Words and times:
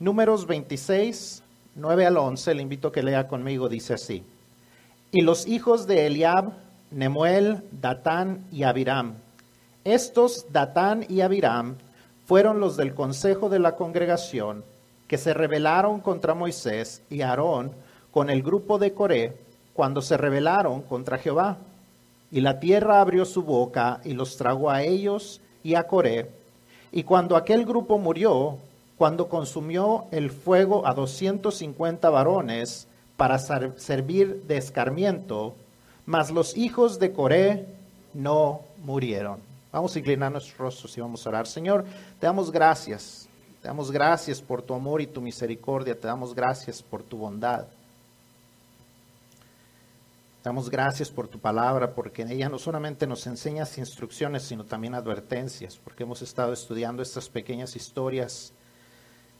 Números 0.00 0.46
26, 0.46 1.42
9 1.74 2.06
al 2.06 2.16
11, 2.18 2.54
le 2.54 2.62
invito 2.62 2.88
a 2.88 2.92
que 2.92 3.02
lea 3.02 3.26
conmigo, 3.26 3.68
dice 3.68 3.94
así. 3.94 4.22
Y 5.10 5.22
los 5.22 5.48
hijos 5.48 5.88
de 5.88 6.06
Eliab, 6.06 6.52
Nemuel, 6.92 7.64
Datán 7.72 8.46
y 8.52 8.62
Abiram. 8.62 9.14
Estos, 9.82 10.46
Datán 10.52 11.04
y 11.08 11.22
Abiram, 11.22 11.78
fueron 12.26 12.60
los 12.60 12.76
del 12.76 12.94
consejo 12.94 13.48
de 13.48 13.58
la 13.58 13.74
congregación 13.74 14.62
que 15.08 15.18
se 15.18 15.34
rebelaron 15.34 16.00
contra 16.00 16.32
Moisés 16.32 17.02
y 17.10 17.22
Aarón 17.22 17.72
con 18.12 18.30
el 18.30 18.44
grupo 18.44 18.78
de 18.78 18.92
Coré 18.92 19.36
cuando 19.72 20.00
se 20.00 20.16
rebelaron 20.16 20.82
contra 20.82 21.18
Jehová. 21.18 21.58
Y 22.30 22.40
la 22.40 22.60
tierra 22.60 23.00
abrió 23.00 23.24
su 23.24 23.42
boca 23.42 24.00
y 24.04 24.12
los 24.12 24.36
tragó 24.36 24.70
a 24.70 24.82
ellos 24.84 25.40
y 25.64 25.74
a 25.74 25.88
Coré. 25.88 26.30
Y 26.92 27.02
cuando 27.02 27.34
aquel 27.34 27.64
grupo 27.64 27.98
murió, 27.98 28.58
cuando 28.98 29.28
consumió 29.28 30.06
el 30.10 30.30
fuego 30.30 30.84
a 30.84 30.92
250 30.92 32.10
varones 32.10 32.88
para 33.16 33.38
servir 33.38 34.42
de 34.42 34.56
escarmiento, 34.56 35.54
mas 36.04 36.32
los 36.32 36.56
hijos 36.56 36.98
de 36.98 37.12
Coré 37.12 37.66
no 38.12 38.62
murieron. 38.82 39.38
Vamos 39.70 39.94
a 39.94 39.98
inclinar 40.00 40.32
nuestros 40.32 40.58
rostros 40.58 40.98
y 40.98 41.00
vamos 41.00 41.24
a 41.24 41.28
orar. 41.28 41.46
Señor, 41.46 41.84
te 42.18 42.26
damos 42.26 42.50
gracias. 42.50 43.28
Te 43.62 43.68
damos 43.68 43.90
gracias 43.90 44.40
por 44.40 44.62
tu 44.62 44.74
amor 44.74 45.00
y 45.00 45.06
tu 45.06 45.20
misericordia. 45.20 45.98
Te 45.98 46.08
damos 46.08 46.34
gracias 46.34 46.82
por 46.82 47.02
tu 47.02 47.18
bondad. 47.18 47.66
Te 50.42 50.48
damos 50.48 50.70
gracias 50.70 51.10
por 51.10 51.28
tu 51.28 51.38
palabra, 51.38 51.94
porque 51.94 52.22
en 52.22 52.30
ella 52.30 52.48
no 52.48 52.58
solamente 52.58 53.06
nos 53.06 53.26
enseñas 53.26 53.78
instrucciones, 53.78 54.44
sino 54.44 54.64
también 54.64 54.94
advertencias, 54.94 55.76
porque 55.76 56.04
hemos 56.04 56.22
estado 56.22 56.52
estudiando 56.52 57.02
estas 57.02 57.28
pequeñas 57.28 57.76
historias 57.76 58.52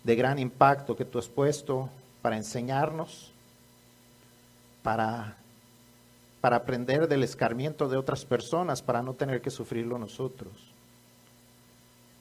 de 0.04 0.16
gran 0.16 0.38
impacto 0.38 0.96
que 0.96 1.04
tú 1.04 1.18
has 1.18 1.28
puesto 1.28 1.90
para 2.22 2.36
enseñarnos, 2.36 3.32
para 4.82 5.36
para 6.40 6.56
aprender 6.56 7.08
del 7.08 7.24
escarmiento 7.24 7.88
de 7.88 7.96
otras 7.96 8.24
personas, 8.24 8.82
para 8.82 9.02
no 9.02 9.14
tener 9.14 9.40
que 9.40 9.50
sufrirlo 9.50 9.98
nosotros. 9.98 10.52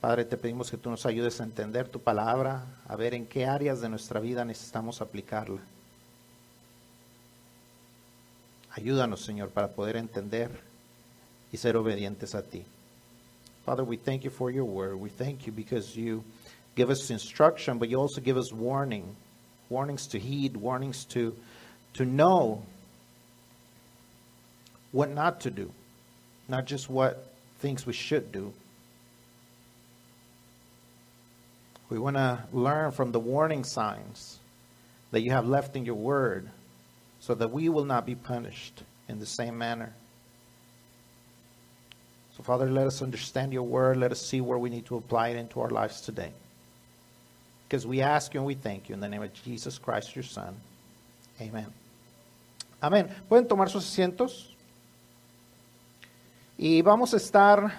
Padre, 0.01 0.25
te 0.25 0.37
pedimos 0.37 0.71
que 0.71 0.77
tú 0.77 0.89
nos 0.89 1.05
ayudes 1.05 1.39
a 1.39 1.43
entender 1.43 1.87
tu 1.87 1.99
palabra, 1.99 2.65
a 2.87 2.95
ver 2.95 3.13
en 3.13 3.25
qué 3.25 3.45
áreas 3.45 3.81
de 3.81 3.89
nuestra 3.89 4.19
vida 4.19 4.45
necesitamos 4.45 5.01
aplicarla. 5.01 5.61
Ayúdanos, 8.71 9.21
Señor, 9.21 9.49
para 9.49 9.69
poder 9.69 9.97
entender 9.97 10.51
y 11.51 11.57
ser 11.57 11.77
obedientes 11.77 12.35
a 12.35 12.43
ti. 12.43 12.63
Father, 13.65 13.83
we 13.83 13.97
thank 13.97 14.21
you 14.21 14.31
for 14.31 14.51
your 14.51 14.65
word. 14.65 14.95
We 14.95 15.09
thank 15.09 15.45
you 15.45 15.53
because 15.53 15.95
you 15.99 16.23
give 16.77 16.91
us 16.91 17.09
instruction, 17.09 17.79
but 17.79 17.89
you 17.89 17.97
also 17.97 18.21
give 18.21 18.37
us 18.37 18.53
warning, 18.53 19.15
warnings 19.67 20.07
to 20.07 20.19
heed, 20.19 20.55
warnings 20.55 21.05
to, 21.05 21.35
to 21.95 22.05
know 22.05 22.63
what 24.91 25.09
not 25.09 25.41
to 25.41 25.49
do, 25.49 25.71
not 26.47 26.65
just 26.65 26.87
what 26.87 27.33
things 27.59 27.85
we 27.85 27.93
should 27.93 28.31
do. 28.31 28.53
We 31.89 31.97
want 31.97 32.15
to 32.15 32.43
learn 32.53 32.91
from 32.91 33.11
the 33.11 33.19
warning 33.19 33.63
signs 33.63 34.37
that 35.11 35.21
you 35.21 35.31
have 35.31 35.47
left 35.47 35.75
in 35.75 35.83
your 35.83 35.95
word 35.95 36.47
so 37.19 37.33
that 37.33 37.51
we 37.51 37.69
will 37.69 37.85
not 37.85 38.05
be 38.05 38.13
punished 38.13 38.83
in 39.09 39.17
the 39.19 39.25
same 39.25 39.57
manner. 39.57 39.93
So, 42.35 42.43
Father, 42.43 42.69
let 42.69 42.85
us 42.85 43.01
understand 43.01 43.51
your 43.51 43.63
word. 43.63 43.97
Let 43.97 44.11
us 44.11 44.21
see 44.21 44.41
where 44.41 44.59
we 44.59 44.69
need 44.69 44.85
to 44.87 44.97
apply 44.97 45.29
it 45.29 45.37
into 45.37 45.59
our 45.59 45.71
lives 45.71 46.01
today. 46.01 46.33
Because 47.67 47.85
we 47.85 48.01
ask 48.01 48.33
you 48.33 48.39
and 48.39 48.47
we 48.47 48.55
thank 48.55 48.87
you 48.87 48.95
in 48.95 49.01
the 49.01 49.09
name 49.09 49.21
of 49.21 49.33
Jesus 49.33 49.77
Christ, 49.77 50.15
your 50.15 50.23
Son. 50.23 50.55
Amen. 51.41 51.67
Amén. 52.81 53.09
¿Pueden 53.27 53.47
tomar 53.47 53.69
sus 53.69 53.85
asientos? 53.85 54.55
Y 56.57 56.81
vamos 56.81 57.13
a 57.13 57.17
estar, 57.17 57.71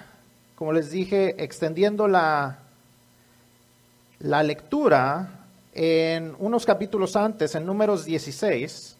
como 0.56 0.72
les 0.72 0.90
dije, 0.90 1.42
extendiendo 1.42 2.06
la, 2.06 2.58
la 4.18 4.42
lectura 4.42 5.46
en 5.72 6.36
unos 6.38 6.66
capítulos 6.66 7.16
antes, 7.16 7.54
en 7.54 7.64
números 7.64 8.04
16. 8.04 8.96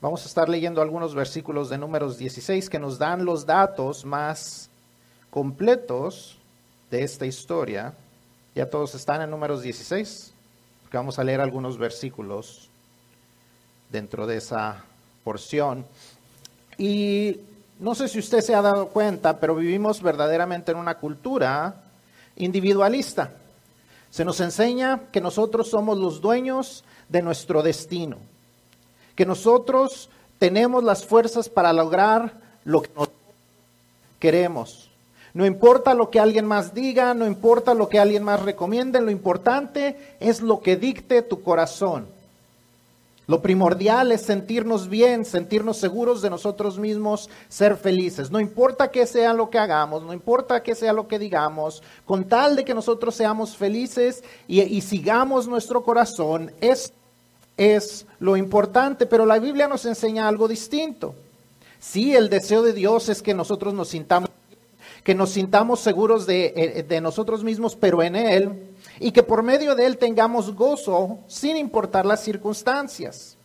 Vamos 0.00 0.24
a 0.24 0.26
estar 0.26 0.48
leyendo 0.48 0.80
algunos 0.80 1.14
versículos 1.14 1.68
de 1.68 1.78
números 1.78 2.16
16 2.18 2.70
que 2.70 2.78
nos 2.78 2.98
dan 2.98 3.24
los 3.24 3.44
datos 3.44 4.04
más 4.04 4.70
completos 5.30 6.38
de 6.90 7.04
esta 7.04 7.26
historia. 7.26 7.94
Ya 8.54 8.68
todos 8.68 8.94
están 8.94 9.22
en 9.22 9.30
números 9.30 9.62
16, 9.62 10.32
porque 10.82 10.96
vamos 10.98 11.18
a 11.18 11.24
leer 11.24 11.40
algunos 11.40 11.78
versículos 11.78 12.68
dentro 13.90 14.26
de 14.26 14.36
esa 14.36 14.84
porción. 15.24 15.86
Y 16.76 17.40
no 17.78 17.94
sé 17.94 18.08
si 18.08 18.18
usted 18.18 18.42
se 18.42 18.54
ha 18.54 18.60
dado 18.60 18.88
cuenta, 18.88 19.40
pero 19.40 19.54
vivimos 19.54 20.02
verdaderamente 20.02 20.70
en 20.70 20.78
una 20.78 20.98
cultura 20.98 21.82
individualista. 22.36 23.32
Se 24.10 24.24
nos 24.24 24.38
enseña 24.40 25.08
que 25.10 25.22
nosotros 25.22 25.70
somos 25.70 25.96
los 25.96 26.20
dueños 26.20 26.84
de 27.08 27.22
nuestro 27.22 27.62
destino, 27.62 28.18
que 29.16 29.24
nosotros 29.24 30.10
tenemos 30.38 30.84
las 30.84 31.06
fuerzas 31.06 31.48
para 31.48 31.72
lograr 31.72 32.38
lo 32.64 32.82
que 32.82 32.90
nosotros 32.90 33.18
queremos. 34.20 34.91
No 35.34 35.46
importa 35.46 35.94
lo 35.94 36.10
que 36.10 36.20
alguien 36.20 36.44
más 36.44 36.74
diga, 36.74 37.14
no 37.14 37.26
importa 37.26 37.72
lo 37.72 37.88
que 37.88 37.98
alguien 37.98 38.22
más 38.22 38.42
recomiende, 38.42 39.00
lo 39.00 39.10
importante 39.10 39.96
es 40.20 40.42
lo 40.42 40.60
que 40.60 40.76
dicte 40.76 41.22
tu 41.22 41.42
corazón. 41.42 42.06
Lo 43.28 43.40
primordial 43.40 44.10
es 44.12 44.22
sentirnos 44.22 44.88
bien, 44.88 45.24
sentirnos 45.24 45.78
seguros 45.78 46.20
de 46.20 46.28
nosotros 46.28 46.78
mismos, 46.78 47.30
ser 47.48 47.76
felices. 47.76 48.30
No 48.30 48.40
importa 48.40 48.90
qué 48.90 49.06
sea 49.06 49.32
lo 49.32 49.48
que 49.48 49.58
hagamos, 49.58 50.02
no 50.02 50.12
importa 50.12 50.62
qué 50.62 50.74
sea 50.74 50.92
lo 50.92 51.06
que 51.06 51.18
digamos, 51.18 51.82
con 52.04 52.24
tal 52.24 52.56
de 52.56 52.64
que 52.64 52.74
nosotros 52.74 53.14
seamos 53.14 53.56
felices 53.56 54.24
y, 54.48 54.80
sigamos 54.80 55.46
nuestro 55.46 55.84
corazón, 55.84 56.52
es, 56.60 56.92
es 57.56 58.06
lo 58.18 58.36
importante. 58.36 59.06
Pero 59.06 59.24
la 59.24 59.38
Biblia 59.38 59.68
nos 59.68 59.86
enseña 59.86 60.26
algo 60.28 60.48
distinto. 60.48 61.14
Sí, 61.78 62.14
el 62.14 62.28
deseo 62.28 62.62
de 62.62 62.72
Dios 62.72 63.08
es 63.08 63.22
que 63.22 63.34
nosotros 63.34 63.72
nos 63.72 63.88
sintamos, 63.88 64.30
que 65.02 65.14
nos 65.14 65.30
sintamos 65.30 65.80
seguros 65.80 66.26
de, 66.26 66.52
eh, 66.56 66.82
de 66.82 67.00
nosotros 67.00 67.42
mismos, 67.42 67.76
pero 67.76 68.02
en 68.02 68.16
Él 68.16 68.72
y 69.02 69.12
que 69.12 69.22
por 69.22 69.42
medio 69.42 69.74
de 69.74 69.86
él 69.86 69.98
tengamos 69.98 70.54
gozo 70.54 71.18
sin 71.26 71.56
importar 71.56 72.06
las 72.06 72.22
circunstancias. 72.22 73.36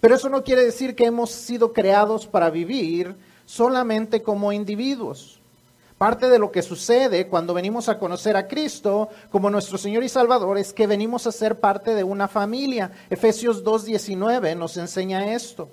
Pero 0.00 0.14
eso 0.14 0.30
no 0.30 0.42
quiere 0.42 0.64
decir 0.64 0.94
que 0.94 1.04
hemos 1.04 1.30
sido 1.30 1.72
creados 1.72 2.26
para 2.26 2.48
vivir 2.48 3.14
solamente 3.44 4.22
como 4.22 4.52
individuos. 4.52 5.38
Parte 5.98 6.28
de 6.28 6.38
lo 6.38 6.50
que 6.50 6.62
sucede 6.62 7.28
cuando 7.28 7.54
venimos 7.54 7.88
a 7.88 7.98
conocer 7.98 8.36
a 8.36 8.48
Cristo 8.48 9.10
como 9.30 9.50
nuestro 9.50 9.78
Señor 9.78 10.02
y 10.02 10.08
Salvador 10.08 10.58
es 10.58 10.72
que 10.72 10.86
venimos 10.86 11.26
a 11.26 11.32
ser 11.32 11.60
parte 11.60 11.94
de 11.94 12.02
una 12.02 12.26
familia. 12.26 12.90
Efesios 13.10 13.62
2.19 13.62 14.56
nos 14.56 14.76
enseña 14.78 15.34
esto. 15.34 15.68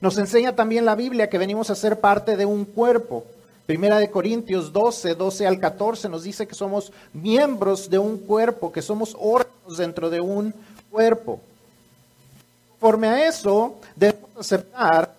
Nos 0.00 0.18
enseña 0.18 0.56
también 0.56 0.84
la 0.84 0.96
Biblia 0.96 1.28
que 1.28 1.38
venimos 1.38 1.70
a 1.70 1.76
ser 1.76 2.00
parte 2.00 2.36
de 2.36 2.46
un 2.46 2.64
cuerpo. 2.64 3.24
Primera 3.72 3.98
de 3.98 4.10
Corintios 4.10 4.70
12, 4.70 5.14
12 5.14 5.46
al 5.46 5.58
14 5.58 6.10
nos 6.10 6.24
dice 6.24 6.46
que 6.46 6.54
somos 6.54 6.92
miembros 7.14 7.88
de 7.88 7.98
un 7.98 8.18
cuerpo, 8.18 8.70
que 8.70 8.82
somos 8.82 9.16
órganos 9.18 9.78
dentro 9.78 10.10
de 10.10 10.20
un 10.20 10.54
cuerpo. 10.90 11.40
Conforme 12.78 13.08
a 13.08 13.26
eso, 13.26 13.76
debemos 13.96 14.28
aceptar 14.38 15.14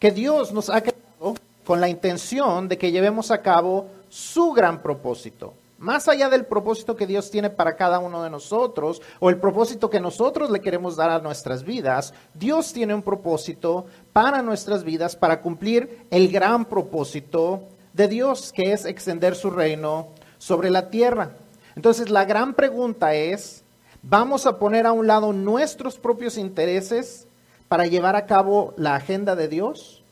que 0.00 0.10
Dios 0.10 0.50
nos 0.50 0.68
ha 0.68 0.80
creado 0.80 1.36
con 1.64 1.80
la 1.80 1.88
intención 1.88 2.66
de 2.66 2.76
que 2.76 2.90
llevemos 2.90 3.30
a 3.30 3.40
cabo 3.40 3.86
su 4.08 4.50
gran 4.50 4.82
propósito 4.82 5.54
más 5.78 6.08
allá 6.08 6.28
del 6.28 6.44
propósito 6.44 6.96
que 6.96 7.06
Dios 7.06 7.30
tiene 7.30 7.50
para 7.50 7.76
cada 7.76 8.00
uno 8.00 8.22
de 8.24 8.30
nosotros 8.30 9.00
o 9.20 9.30
el 9.30 9.38
propósito 9.38 9.88
que 9.88 10.00
nosotros 10.00 10.50
le 10.50 10.60
queremos 10.60 10.96
dar 10.96 11.10
a 11.10 11.20
nuestras 11.20 11.62
vidas, 11.62 12.12
Dios 12.34 12.72
tiene 12.72 12.94
un 12.94 13.02
propósito 13.02 13.86
para 14.12 14.42
nuestras 14.42 14.82
vidas 14.82 15.14
para 15.14 15.40
cumplir 15.40 16.04
el 16.10 16.30
gran 16.30 16.64
propósito 16.64 17.62
de 17.92 18.08
Dios, 18.08 18.52
que 18.52 18.72
es 18.72 18.84
extender 18.84 19.36
su 19.36 19.50
reino 19.50 20.08
sobre 20.38 20.70
la 20.70 20.90
tierra. 20.90 21.30
Entonces 21.76 22.10
la 22.10 22.24
gran 22.24 22.54
pregunta 22.54 23.14
es, 23.14 23.62
¿vamos 24.02 24.46
a 24.46 24.58
poner 24.58 24.84
a 24.84 24.92
un 24.92 25.06
lado 25.06 25.32
nuestros 25.32 25.96
propios 25.96 26.38
intereses 26.38 27.28
para 27.68 27.86
llevar 27.86 28.16
a 28.16 28.26
cabo 28.26 28.74
la 28.76 28.96
agenda 28.96 29.36
de 29.36 29.46
Dios? 29.46 30.02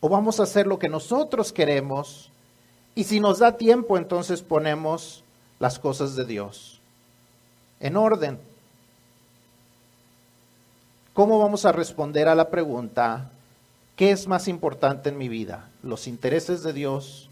¿O 0.00 0.08
vamos 0.08 0.40
a 0.40 0.44
hacer 0.44 0.66
lo 0.66 0.78
que 0.78 0.88
nosotros 0.88 1.52
queremos? 1.52 2.30
Y 2.96 3.04
si 3.04 3.20
nos 3.20 3.38
da 3.38 3.56
tiempo, 3.56 3.96
entonces 3.96 4.42
ponemos 4.42 5.22
las 5.60 5.78
cosas 5.78 6.16
de 6.16 6.24
Dios 6.24 6.80
en 7.78 7.96
orden. 7.96 8.40
¿Cómo 11.14 11.38
vamos 11.38 11.64
a 11.64 11.72
responder 11.72 12.26
a 12.26 12.34
la 12.34 12.50
pregunta, 12.50 13.30
¿qué 13.94 14.10
es 14.10 14.26
más 14.26 14.48
importante 14.48 15.10
en 15.10 15.18
mi 15.18 15.28
vida? 15.28 15.68
¿Los 15.84 16.08
intereses 16.08 16.64
de 16.64 16.72
Dios 16.72 17.30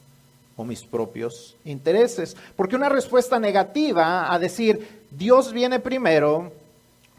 o 0.56 0.64
mis 0.64 0.82
propios 0.84 1.56
intereses. 1.64 2.36
Porque 2.56 2.76
una 2.76 2.88
respuesta 2.88 3.38
negativa 3.38 4.32
a 4.32 4.38
decir 4.38 5.06
Dios 5.10 5.52
viene 5.52 5.80
primero 5.80 6.52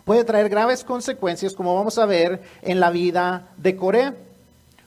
puede 0.06 0.24
traer 0.24 0.50
graves 0.50 0.83
consecuencias, 0.83 1.53
como 1.53 1.75
vamos 1.75 1.98
a 1.98 2.06
ver 2.06 2.41
en 2.62 2.80
la 2.80 2.91
vida 2.91 3.50
de 3.57 3.75
Coré. 3.75 4.25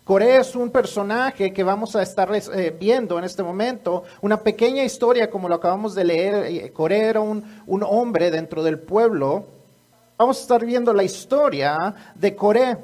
Coré 0.08 0.38
es 0.38 0.56
un 0.56 0.70
personaje 0.70 1.52
que 1.52 1.62
vamos 1.62 1.94
a 1.94 2.00
estar 2.00 2.30
eh, 2.34 2.74
viendo 2.80 3.18
en 3.18 3.24
este 3.24 3.42
momento, 3.42 4.04
una 4.22 4.40
pequeña 4.40 4.82
historia 4.82 5.28
como 5.28 5.50
lo 5.50 5.56
acabamos 5.56 5.94
de 5.94 6.02
leer. 6.02 6.46
Eh, 6.46 6.72
Coré 6.72 7.00
era 7.00 7.20
un, 7.20 7.44
un 7.66 7.82
hombre 7.82 8.30
dentro 8.30 8.62
del 8.62 8.78
pueblo. 8.78 9.44
Vamos 10.16 10.38
a 10.38 10.40
estar 10.40 10.64
viendo 10.64 10.94
la 10.94 11.02
historia 11.02 11.94
de 12.14 12.34
Coré 12.34 12.78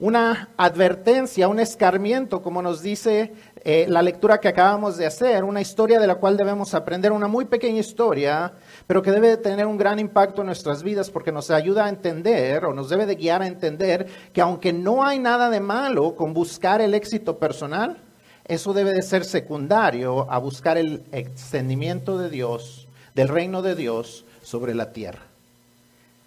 una 0.00 0.48
advertencia, 0.56 1.46
un 1.46 1.60
escarmiento, 1.60 2.40
como 2.40 2.62
nos 2.62 2.80
dice 2.80 3.34
eh, 3.62 3.84
la 3.86 4.00
lectura 4.00 4.40
que 4.40 4.48
acabamos 4.48 4.96
de 4.96 5.04
hacer, 5.04 5.44
una 5.44 5.60
historia 5.60 6.00
de 6.00 6.06
la 6.06 6.14
cual 6.14 6.38
debemos 6.38 6.72
aprender, 6.72 7.12
una 7.12 7.28
muy 7.28 7.44
pequeña 7.44 7.80
historia, 7.80 8.52
pero 8.90 9.02
que 9.02 9.12
debe 9.12 9.36
tener 9.36 9.66
un 9.66 9.78
gran 9.78 10.00
impacto 10.00 10.42
en 10.42 10.46
nuestras 10.46 10.82
vidas 10.82 11.10
porque 11.10 11.30
nos 11.30 11.48
ayuda 11.52 11.84
a 11.84 11.88
entender 11.88 12.64
o 12.64 12.74
nos 12.74 12.88
debe 12.88 13.06
de 13.06 13.14
guiar 13.14 13.40
a 13.40 13.46
entender 13.46 14.08
que 14.32 14.40
aunque 14.40 14.72
no 14.72 15.04
hay 15.04 15.20
nada 15.20 15.48
de 15.48 15.60
malo 15.60 16.16
con 16.16 16.34
buscar 16.34 16.80
el 16.80 16.92
éxito 16.92 17.38
personal, 17.38 17.98
eso 18.46 18.72
debe 18.72 18.92
de 18.92 19.02
ser 19.02 19.24
secundario 19.24 20.28
a 20.28 20.38
buscar 20.38 20.76
el 20.76 21.04
extendimiento 21.12 22.18
de 22.18 22.30
Dios, 22.30 22.88
del 23.14 23.28
reino 23.28 23.62
de 23.62 23.76
Dios 23.76 24.24
sobre 24.42 24.74
la 24.74 24.92
tierra. 24.92 25.22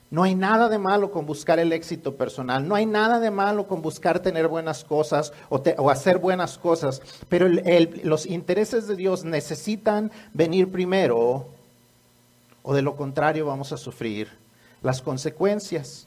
No 0.09 0.23
hay 0.23 0.33
nada 0.33 0.69
de 0.69 0.79
malo 0.79 1.11
con 1.11 1.25
buscar 1.25 1.59
el 1.59 1.73
éxito 1.73 2.15
personal, 2.15 2.65
no 2.65 2.75
hay 2.75 2.85
nada 2.85 3.19
de 3.19 3.29
malo 3.29 3.67
con 3.67 3.81
buscar 3.81 4.21
tener 4.21 4.47
buenas 4.47 4.85
cosas 4.85 5.33
o, 5.49 5.89
hacer 5.89 6.17
buenas 6.17 6.57
cosas, 6.57 7.01
pero 7.27 7.49
los 7.49 8.25
intereses 8.25 8.87
de 8.87 8.95
Dios 8.95 9.25
necesitan 9.25 10.13
venir 10.31 10.71
primero 10.71 11.49
o 12.63 12.73
de 12.73 12.81
lo 12.81 12.95
contrario 12.95 13.45
vamos 13.45 13.71
a 13.71 13.77
sufrir 13.77 14.27
las 14.81 15.01
consecuencias. 15.01 16.05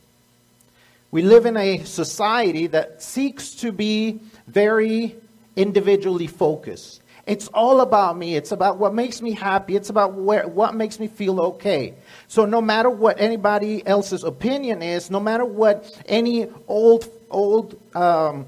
We 1.10 1.22
live 1.22 1.46
in 1.46 1.56
a 1.56 1.84
society 1.84 2.66
that 2.68 3.02
seeks 3.02 3.54
to 3.56 3.72
be 3.72 4.20
very 4.46 5.16
individually 5.54 6.26
focused. 6.26 7.00
It's 7.26 7.48
all 7.48 7.80
about 7.80 8.16
me. 8.16 8.36
It's 8.36 8.52
about 8.52 8.78
what 8.78 8.94
makes 8.94 9.20
me 9.20 9.32
happy. 9.32 9.74
It's 9.74 9.90
about 9.90 10.14
where, 10.14 10.46
what 10.46 10.74
makes 10.74 11.00
me 11.00 11.08
feel 11.08 11.40
okay. 11.40 11.94
So 12.28 12.44
no 12.44 12.60
matter 12.60 12.88
what 12.88 13.20
anybody 13.20 13.84
else's 13.86 14.22
opinion 14.22 14.82
is, 14.82 15.10
no 15.10 15.18
matter 15.20 15.44
what 15.44 15.92
any 16.06 16.48
old 16.68 17.08
old 17.30 17.76
um, 17.96 18.46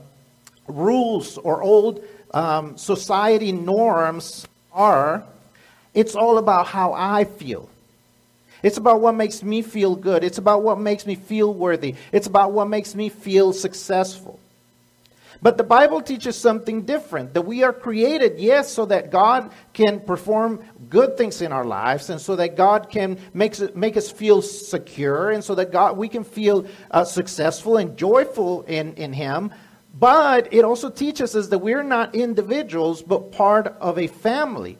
rules 0.68 1.38
or 1.38 1.62
old 1.62 2.04
um, 2.32 2.76
society 2.76 3.50
norms 3.50 4.46
are, 4.72 5.24
it's 5.94 6.14
all 6.14 6.38
about 6.38 6.66
how 6.66 6.92
I 6.92 7.24
feel. 7.24 7.68
It's 8.62 8.76
about 8.76 9.00
what 9.00 9.14
makes 9.14 9.42
me 9.42 9.62
feel 9.62 9.94
good. 9.94 10.24
It's 10.24 10.38
about 10.38 10.62
what 10.62 10.80
makes 10.80 11.06
me 11.06 11.14
feel 11.14 11.52
worthy. 11.52 11.94
It's 12.12 12.26
about 12.26 12.52
what 12.52 12.68
makes 12.68 12.94
me 12.94 13.08
feel 13.08 13.52
successful. 13.52 14.40
But 15.40 15.56
the 15.56 15.64
Bible 15.64 16.02
teaches 16.02 16.36
something 16.36 16.82
different 16.82 17.34
that 17.34 17.42
we 17.42 17.62
are 17.62 17.72
created, 17.72 18.40
yes, 18.40 18.72
so 18.72 18.86
that 18.86 19.12
God 19.12 19.52
can 19.72 20.00
perform 20.00 20.64
good 20.90 21.16
things 21.16 21.40
in 21.42 21.52
our 21.52 21.64
lives 21.64 22.10
and 22.10 22.20
so 22.20 22.34
that 22.36 22.56
God 22.56 22.90
can 22.90 23.18
make, 23.32 23.76
make 23.76 23.96
us 23.96 24.10
feel 24.10 24.42
secure 24.42 25.30
and 25.30 25.44
so 25.44 25.54
that 25.54 25.70
God, 25.70 25.96
we 25.96 26.08
can 26.08 26.24
feel 26.24 26.66
uh, 26.90 27.04
successful 27.04 27.76
and 27.76 27.96
joyful 27.96 28.62
in, 28.62 28.94
in 28.94 29.12
Him. 29.12 29.52
But 29.94 30.52
it 30.52 30.64
also 30.64 30.90
teaches 30.90 31.36
us 31.36 31.48
that 31.48 31.58
we're 31.58 31.84
not 31.84 32.16
individuals, 32.16 33.02
but 33.02 33.30
part 33.32 33.68
of 33.80 33.98
a 33.98 34.08
family. 34.08 34.78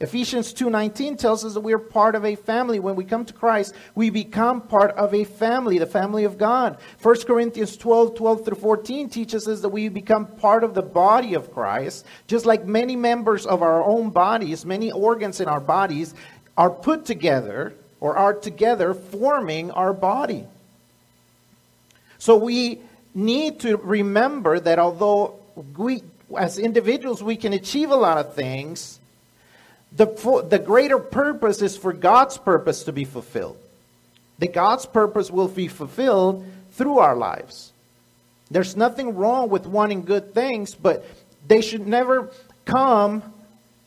Ephesians 0.00 0.52
2:19 0.52 1.16
tells 1.16 1.44
us 1.44 1.54
that 1.54 1.60
we 1.60 1.72
are 1.72 1.78
part 1.78 2.16
of 2.16 2.24
a 2.24 2.34
family. 2.34 2.80
When 2.80 2.96
we 2.96 3.04
come 3.04 3.24
to 3.26 3.32
Christ, 3.32 3.74
we 3.94 4.10
become 4.10 4.60
part 4.60 4.90
of 4.96 5.14
a 5.14 5.22
family, 5.22 5.78
the 5.78 5.86
family 5.86 6.24
of 6.24 6.36
God. 6.36 6.78
1 7.00 7.26
Corinthians 7.26 7.76
12, 7.76 8.16
12 8.16 8.44
through 8.44 8.56
14 8.56 9.08
teaches 9.08 9.46
us 9.46 9.60
that 9.60 9.68
we 9.68 9.88
become 9.88 10.26
part 10.26 10.64
of 10.64 10.74
the 10.74 10.82
body 10.82 11.34
of 11.34 11.52
Christ, 11.52 12.04
just 12.26 12.44
like 12.44 12.66
many 12.66 12.96
members 12.96 13.46
of 13.46 13.62
our 13.62 13.84
own 13.84 14.10
bodies, 14.10 14.66
many 14.66 14.90
organs 14.90 15.40
in 15.40 15.46
our 15.46 15.60
bodies 15.60 16.12
are 16.56 16.70
put 16.70 17.04
together 17.04 17.72
or 18.00 18.16
are 18.16 18.34
together 18.34 18.94
forming 18.94 19.70
our 19.70 19.92
body. 19.92 20.44
So 22.18 22.36
we 22.36 22.80
need 23.14 23.60
to 23.60 23.76
remember 23.76 24.58
that 24.58 24.80
although 24.80 25.36
we 25.76 26.02
as 26.36 26.58
individuals 26.58 27.22
we 27.22 27.36
can 27.36 27.52
achieve 27.52 27.90
a 27.90 27.96
lot 27.96 28.18
of 28.18 28.34
things, 28.34 28.98
the, 29.96 30.06
the 30.48 30.58
greater 30.58 30.98
purpose 30.98 31.62
is 31.62 31.76
for 31.76 31.92
God's 31.92 32.36
purpose 32.36 32.84
to 32.84 32.92
be 32.92 33.04
fulfilled. 33.04 33.58
The 34.38 34.48
God's 34.48 34.86
purpose 34.86 35.30
will 35.30 35.48
be 35.48 35.68
fulfilled 35.68 36.44
through 36.72 36.98
our 36.98 37.14
lives. 37.14 37.72
There's 38.50 38.76
nothing 38.76 39.14
wrong 39.14 39.48
with 39.48 39.66
wanting 39.66 40.04
good 40.04 40.34
things, 40.34 40.74
but 40.74 41.06
they 41.46 41.60
should 41.60 41.86
never 41.86 42.30
come 42.64 43.22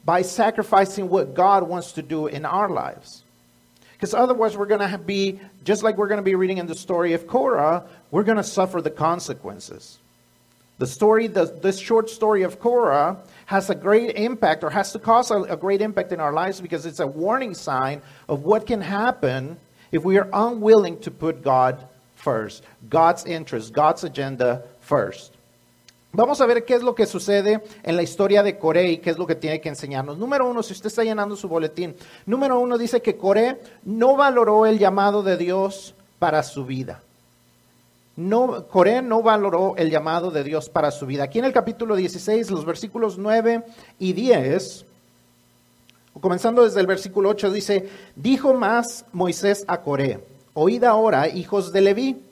by 0.06 0.22
sacrificing 0.22 1.10
what 1.10 1.34
God 1.34 1.68
wants 1.68 1.94
to 1.94 2.02
do 2.02 2.28
in 2.28 2.46
our 2.46 2.70
lives. 2.70 3.24
Because 3.94 4.14
otherwise, 4.14 4.56
we're 4.56 4.68
going 4.68 4.90
to 4.90 4.98
be, 4.98 5.40
just 5.66 5.84
like 5.84 5.98
we're 5.98 6.08
going 6.08 6.20
to 6.20 6.24
be 6.24 6.36
reading 6.36 6.60
in 6.60 6.68
the 6.68 6.76
story 6.76 7.14
of 7.14 7.28
Korah, 7.28 7.84
we're 8.12 8.24
going 8.24 8.38
to 8.38 8.44
suffer 8.44 8.82
the 8.82 8.92
consequences. 8.92 9.98
The 10.78 10.88
story, 10.88 11.28
the, 11.28 11.46
this 11.46 11.80
short 11.80 12.10
story 12.10 12.44
of 12.44 12.60
Korah, 12.60 13.18
has 13.48 13.70
a 13.70 13.76
great 13.76 14.16
impact 14.18 14.64
or 14.64 14.70
has 14.70 14.92
to 14.92 15.00
cause 15.00 15.32
a, 15.32 15.42
a 15.44 15.56
great 15.56 15.82
impact 15.82 16.12
in 16.12 16.20
our 16.20 16.34
lives 16.34 16.60
because 16.62 16.86
it's 16.86 17.00
a 17.00 17.08
warning 17.08 17.56
sign 17.56 18.02
of 18.28 18.44
what 18.44 18.68
can 18.68 18.82
happen 18.82 19.58
if 19.92 20.04
we 20.04 20.18
are 20.18 20.30
unwilling 20.34 21.00
to 21.00 21.10
put 21.10 21.42
God 21.42 21.88
first, 22.16 22.64
God's 22.90 23.26
interest, 23.26 23.74
God's 23.74 24.04
agenda 24.04 24.64
first. 24.82 25.34
Vamos 26.12 26.42
a 26.42 26.46
ver 26.46 26.66
qué 26.66 26.76
es 26.76 26.84
lo 26.84 26.94
que 26.94 27.06
sucede 27.06 27.62
en 27.84 27.96
la 27.96 28.02
historia 28.02 28.44
de 28.44 28.58
Coré 28.58 28.92
y 28.92 28.98
qué 28.98 29.12
es 29.12 29.18
lo 29.18 29.26
que 29.26 29.36
tiene 29.36 29.62
que 29.62 29.70
enseñarnos. 29.70 30.18
Número 30.18 30.50
uno, 30.50 30.62
si 30.62 30.74
usted 30.74 30.88
está 30.88 31.04
llenando 31.04 31.38
su 31.38 31.48
boletín, 31.48 31.96
número 32.26 32.60
uno 32.60 32.78
dice 32.78 33.02
que 33.02 33.16
Coré 33.16 33.62
no 33.86 34.18
valoró 34.18 34.66
el 34.66 34.78
llamado 34.78 35.24
de 35.24 35.38
Dios 35.38 35.96
para 36.20 36.44
su 36.44 36.66
vida 36.66 37.02
no, 38.18 38.68
Coré 38.68 39.04
no 39.04 39.22
valoró 39.22 39.76
el 39.78 39.92
llamado 39.92 40.32
de 40.32 40.44
Dios 40.44 40.70
para 40.70 40.90
su 40.90 41.06
vida. 41.06 41.24
Aquí 41.24 41.38
en 41.38 41.46
el 41.46 41.54
capítulo 41.54 41.96
16, 41.96 42.50
los 42.50 42.66
versículos 42.66 43.20
9 43.20 43.64
y 44.00 44.14
10, 44.14 44.86
comenzando 46.20 46.64
desde 46.64 46.82
el 46.82 46.88
versículo 46.88 47.30
8, 47.30 47.52
dice, 47.52 47.88
dijo 48.16 48.56
más 48.56 49.06
Moisés 49.14 49.64
a 49.68 49.82
Coré, 49.82 50.26
oíd 50.56 50.84
ahora, 50.84 51.28
hijos 51.28 51.72
de 51.72 51.82
Leví, 51.82 52.24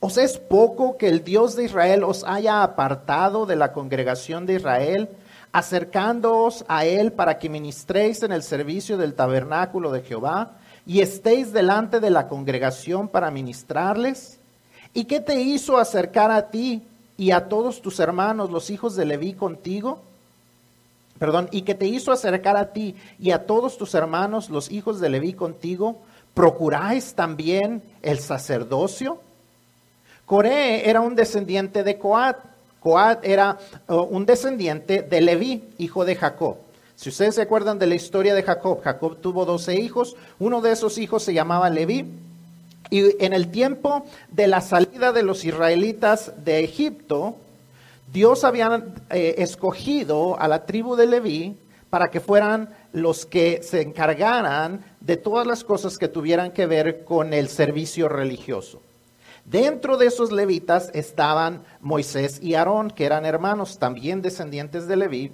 ¿os 0.00 0.18
es 0.18 0.36
poco 0.36 0.98
que 0.98 1.08
el 1.08 1.24
Dios 1.24 1.56
de 1.56 1.64
Israel 1.64 2.04
os 2.04 2.24
haya 2.24 2.62
apartado 2.62 3.46
de 3.46 3.56
la 3.56 3.72
congregación 3.72 4.44
de 4.44 4.56
Israel, 4.56 5.08
acercándoos 5.50 6.62
a 6.68 6.84
él 6.84 7.10
para 7.10 7.38
que 7.38 7.48
ministréis 7.48 8.22
en 8.22 8.32
el 8.32 8.42
servicio 8.42 8.98
del 8.98 9.14
tabernáculo 9.14 9.92
de 9.92 10.02
Jehová 10.02 10.58
y 10.84 11.00
estéis 11.00 11.54
delante 11.54 12.00
de 12.00 12.10
la 12.10 12.28
congregación 12.28 13.08
para 13.08 13.30
ministrarles? 13.30 14.41
¿Y 14.94 15.04
qué 15.04 15.20
te 15.20 15.40
hizo 15.40 15.78
acercar 15.78 16.30
a 16.30 16.50
ti 16.50 16.82
y 17.16 17.30
a 17.30 17.48
todos 17.48 17.80
tus 17.80 17.98
hermanos, 18.00 18.50
los 18.50 18.70
hijos 18.70 18.94
de 18.94 19.06
Leví, 19.06 19.32
contigo? 19.32 20.00
Perdón, 21.18 21.48
¿y 21.52 21.62
qué 21.62 21.74
te 21.74 21.86
hizo 21.86 22.12
acercar 22.12 22.56
a 22.56 22.72
ti 22.72 22.96
y 23.18 23.30
a 23.30 23.46
todos 23.46 23.78
tus 23.78 23.94
hermanos, 23.94 24.50
los 24.50 24.70
hijos 24.70 25.00
de 25.00 25.08
Leví, 25.08 25.32
contigo? 25.32 25.98
¿Procuráis 26.34 27.14
también 27.14 27.82
el 28.02 28.18
sacerdocio? 28.18 29.20
Coré 30.26 30.88
era 30.88 31.00
un 31.00 31.14
descendiente 31.14 31.82
de 31.82 31.98
Coat. 31.98 32.38
Coat 32.80 33.24
era 33.24 33.58
uh, 33.88 33.94
un 33.94 34.26
descendiente 34.26 35.02
de 35.02 35.20
Leví, 35.20 35.62
hijo 35.78 36.04
de 36.04 36.16
Jacob. 36.16 36.56
Si 36.96 37.08
ustedes 37.08 37.36
se 37.36 37.42
acuerdan 37.42 37.78
de 37.78 37.86
la 37.86 37.94
historia 37.94 38.34
de 38.34 38.42
Jacob, 38.42 38.82
Jacob 38.82 39.16
tuvo 39.20 39.44
doce 39.44 39.78
hijos, 39.80 40.16
uno 40.38 40.60
de 40.60 40.72
esos 40.72 40.98
hijos 40.98 41.22
se 41.22 41.34
llamaba 41.34 41.70
Leví 41.70 42.06
y 42.90 43.24
en 43.24 43.32
el 43.32 43.50
tiempo 43.50 44.04
de 44.30 44.46
la 44.46 44.60
salida 44.60 45.12
de 45.12 45.22
los 45.22 45.44
israelitas 45.44 46.32
de 46.44 46.62
Egipto, 46.64 47.36
Dios 48.12 48.44
había 48.44 48.84
eh, 49.10 49.36
escogido 49.38 50.38
a 50.38 50.48
la 50.48 50.66
tribu 50.66 50.96
de 50.96 51.06
Leví 51.06 51.56
para 51.88 52.10
que 52.10 52.20
fueran 52.20 52.70
los 52.92 53.26
que 53.26 53.62
se 53.62 53.82
encargaran 53.82 54.84
de 55.00 55.16
todas 55.16 55.46
las 55.46 55.64
cosas 55.64 55.98
que 55.98 56.08
tuvieran 56.08 56.52
que 56.52 56.66
ver 56.66 57.04
con 57.04 57.32
el 57.32 57.48
servicio 57.48 58.08
religioso. 58.08 58.80
Dentro 59.44 59.96
de 59.96 60.06
esos 60.06 60.30
levitas 60.30 60.90
estaban 60.94 61.64
Moisés 61.80 62.38
y 62.40 62.54
Aarón, 62.54 62.90
que 62.90 63.04
eran 63.04 63.26
hermanos, 63.26 63.78
también 63.78 64.22
descendientes 64.22 64.86
de 64.86 64.96
Leví. 64.96 65.32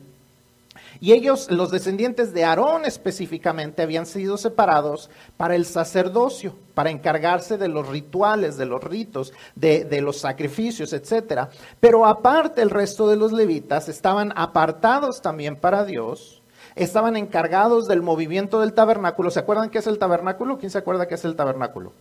Y 1.01 1.13
ellos, 1.13 1.51
los 1.51 1.71
descendientes 1.71 2.33
de 2.33 2.45
Aarón 2.45 2.85
específicamente, 2.85 3.83
habían 3.83 4.07
sido 4.07 4.37
separados 4.37 5.11
para 5.37 5.55
el 5.55 5.65
sacerdocio, 5.65 6.55
para 6.75 6.91
encargarse 6.91 7.57
de 7.57 7.69
los 7.69 7.87
rituales, 7.89 8.57
de 8.57 8.67
los 8.67 8.83
ritos, 8.83 9.33
de, 9.55 9.85
de 9.85 10.01
los 10.01 10.19
sacrificios, 10.19 10.93
etc. 10.93 11.49
Pero 11.79 12.05
aparte 12.05 12.63
el 12.63 12.71
resto 12.71 13.09
de 13.09 13.17
los 13.17 13.33
levitas 13.33 13.89
estaban 13.89 14.33
apartados 14.35 15.23
también 15.23 15.55
para 15.57 15.85
Dios, 15.85 16.43
estaban 16.75 17.17
encargados 17.17 17.87
del 17.87 18.03
movimiento 18.03 18.61
del 18.61 18.73
tabernáculo. 18.73 19.31
¿Se 19.31 19.41
acuerdan 19.41 19.71
qué 19.71 19.79
es 19.79 19.87
el 19.87 19.99
tabernáculo? 19.99 20.59
¿Quién 20.59 20.71
se 20.71 20.79
acuerda 20.79 21.07
qué 21.07 21.15
es 21.15 21.25
el 21.25 21.37
tabernáculo? 21.37 21.93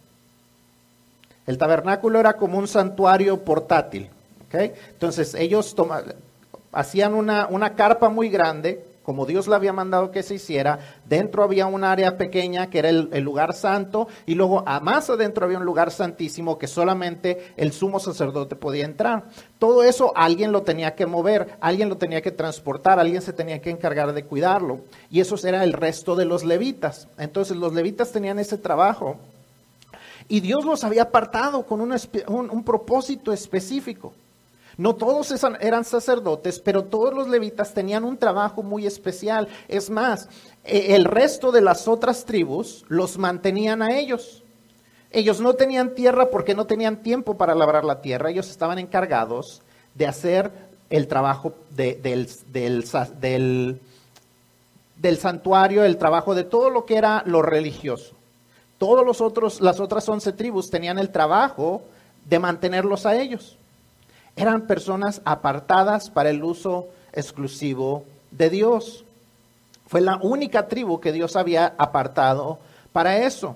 El 1.45 1.57
tabernáculo 1.57 2.19
era 2.19 2.33
como 2.33 2.57
un 2.57 2.67
santuario 2.67 3.43
portátil. 3.43 4.09
¿okay? 4.47 4.73
Entonces 4.91 5.33
ellos 5.33 5.75
hacían 6.77 7.15
una, 7.15 7.47
una 7.47 7.73
carpa 7.73 8.07
muy 8.09 8.29
grande, 8.29 8.85
como 9.01 9.25
Dios 9.25 9.47
le 9.47 9.55
había 9.55 9.73
mandado 9.73 10.11
que 10.11 10.21
se 10.21 10.35
hiciera. 10.35 10.77
Dentro 11.05 11.43
había 11.43 11.65
un 11.65 11.83
área 11.83 12.17
pequeña 12.17 12.69
que 12.69 12.77
era 12.77 12.89
el, 12.89 13.23
lugar 13.23 13.53
santo 13.53 14.07
y 14.27 14.35
luego 14.35 14.63
a 14.67 14.79
más 14.79 15.09
adentro 15.09 15.45
había 15.45 15.57
un 15.57 15.65
lugar 15.65 15.89
santísimo 15.91 16.59
que 16.59 16.67
solamente 16.67 17.53
el 17.57 17.71
sumo 17.71 17.99
sacerdote 17.99 18.55
podía 18.55 18.85
entrar. 18.85 19.23
Todo 19.57 19.83
eso 19.83 20.11
alguien 20.15 20.51
lo 20.51 20.61
tenía 20.61 20.93
que 20.93 21.07
mover, 21.07 21.57
alguien 21.61 21.89
lo 21.89 21.97
tenía 21.97 22.21
que 22.21 22.31
transportar, 22.31 22.99
alguien 22.99 23.23
se 23.23 23.33
tenía 23.33 23.59
que 23.59 23.71
encargar 23.71 24.13
de 24.13 24.25
cuidarlo. 24.25 24.81
Y 25.09 25.19
eso 25.19 25.35
era 25.47 25.63
el 25.63 25.73
resto 25.73 26.15
de 26.15 26.25
los 26.25 26.43
levitas. 26.43 27.07
Entonces 27.17 27.57
los 27.57 27.73
levitas 27.73 28.11
tenían 28.11 28.37
ese 28.37 28.57
trabajo 28.59 29.17
y 30.27 30.41
Dios 30.41 30.63
los 30.63 30.83
había 30.83 31.03
apartado 31.03 31.65
con 31.65 31.81
un 31.81 32.63
propósito 32.63 33.33
específico. 33.33 34.13
No 34.77 34.95
todos 34.95 35.33
eran 35.59 35.83
sacerdotes, 35.83 36.59
pero 36.59 36.83
todos 36.83 37.11
los 37.11 37.27
levitas 37.27 37.73
tenían 37.73 38.03
un 38.03 38.15
trabajo 38.15 38.61
muy 38.61 38.85
especial. 38.85 39.47
Es 39.67 39.89
más, 39.89 40.29
e, 40.63 40.95
el 40.95 41.05
resto 41.05 41.51
de 41.51 41.61
las 41.61 41.87
otras 41.87 42.25
tribus 42.25 42.85
los 42.87 43.17
mantenían 43.17 43.81
a 43.81 43.97
ellos. 43.97 44.43
Ellos 45.09 45.41
no 45.41 45.55
tenían 45.55 45.95
tierra 45.95 46.29
porque 46.29 46.53
no 46.53 46.67
tenían 46.67 47.01
tiempo 47.01 47.37
para 47.37 47.55
labrar 47.55 47.85
la 47.85 48.01
tierra. 48.01 48.29
Ellos 48.29 48.51
estaban 48.51 48.77
encargados 48.77 49.63
de 49.95 50.05
hacer 50.05 50.51
el 50.91 51.07
trabajo 51.07 51.53
de, 51.71 51.95
del, 51.95 52.29
del, 55.01 55.17
santuario, 55.17 55.83
el 55.83 55.97
trabajo 55.97 56.35
de 56.35 56.43
todo 56.43 56.69
lo 56.69 56.85
que 56.85 56.97
era 56.97 57.23
lo 57.25 57.41
religioso. 57.41 58.15
Todos 58.77 59.03
los 59.03 59.21
otros, 59.21 59.59
las 59.59 59.79
otras 59.79 60.07
once 60.07 60.31
tribus 60.33 60.69
tenían 60.69 60.99
el 60.99 61.09
trabajo 61.09 61.81
de 62.25 62.37
mantenerlos 62.37 63.07
a 63.07 63.19
ellos. 63.19 63.57
Eran 64.37 64.67
personas 64.67 65.21
apartadas 65.25 66.11
para 66.11 66.29
el 66.29 66.43
uso 66.43 66.87
exclusivo 67.11 68.05
de 68.29 68.51
Dios. 68.51 69.03
Fue 69.87 69.99
la 69.99 70.17
única 70.21 70.67
tribu 70.67 70.99
que 70.99 71.11
Dios 71.11 71.35
había 71.35 71.73
apartado 71.77 72.59
para 72.93 73.17
eso. 73.17 73.55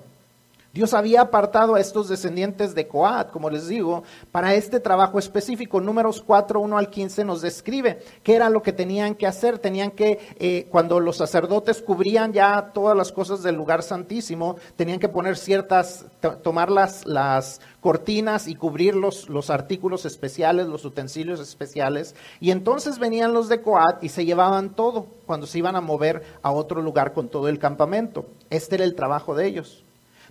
Dios 0.72 0.94
había 0.94 1.20
apartado 1.20 1.74
a 1.74 1.80
estos 1.80 2.08
descendientes 2.08 2.74
de 2.74 2.88
Coat, 2.88 3.30
como 3.30 3.50
les 3.50 3.68
digo, 3.68 4.04
para 4.30 4.54
este 4.54 4.80
trabajo 4.80 5.18
específico. 5.18 5.82
Números 5.82 6.22
4, 6.26 6.60
1 6.60 6.78
al 6.78 6.88
15 6.88 7.26
nos 7.26 7.42
describe 7.42 8.02
qué 8.22 8.36
era 8.36 8.48
lo 8.48 8.62
que 8.62 8.72
tenían 8.72 9.14
que 9.14 9.26
hacer. 9.26 9.58
Tenían 9.58 9.90
que, 9.90 10.18
eh, 10.38 10.66
cuando 10.70 10.98
los 10.98 11.18
sacerdotes 11.18 11.82
cubrían 11.82 12.32
ya 12.32 12.70
todas 12.72 12.96
las 12.96 13.12
cosas 13.12 13.42
del 13.42 13.54
lugar 13.54 13.82
santísimo, 13.82 14.56
tenían 14.74 14.98
que 14.98 15.10
poner 15.10 15.36
ciertas, 15.36 16.06
tomar 16.42 16.70
las, 16.70 17.04
las 17.04 17.60
cortinas 17.82 18.48
y 18.48 18.54
cubrir 18.54 18.94
los, 18.94 19.28
los 19.28 19.50
artículos 19.50 20.06
especiales, 20.06 20.68
los 20.68 20.86
utensilios 20.86 21.38
especiales. 21.38 22.14
Y 22.40 22.50
entonces 22.50 22.98
venían 22.98 23.34
los 23.34 23.50
de 23.50 23.60
Coat 23.60 24.02
y 24.02 24.08
se 24.08 24.24
llevaban 24.24 24.74
todo 24.74 25.06
cuando 25.26 25.46
se 25.46 25.58
iban 25.58 25.76
a 25.76 25.82
mover 25.82 26.22
a 26.40 26.50
otro 26.50 26.80
lugar 26.80 27.12
con 27.12 27.28
todo 27.28 27.48
el 27.48 27.58
campamento. 27.58 28.24
Este 28.48 28.76
era 28.76 28.84
el 28.84 28.94
trabajo 28.94 29.34
de 29.34 29.46
ellos. 29.46 29.81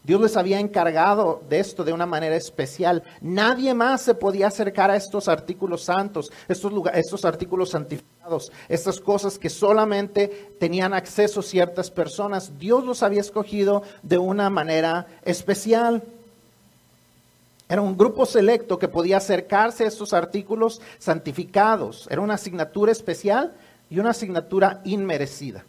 Dios 0.03 0.19
les 0.19 0.35
había 0.35 0.59
encargado 0.59 1.43
de 1.47 1.59
esto 1.59 1.83
de 1.83 1.93
una 1.93 2.07
manera 2.07 2.35
especial. 2.35 3.03
Nadie 3.21 3.75
más 3.75 4.01
se 4.01 4.15
podía 4.15 4.47
acercar 4.47 4.89
a 4.89 4.95
estos 4.95 5.27
artículos 5.27 5.83
santos, 5.83 6.31
estos, 6.47 6.73
estos 6.93 7.23
artículos 7.23 7.69
santificados, 7.69 8.51
estas 8.67 8.99
cosas 8.99 9.37
que 9.37 9.49
solamente 9.49 10.55
tenían 10.59 10.95
acceso 10.95 11.43
ciertas 11.43 11.91
personas. 11.91 12.57
Dios 12.57 12.83
los 12.83 13.03
había 13.03 13.21
escogido 13.21 13.83
de 14.01 14.17
una 14.17 14.49
manera 14.49 15.05
especial. 15.23 16.01
Era 17.69 17.81
un 17.81 17.95
grupo 17.95 18.25
selecto 18.25 18.79
que 18.79 18.87
podía 18.87 19.17
acercarse 19.17 19.83
a 19.83 19.87
estos 19.87 20.13
artículos 20.13 20.81
santificados. 20.97 22.07
Era 22.09 22.21
una 22.21 22.33
asignatura 22.33 22.91
especial 22.91 23.53
y 23.89 23.99
una 23.99 24.09
asignatura 24.09 24.81
inmerecida. 24.83 25.63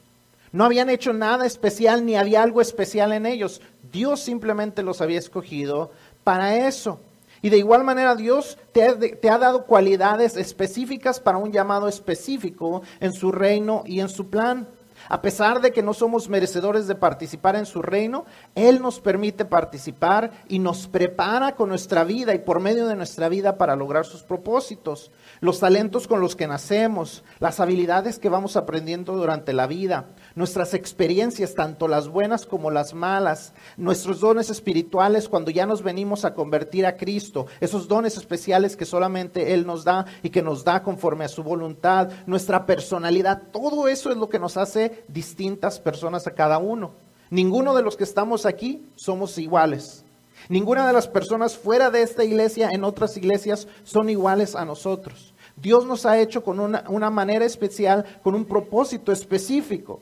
No 0.52 0.64
habían 0.64 0.90
hecho 0.90 1.12
nada 1.12 1.46
especial 1.46 2.04
ni 2.04 2.14
había 2.14 2.42
algo 2.42 2.60
especial 2.60 3.12
en 3.12 3.26
ellos. 3.26 3.62
Dios 3.90 4.20
simplemente 4.20 4.82
los 4.82 5.00
había 5.00 5.18
escogido 5.18 5.90
para 6.24 6.68
eso. 6.68 7.00
Y 7.40 7.48
de 7.48 7.58
igual 7.58 7.82
manera 7.82 8.14
Dios 8.14 8.58
te 8.72 8.84
ha, 8.84 8.98
te 8.98 9.30
ha, 9.30 9.38
dado 9.38 9.64
cualidades 9.64 10.36
específicas 10.36 11.18
para 11.18 11.38
un 11.38 11.50
llamado 11.50 11.88
específico 11.88 12.82
en 13.00 13.12
su 13.12 13.32
reino 13.32 13.82
y 13.86 14.00
en 14.00 14.08
su 14.08 14.30
plan. 14.30 14.68
A 15.08 15.22
pesar 15.22 15.60
de 15.60 15.72
que 15.72 15.82
no 15.82 15.94
somos 15.94 16.28
merecedores 16.28 16.86
de 16.86 16.94
participar 16.94 17.56
en 17.56 17.66
su 17.66 17.82
reino, 17.82 18.24
Él 18.54 18.80
nos 18.80 19.00
permite 19.00 19.44
participar 19.44 20.30
y 20.48 20.58
nos 20.58 20.86
prepara 20.86 21.54
con 21.54 21.68
nuestra 21.68 22.04
vida 22.04 22.34
y 22.34 22.38
por 22.38 22.60
medio 22.60 22.86
de 22.86 22.96
nuestra 22.96 23.28
vida 23.28 23.58
para 23.58 23.76
lograr 23.76 24.06
sus 24.06 24.22
propósitos. 24.22 25.10
Los 25.40 25.60
talentos 25.60 26.06
con 26.06 26.20
los 26.20 26.36
que 26.36 26.46
nacemos, 26.46 27.24
las 27.40 27.60
habilidades 27.60 28.18
que 28.18 28.28
vamos 28.28 28.56
aprendiendo 28.56 29.16
durante 29.16 29.52
la 29.52 29.66
vida, 29.66 30.06
nuestras 30.34 30.74
experiencias, 30.74 31.54
tanto 31.54 31.88
las 31.88 32.08
buenas 32.08 32.46
como 32.46 32.70
las 32.70 32.94
malas, 32.94 33.52
nuestros 33.76 34.20
dones 34.20 34.50
espirituales 34.50 35.28
cuando 35.28 35.50
ya 35.50 35.66
nos 35.66 35.82
venimos 35.82 36.24
a 36.24 36.34
convertir 36.34 36.86
a 36.86 36.96
Cristo, 36.96 37.46
esos 37.60 37.88
dones 37.88 38.16
especiales 38.16 38.76
que 38.76 38.84
solamente 38.84 39.54
Él 39.54 39.66
nos 39.66 39.84
da 39.84 40.06
y 40.22 40.30
que 40.30 40.42
nos 40.42 40.64
da 40.64 40.82
conforme 40.82 41.24
a 41.24 41.28
su 41.28 41.42
voluntad, 41.42 42.10
nuestra 42.26 42.66
personalidad, 42.66 43.42
todo 43.52 43.88
eso 43.88 44.10
es 44.10 44.16
lo 44.16 44.28
que 44.28 44.38
nos 44.38 44.56
hace 44.56 44.91
distintas 45.08 45.78
personas 45.80 46.26
a 46.26 46.34
cada 46.34 46.58
uno. 46.58 46.92
Ninguno 47.30 47.74
de 47.74 47.82
los 47.82 47.96
que 47.96 48.04
estamos 48.04 48.44
aquí 48.44 48.86
somos 48.94 49.38
iguales. 49.38 50.04
Ninguna 50.48 50.86
de 50.86 50.92
las 50.92 51.08
personas 51.08 51.56
fuera 51.56 51.90
de 51.90 52.02
esta 52.02 52.24
iglesia 52.24 52.70
en 52.72 52.84
otras 52.84 53.16
iglesias 53.16 53.68
son 53.84 54.10
iguales 54.10 54.54
a 54.54 54.64
nosotros. 54.64 55.32
Dios 55.56 55.86
nos 55.86 56.06
ha 56.06 56.18
hecho 56.18 56.42
con 56.42 56.60
una, 56.60 57.10
manera 57.10 57.44
especial, 57.44 58.04
con 58.22 58.34
un 58.34 58.44
propósito 58.44 59.12
específico. 59.12 60.00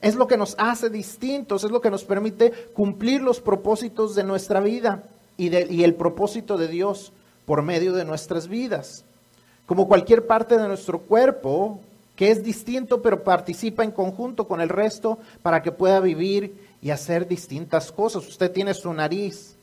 Es 0.00 0.14
lo 0.14 0.26
que 0.26 0.36
nos 0.36 0.54
hace 0.58 0.90
distintos, 0.90 1.64
es 1.64 1.70
lo 1.70 1.80
que 1.80 1.90
nos 1.90 2.04
permite 2.04 2.52
cumplir 2.74 3.22
los 3.22 3.40
propósitos 3.40 4.14
de 4.14 4.24
nuestra 4.24 4.60
vida 4.60 5.04
y, 5.36 5.54
y 5.54 5.84
el 5.84 5.94
propósito 5.94 6.56
de 6.56 6.68
Dios 6.68 7.12
por 7.44 7.62
medio 7.62 7.92
de 7.92 8.04
nuestras 8.04 8.48
vidas. 8.48 9.04
Como 9.66 9.88
cualquier 9.88 10.26
parte 10.26 10.56
de 10.56 10.68
nuestro 10.68 11.00
cuerpo, 11.00 11.80
que 12.16 12.30
es 12.30 12.42
distinto 12.42 13.02
pero 13.02 13.22
participa 13.22 13.84
en 13.84 13.92
conjunto 13.92 14.48
con 14.48 14.60
el 14.60 14.70
resto 14.70 15.18
para 15.42 15.62
que 15.62 15.70
pueda 15.70 16.00
vivir 16.00 16.66
y 16.82 16.90
hacer 16.90 17.28
distintas 17.28 17.92
cosas. 17.92 18.26
Usted 18.26 18.50
tiene 18.50 18.74
su 18.74 18.92
nariz, 18.92 19.56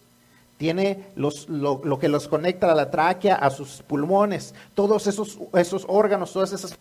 tiene 0.57 1.07
los, 1.15 1.49
lo, 1.49 1.99
que 1.99 2.07
los 2.07 2.27
conecta 2.27 2.71
a 2.71 2.75
la 2.75 2.91
tráquea, 2.91 3.35
a 3.35 3.49
sus 3.49 3.81
pulmones, 3.81 4.53
todos 4.75 5.07
esos, 5.07 5.39
esos 5.53 5.85
órganos, 5.89 6.31
todas 6.31 6.53
esas 6.53 6.77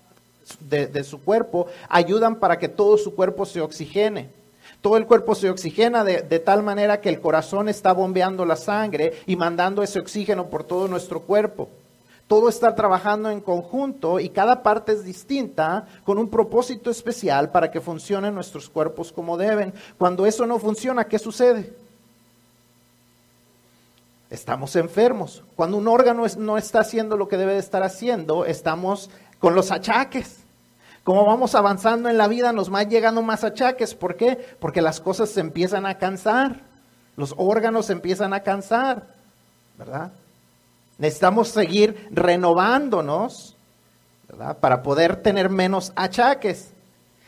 de, 0.60 0.86
de 0.86 1.04
su 1.04 1.22
cuerpo 1.22 1.66
ayudan 1.88 2.36
para 2.36 2.58
que 2.58 2.68
todo 2.68 2.98
su 2.98 3.14
cuerpo 3.14 3.46
se 3.46 3.60
oxigene. 3.60 4.30
Todo 4.80 4.96
el 4.96 5.06
cuerpo 5.06 5.36
se 5.36 5.48
oxigena 5.48 6.02
de, 6.02 6.22
de, 6.22 6.40
tal 6.40 6.64
manera 6.64 7.00
que 7.00 7.08
el 7.08 7.20
corazón 7.20 7.68
está 7.68 7.92
bombeando 7.92 8.44
la 8.44 8.56
sangre 8.56 9.12
y 9.26 9.36
mandando 9.36 9.82
ese 9.82 10.00
oxígeno 10.00 10.48
por 10.48 10.64
todo 10.64 10.88
nuestro 10.88 11.20
cuerpo. 11.20 11.68
Todo 12.32 12.48
está 12.48 12.74
trabajando 12.74 13.28
en 13.28 13.42
conjunto 13.42 14.18
y 14.18 14.30
cada 14.30 14.62
parte 14.62 14.92
es 14.92 15.04
distinta 15.04 15.86
con 16.02 16.16
un 16.16 16.30
propósito 16.30 16.90
especial 16.90 17.50
para 17.50 17.70
que 17.70 17.82
funcionen 17.82 18.34
nuestros 18.34 18.70
cuerpos 18.70 19.12
como 19.12 19.36
deben. 19.36 19.74
Cuando 19.98 20.24
eso 20.24 20.46
no 20.46 20.58
funciona, 20.58 21.04
¿qué 21.04 21.18
sucede? 21.18 21.76
estamos 24.30 24.76
enfermos. 24.76 25.42
Cuando 25.56 25.76
un 25.76 25.86
órgano 25.86 26.24
no 26.38 26.56
está 26.56 26.80
haciendo 26.80 27.18
lo 27.18 27.28
que 27.28 27.36
debe 27.36 27.52
de 27.52 27.58
estar 27.58 27.82
haciendo, 27.82 28.46
estamos 28.46 29.10
con 29.38 29.54
los 29.54 29.70
achaques. 29.70 30.38
Como 31.04 31.26
vamos 31.26 31.54
avanzando 31.54 32.08
en 32.08 32.16
la 32.16 32.28
vida, 32.28 32.54
nos 32.54 32.70
van 32.70 32.88
llegando 32.88 33.20
más 33.20 33.44
achaques. 33.44 33.94
¿Por 33.94 34.16
qué? 34.16 34.56
Porque 34.58 34.80
las 34.80 35.00
cosas 35.00 35.28
se 35.28 35.40
empiezan 35.40 35.84
a 35.84 35.98
cansar. 35.98 36.62
Los 37.14 37.34
órganos 37.36 37.84
se 37.84 37.92
empiezan 37.92 38.32
a 38.32 38.42
cansar. 38.42 39.02
¿Verdad? 39.76 40.12
Necesitamos 41.02 41.48
seguir 41.48 42.06
renovándonos, 42.12 43.56
¿verdad? 44.28 44.56
Para 44.58 44.84
poder 44.84 45.16
tener 45.16 45.50
menos 45.50 45.92
achaques. 45.96 46.70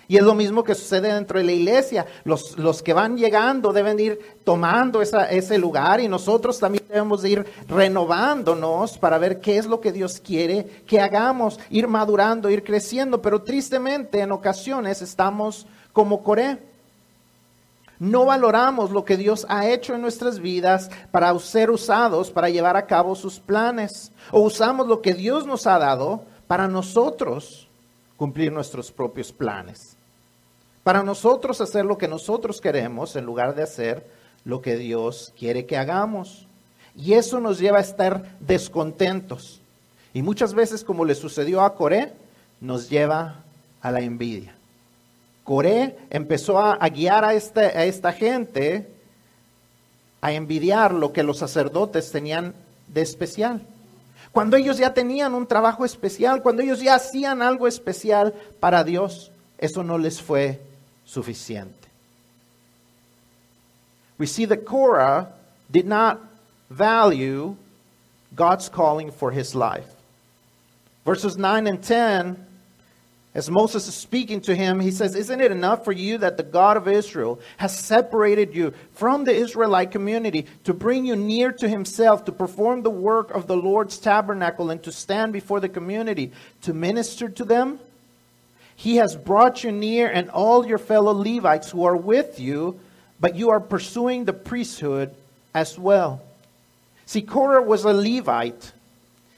Y 0.06 0.16
es 0.16 0.22
lo 0.22 0.36
mismo 0.36 0.62
que 0.62 0.76
sucede 0.76 1.12
dentro 1.12 1.40
de 1.40 1.44
la 1.44 1.50
iglesia. 1.50 2.06
Los, 2.22 2.56
los 2.56 2.84
que 2.84 2.92
van 2.92 3.16
llegando 3.16 3.72
deben 3.72 3.98
ir 3.98 4.20
tomando 4.44 5.02
esa, 5.02 5.28
ese 5.28 5.58
lugar 5.58 5.98
y 5.98 6.06
nosotros 6.06 6.60
también 6.60 6.84
debemos 6.88 7.24
ir 7.24 7.44
renovándonos 7.66 8.96
para 8.96 9.18
ver 9.18 9.40
qué 9.40 9.58
es 9.58 9.66
lo 9.66 9.80
que 9.80 9.90
Dios 9.90 10.20
quiere 10.24 10.84
que 10.86 11.00
hagamos, 11.00 11.58
ir 11.68 11.88
madurando, 11.88 12.50
ir 12.50 12.62
creciendo. 12.62 13.20
Pero 13.20 13.42
tristemente 13.42 14.20
en 14.20 14.30
ocasiones 14.30 15.02
estamos 15.02 15.66
como 15.92 16.22
Coré. 16.22 16.73
No 17.98 18.24
valoramos 18.24 18.90
lo 18.90 19.04
que 19.04 19.16
Dios 19.16 19.46
ha 19.48 19.68
hecho 19.68 19.94
en 19.94 20.02
nuestras 20.02 20.40
vidas 20.40 20.90
para 21.10 21.38
ser 21.38 21.70
usados 21.70 22.30
para 22.30 22.50
llevar 22.50 22.76
a 22.76 22.86
cabo 22.86 23.14
sus 23.14 23.38
planes. 23.38 24.12
O 24.30 24.40
usamos 24.40 24.86
lo 24.88 25.00
que 25.00 25.14
Dios 25.14 25.46
nos 25.46 25.66
ha 25.66 25.78
dado 25.78 26.24
para 26.46 26.68
nosotros 26.68 27.68
cumplir 28.16 28.52
nuestros 28.52 28.90
propios 28.90 29.32
planes. 29.32 29.96
Para 30.82 31.02
nosotros 31.02 31.60
hacer 31.60 31.84
lo 31.84 31.96
que 31.96 32.08
nosotros 32.08 32.60
queremos 32.60 33.16
en 33.16 33.24
lugar 33.24 33.54
de 33.54 33.62
hacer 33.62 34.06
lo 34.44 34.60
que 34.60 34.76
Dios 34.76 35.32
quiere 35.38 35.66
que 35.66 35.76
hagamos. 35.76 36.46
Y 36.96 37.14
eso 37.14 37.40
nos 37.40 37.58
lleva 37.58 37.78
a 37.78 37.82
estar 37.82 38.36
descontentos. 38.40 39.60
Y 40.12 40.22
muchas 40.22 40.54
veces, 40.54 40.84
como 40.84 41.04
le 41.04 41.14
sucedió 41.14 41.62
a 41.62 41.74
Coré, 41.74 42.12
nos 42.60 42.88
lleva 42.88 43.42
a 43.80 43.90
la 43.90 44.00
envidia. 44.00 44.54
Coré 45.44 45.98
empezó 46.10 46.58
a, 46.58 46.88
guiar 46.88 47.24
a, 47.24 47.34
este, 47.34 47.60
a 47.60 47.84
esta 47.84 48.12
gente 48.12 48.90
a 50.22 50.32
envidiar 50.32 50.94
lo 50.94 51.12
que 51.12 51.22
los 51.22 51.38
sacerdotes 51.38 52.10
tenían 52.10 52.54
de 52.88 53.02
especial. 53.02 53.60
Cuando 54.32 54.56
ellos 54.56 54.78
ya 54.78 54.94
tenían 54.94 55.34
un 55.34 55.46
trabajo 55.46 55.84
especial, 55.84 56.42
cuando 56.42 56.62
ellos 56.62 56.80
ya 56.80 56.94
hacían 56.94 57.42
algo 57.42 57.68
especial 57.68 58.34
para 58.58 58.82
Dios, 58.82 59.30
eso 59.58 59.84
no 59.84 59.98
les 59.98 60.20
fue 60.20 60.60
suficiente. 61.04 61.88
We 64.18 64.26
see 64.26 64.46
that 64.46 64.64
Korah 64.64 65.28
did 65.70 65.84
not 65.84 66.20
value 66.70 67.56
God's 68.34 68.70
calling 68.70 69.12
for 69.12 69.30
his 69.30 69.54
life. 69.54 69.88
Verses 71.04 71.36
9 71.36 71.66
and 71.66 71.82
10 71.82 72.46
as 73.34 73.50
Moses 73.50 73.88
is 73.88 73.94
speaking 73.94 74.40
to 74.42 74.54
him, 74.54 74.78
he 74.78 74.92
says, 74.92 75.16
Isn't 75.16 75.40
it 75.40 75.50
enough 75.50 75.84
for 75.84 75.90
you 75.90 76.18
that 76.18 76.36
the 76.36 76.44
God 76.44 76.76
of 76.76 76.86
Israel 76.86 77.40
has 77.56 77.76
separated 77.76 78.54
you 78.54 78.72
from 78.92 79.24
the 79.24 79.34
Israelite 79.34 79.90
community 79.90 80.46
to 80.62 80.72
bring 80.72 81.04
you 81.04 81.16
near 81.16 81.50
to 81.50 81.68
himself, 81.68 82.24
to 82.26 82.32
perform 82.32 82.82
the 82.82 82.90
work 82.90 83.32
of 83.32 83.48
the 83.48 83.56
Lord's 83.56 83.98
tabernacle, 83.98 84.70
and 84.70 84.80
to 84.84 84.92
stand 84.92 85.32
before 85.32 85.58
the 85.58 85.68
community 85.68 86.30
to 86.62 86.72
minister 86.72 87.28
to 87.28 87.44
them? 87.44 87.80
He 88.76 88.96
has 88.96 89.16
brought 89.16 89.64
you 89.64 89.72
near, 89.72 90.08
and 90.08 90.30
all 90.30 90.64
your 90.64 90.78
fellow 90.78 91.12
Levites 91.12 91.72
who 91.72 91.84
are 91.84 91.96
with 91.96 92.38
you, 92.38 92.78
but 93.18 93.34
you 93.34 93.50
are 93.50 93.60
pursuing 93.60 94.26
the 94.26 94.32
priesthood 94.32 95.12
as 95.52 95.76
well. 95.76 96.22
See, 97.06 97.22
Korah 97.22 97.62
was 97.62 97.84
a 97.84 97.92
Levite. 97.92 98.72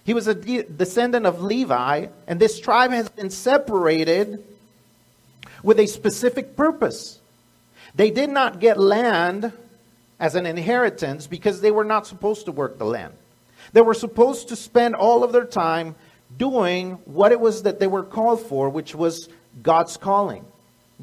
He 0.06 0.14
was 0.14 0.28
a 0.28 0.36
de- 0.36 0.62
descendant 0.62 1.26
of 1.26 1.42
Levi, 1.42 2.06
and 2.28 2.38
this 2.38 2.60
tribe 2.60 2.92
has 2.92 3.08
been 3.08 3.28
separated 3.28 4.42
with 5.64 5.80
a 5.80 5.86
specific 5.88 6.54
purpose. 6.54 7.18
They 7.96 8.12
did 8.12 8.30
not 8.30 8.60
get 8.60 8.78
land 8.78 9.52
as 10.20 10.36
an 10.36 10.46
inheritance 10.46 11.26
because 11.26 11.60
they 11.60 11.72
were 11.72 11.84
not 11.84 12.06
supposed 12.06 12.44
to 12.44 12.52
work 12.52 12.78
the 12.78 12.84
land. 12.84 13.14
They 13.72 13.80
were 13.80 13.94
supposed 13.94 14.48
to 14.50 14.56
spend 14.56 14.94
all 14.94 15.25
of 15.25 15.32
their 15.32 15.44
time 15.44 15.96
doing 16.38 16.92
what 17.06 17.32
it 17.32 17.40
was 17.40 17.64
that 17.64 17.80
they 17.80 17.88
were 17.88 18.04
called 18.04 18.40
for, 18.42 18.68
which 18.70 18.94
was 18.94 19.28
God's 19.60 19.96
calling, 19.96 20.44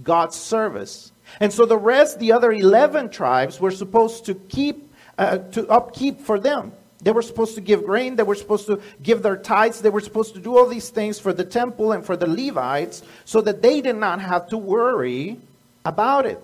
God's 0.02 0.38
service. 0.38 1.12
And 1.42 1.52
so 1.52 1.66
the 1.66 1.78
rest, 1.78 2.20
the 2.20 2.32
other 2.32 2.54
11 2.54 3.10
tribes, 3.10 3.60
were 3.60 3.72
supposed 3.72 4.28
to 4.28 4.34
keep, 4.36 4.90
uh, 5.18 5.40
to 5.40 5.68
upkeep 5.68 6.22
for 6.22 6.40
them. 6.40 6.72
They 7.04 7.12
were 7.12 7.22
supposed 7.22 7.56
to 7.56 7.62
give 7.62 7.86
grain. 7.86 8.16
They 8.16 8.24
were 8.24 8.36
supposed 8.36 8.66
to 8.68 8.82
give 9.02 9.22
their 9.22 9.38
tithes. 9.38 9.82
They 9.82 9.90
were 9.90 10.02
supposed 10.02 10.34
to 10.36 10.40
do 10.40 10.58
all 10.58 10.68
these 10.68 10.90
things 10.90 11.20
for 11.20 11.34
the 11.34 11.44
temple 11.44 11.92
and 11.92 12.06
for 12.06 12.16
the 12.16 12.28
Levites 12.28 13.04
so 13.26 13.42
that 13.42 13.62
they 13.62 13.82
did 13.82 13.98
not 13.98 14.22
have 14.22 14.48
to 14.50 14.58
worry 14.58 15.38
about 15.86 16.26
it. 16.26 16.40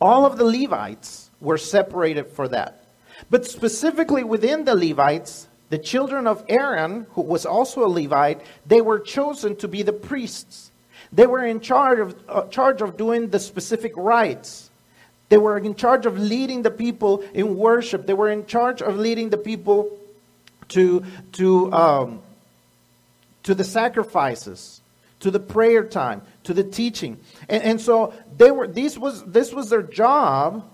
All 0.00 0.24
of 0.24 0.38
the 0.38 0.44
Levites 0.44 1.30
were 1.40 1.58
separated 1.58 2.28
for 2.28 2.48
that. 2.48 2.84
But 3.30 3.44
specifically 3.44 4.24
within 4.24 4.64
the 4.64 4.74
Levites, 4.74 5.48
the 5.70 5.78
children 5.78 6.26
of 6.26 6.44
Aaron, 6.48 7.06
who 7.10 7.22
was 7.22 7.44
also 7.44 7.84
a 7.84 7.88
Levite, 7.88 8.40
they 8.66 8.80
were 8.80 9.00
chosen 9.00 9.56
to 9.56 9.68
be 9.68 9.82
the 9.82 9.92
priests. 9.92 10.70
They 11.12 11.26
were 11.26 11.44
in 11.44 11.60
charge 11.60 11.98
of, 11.98 12.16
uh, 12.28 12.46
charge 12.46 12.80
of 12.80 12.96
doing 12.96 13.28
the 13.28 13.40
specific 13.40 13.92
rites. 13.96 14.67
They 15.28 15.38
were 15.38 15.58
in 15.58 15.74
charge 15.74 16.06
of 16.06 16.18
leading 16.18 16.62
the 16.62 16.70
people 16.70 17.22
in 17.34 17.56
worship. 17.56 18.06
They 18.06 18.14
were 18.14 18.30
in 18.30 18.46
charge 18.46 18.80
of 18.80 18.96
leading 18.96 19.30
the 19.30 19.36
people 19.36 19.90
to, 20.68 21.04
to, 21.32 21.72
um, 21.72 22.20
to 23.42 23.54
the 23.54 23.64
sacrifices, 23.64 24.80
to 25.20 25.30
the 25.30 25.40
prayer 25.40 25.84
time, 25.84 26.22
to 26.44 26.54
the 26.54 26.64
teaching. 26.64 27.18
And, 27.48 27.62
and 27.62 27.80
so 27.80 28.14
they 28.36 28.50
were, 28.50 28.66
this, 28.66 28.96
was, 28.96 29.24
this 29.24 29.52
was 29.52 29.70
their 29.70 29.82
job. 29.82 30.68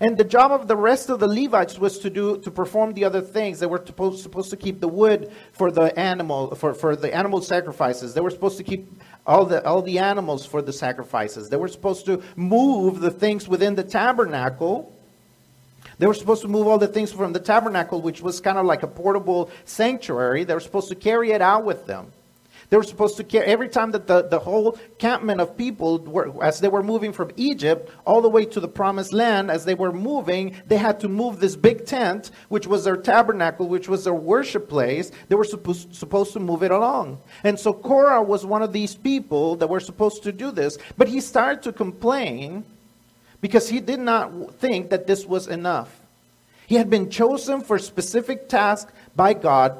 And 0.00 0.18
the 0.18 0.24
job 0.24 0.50
of 0.50 0.66
the 0.66 0.76
rest 0.76 1.08
of 1.08 1.20
the 1.20 1.28
Levites 1.28 1.78
was 1.78 1.98
to 2.00 2.10
do 2.10 2.38
to 2.38 2.50
perform 2.50 2.94
the 2.94 3.04
other 3.04 3.20
things. 3.20 3.60
They 3.60 3.66
were 3.66 3.82
supposed, 3.84 4.22
supposed 4.22 4.50
to 4.50 4.56
keep 4.56 4.80
the 4.80 4.88
wood 4.88 5.30
for 5.52 5.70
the 5.70 5.96
animal 5.98 6.54
for, 6.56 6.74
for 6.74 6.96
the 6.96 7.14
animal 7.14 7.40
sacrifices. 7.40 8.12
They 8.14 8.20
were 8.20 8.30
supposed 8.30 8.56
to 8.58 8.64
keep 8.64 9.00
all 9.26 9.44
the, 9.44 9.64
all 9.64 9.82
the 9.82 10.00
animals 10.00 10.44
for 10.44 10.62
the 10.62 10.72
sacrifices. 10.72 11.48
They 11.48 11.56
were 11.56 11.68
supposed 11.68 12.06
to 12.06 12.22
move 12.34 13.00
the 13.00 13.10
things 13.10 13.46
within 13.46 13.76
the 13.76 13.84
tabernacle. 13.84 14.92
They 15.98 16.06
were 16.08 16.14
supposed 16.14 16.42
to 16.42 16.48
move 16.48 16.66
all 16.66 16.78
the 16.78 16.88
things 16.88 17.12
from 17.12 17.32
the 17.32 17.40
tabernacle, 17.40 18.02
which 18.02 18.20
was 18.20 18.40
kind 18.40 18.58
of 18.58 18.66
like 18.66 18.82
a 18.82 18.88
portable 18.88 19.50
sanctuary. 19.64 20.42
They 20.42 20.54
were 20.54 20.60
supposed 20.60 20.88
to 20.88 20.96
carry 20.96 21.30
it 21.30 21.40
out 21.40 21.64
with 21.64 21.86
them. 21.86 22.12
They 22.70 22.76
were 22.76 22.82
supposed 22.82 23.16
to 23.18 23.24
carry, 23.24 23.46
every 23.46 23.68
time 23.68 23.92
that 23.92 24.06
the, 24.06 24.22
the 24.22 24.38
whole 24.38 24.78
campment 24.98 25.40
of 25.40 25.56
people, 25.56 25.98
were, 25.98 26.42
as 26.42 26.60
they 26.60 26.68
were 26.68 26.82
moving 26.82 27.12
from 27.12 27.30
Egypt 27.36 27.90
all 28.04 28.22
the 28.22 28.28
way 28.28 28.44
to 28.46 28.60
the 28.60 28.68
promised 28.68 29.12
land, 29.12 29.50
as 29.50 29.64
they 29.64 29.74
were 29.74 29.92
moving, 29.92 30.56
they 30.66 30.76
had 30.76 31.00
to 31.00 31.08
move 31.08 31.40
this 31.40 31.56
big 31.56 31.86
tent, 31.86 32.30
which 32.48 32.66
was 32.66 32.84
their 32.84 32.96
tabernacle, 32.96 33.68
which 33.68 33.88
was 33.88 34.04
their 34.04 34.14
worship 34.14 34.68
place. 34.68 35.12
They 35.28 35.34
were 35.34 35.44
supposed, 35.44 35.94
supposed 35.94 36.32
to 36.32 36.40
move 36.40 36.62
it 36.62 36.70
along. 36.70 37.20
And 37.42 37.58
so 37.58 37.72
Korah 37.72 38.22
was 38.22 38.46
one 38.46 38.62
of 38.62 38.72
these 38.72 38.94
people 38.94 39.56
that 39.56 39.68
were 39.68 39.80
supposed 39.80 40.22
to 40.24 40.32
do 40.32 40.50
this, 40.50 40.78
but 40.96 41.08
he 41.08 41.20
started 41.20 41.62
to 41.64 41.72
complain 41.72 42.64
because 43.40 43.68
he 43.68 43.80
did 43.80 44.00
not 44.00 44.54
think 44.54 44.90
that 44.90 45.06
this 45.06 45.26
was 45.26 45.46
enough. 45.46 46.00
He 46.66 46.76
had 46.76 46.88
been 46.88 47.10
chosen 47.10 47.60
for 47.60 47.78
specific 47.78 48.48
task 48.48 48.88
by 49.14 49.34
God, 49.34 49.76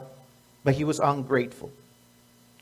but 0.62 0.74
he 0.74 0.84
was 0.84 1.00
ungrateful. 1.00 1.72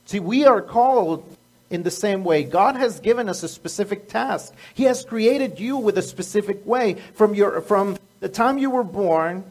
See, 0.06 0.20
we 0.20 0.44
are 0.44 0.60
called 0.60 1.24
in 1.70 1.82
the 1.82 1.90
same 1.90 2.22
way. 2.22 2.44
God 2.44 2.76
has 2.76 3.00
given 3.00 3.28
us 3.28 3.42
a 3.42 3.48
specific 3.48 4.08
task. 4.08 4.52
He 4.74 4.84
has 4.84 5.04
created 5.04 5.58
you 5.58 5.78
with 5.78 5.96
a 5.96 6.02
specific 6.02 6.64
way. 6.66 6.94
From, 7.14 7.34
your, 7.34 7.62
from 7.62 7.96
the 8.20 8.28
time 8.28 8.58
you 8.58 8.70
were 8.70 8.84
born, 8.84 9.44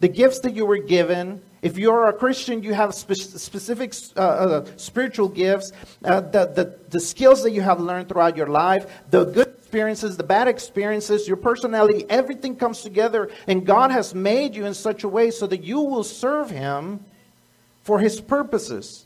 the 0.00 0.08
gifts 0.08 0.40
that 0.40 0.54
you 0.54 0.64
were 0.64 0.78
given, 0.78 1.42
if 1.60 1.76
you're 1.76 2.08
a 2.08 2.12
Christian, 2.14 2.62
you 2.62 2.72
have 2.72 2.94
spe- 2.94 3.12
specific 3.12 3.92
uh, 4.16 4.20
uh, 4.20 4.66
spiritual 4.76 5.28
gifts, 5.28 5.72
uh, 6.04 6.20
the, 6.20 6.46
the, 6.46 6.78
the 6.88 7.00
skills 7.00 7.42
that 7.42 7.50
you 7.50 7.60
have 7.60 7.80
learned 7.80 8.08
throughout 8.08 8.34
your 8.34 8.46
life, 8.46 8.86
the 9.10 9.24
good 9.24 9.48
experiences, 9.48 10.16
the 10.16 10.24
bad 10.24 10.48
experiences, 10.48 11.28
your 11.28 11.36
personality, 11.36 12.06
everything 12.08 12.56
comes 12.56 12.80
together. 12.80 13.30
And 13.46 13.66
God 13.66 13.90
has 13.90 14.14
made 14.14 14.56
you 14.56 14.64
in 14.64 14.72
such 14.72 15.04
a 15.04 15.08
way 15.08 15.30
so 15.30 15.46
that 15.46 15.62
you 15.62 15.80
will 15.80 16.02
serve 16.02 16.48
Him 16.48 17.04
for 17.84 18.00
His 18.00 18.22
purposes. 18.22 19.04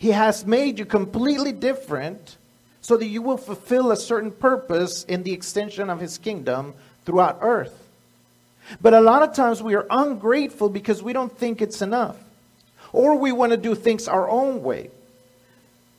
He 0.00 0.12
has 0.12 0.46
made 0.46 0.78
you 0.78 0.86
completely 0.86 1.52
different 1.52 2.38
so 2.80 2.96
that 2.96 3.06
you 3.06 3.20
will 3.20 3.36
fulfill 3.36 3.92
a 3.92 3.96
certain 3.96 4.30
purpose 4.30 5.04
in 5.04 5.24
the 5.24 5.32
extension 5.32 5.90
of 5.90 6.00
his 6.00 6.16
kingdom 6.16 6.72
throughout 7.04 7.40
earth. 7.42 7.86
But 8.80 8.94
a 8.94 9.00
lot 9.02 9.22
of 9.22 9.34
times 9.34 9.62
we 9.62 9.74
are 9.74 9.86
ungrateful 9.90 10.70
because 10.70 11.02
we 11.02 11.12
don't 11.12 11.36
think 11.36 11.60
it's 11.60 11.82
enough. 11.82 12.16
Or 12.94 13.16
we 13.16 13.30
want 13.30 13.52
to 13.52 13.58
do 13.58 13.74
things 13.74 14.08
our 14.08 14.26
own 14.26 14.62
way. 14.62 14.90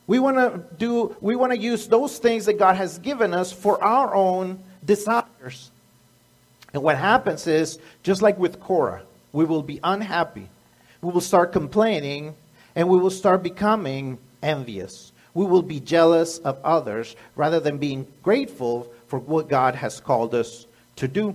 We 0.08 0.18
want 0.18 0.36
to 0.36 0.64
do 0.76 1.16
we 1.20 1.36
want 1.36 1.52
to 1.52 1.58
use 1.58 1.86
those 1.86 2.18
things 2.18 2.46
that 2.46 2.58
God 2.58 2.74
has 2.74 2.98
given 2.98 3.32
us 3.32 3.52
for 3.52 3.80
our 3.84 4.16
own 4.16 4.58
desires. 4.84 5.70
And 6.74 6.82
what 6.82 6.98
happens 6.98 7.46
is 7.46 7.78
just 8.02 8.20
like 8.20 8.36
with 8.36 8.58
Korah, 8.58 9.02
we 9.32 9.44
will 9.44 9.62
be 9.62 9.78
unhappy. 9.84 10.48
We 11.02 11.12
will 11.12 11.20
start 11.20 11.52
complaining 11.52 12.34
and 12.74 12.88
we 12.88 12.98
will 12.98 13.10
start 13.10 13.42
becoming 13.42 14.18
envious. 14.42 15.12
We 15.34 15.46
will 15.46 15.62
be 15.62 15.80
jealous 15.80 16.38
of 16.38 16.58
others 16.62 17.16
rather 17.36 17.60
than 17.60 17.78
being 17.78 18.06
grateful 18.22 18.92
for 19.06 19.18
what 19.18 19.48
God 19.48 19.74
has 19.76 20.00
called 20.00 20.34
us 20.34 20.66
to 20.96 21.08
do. 21.08 21.34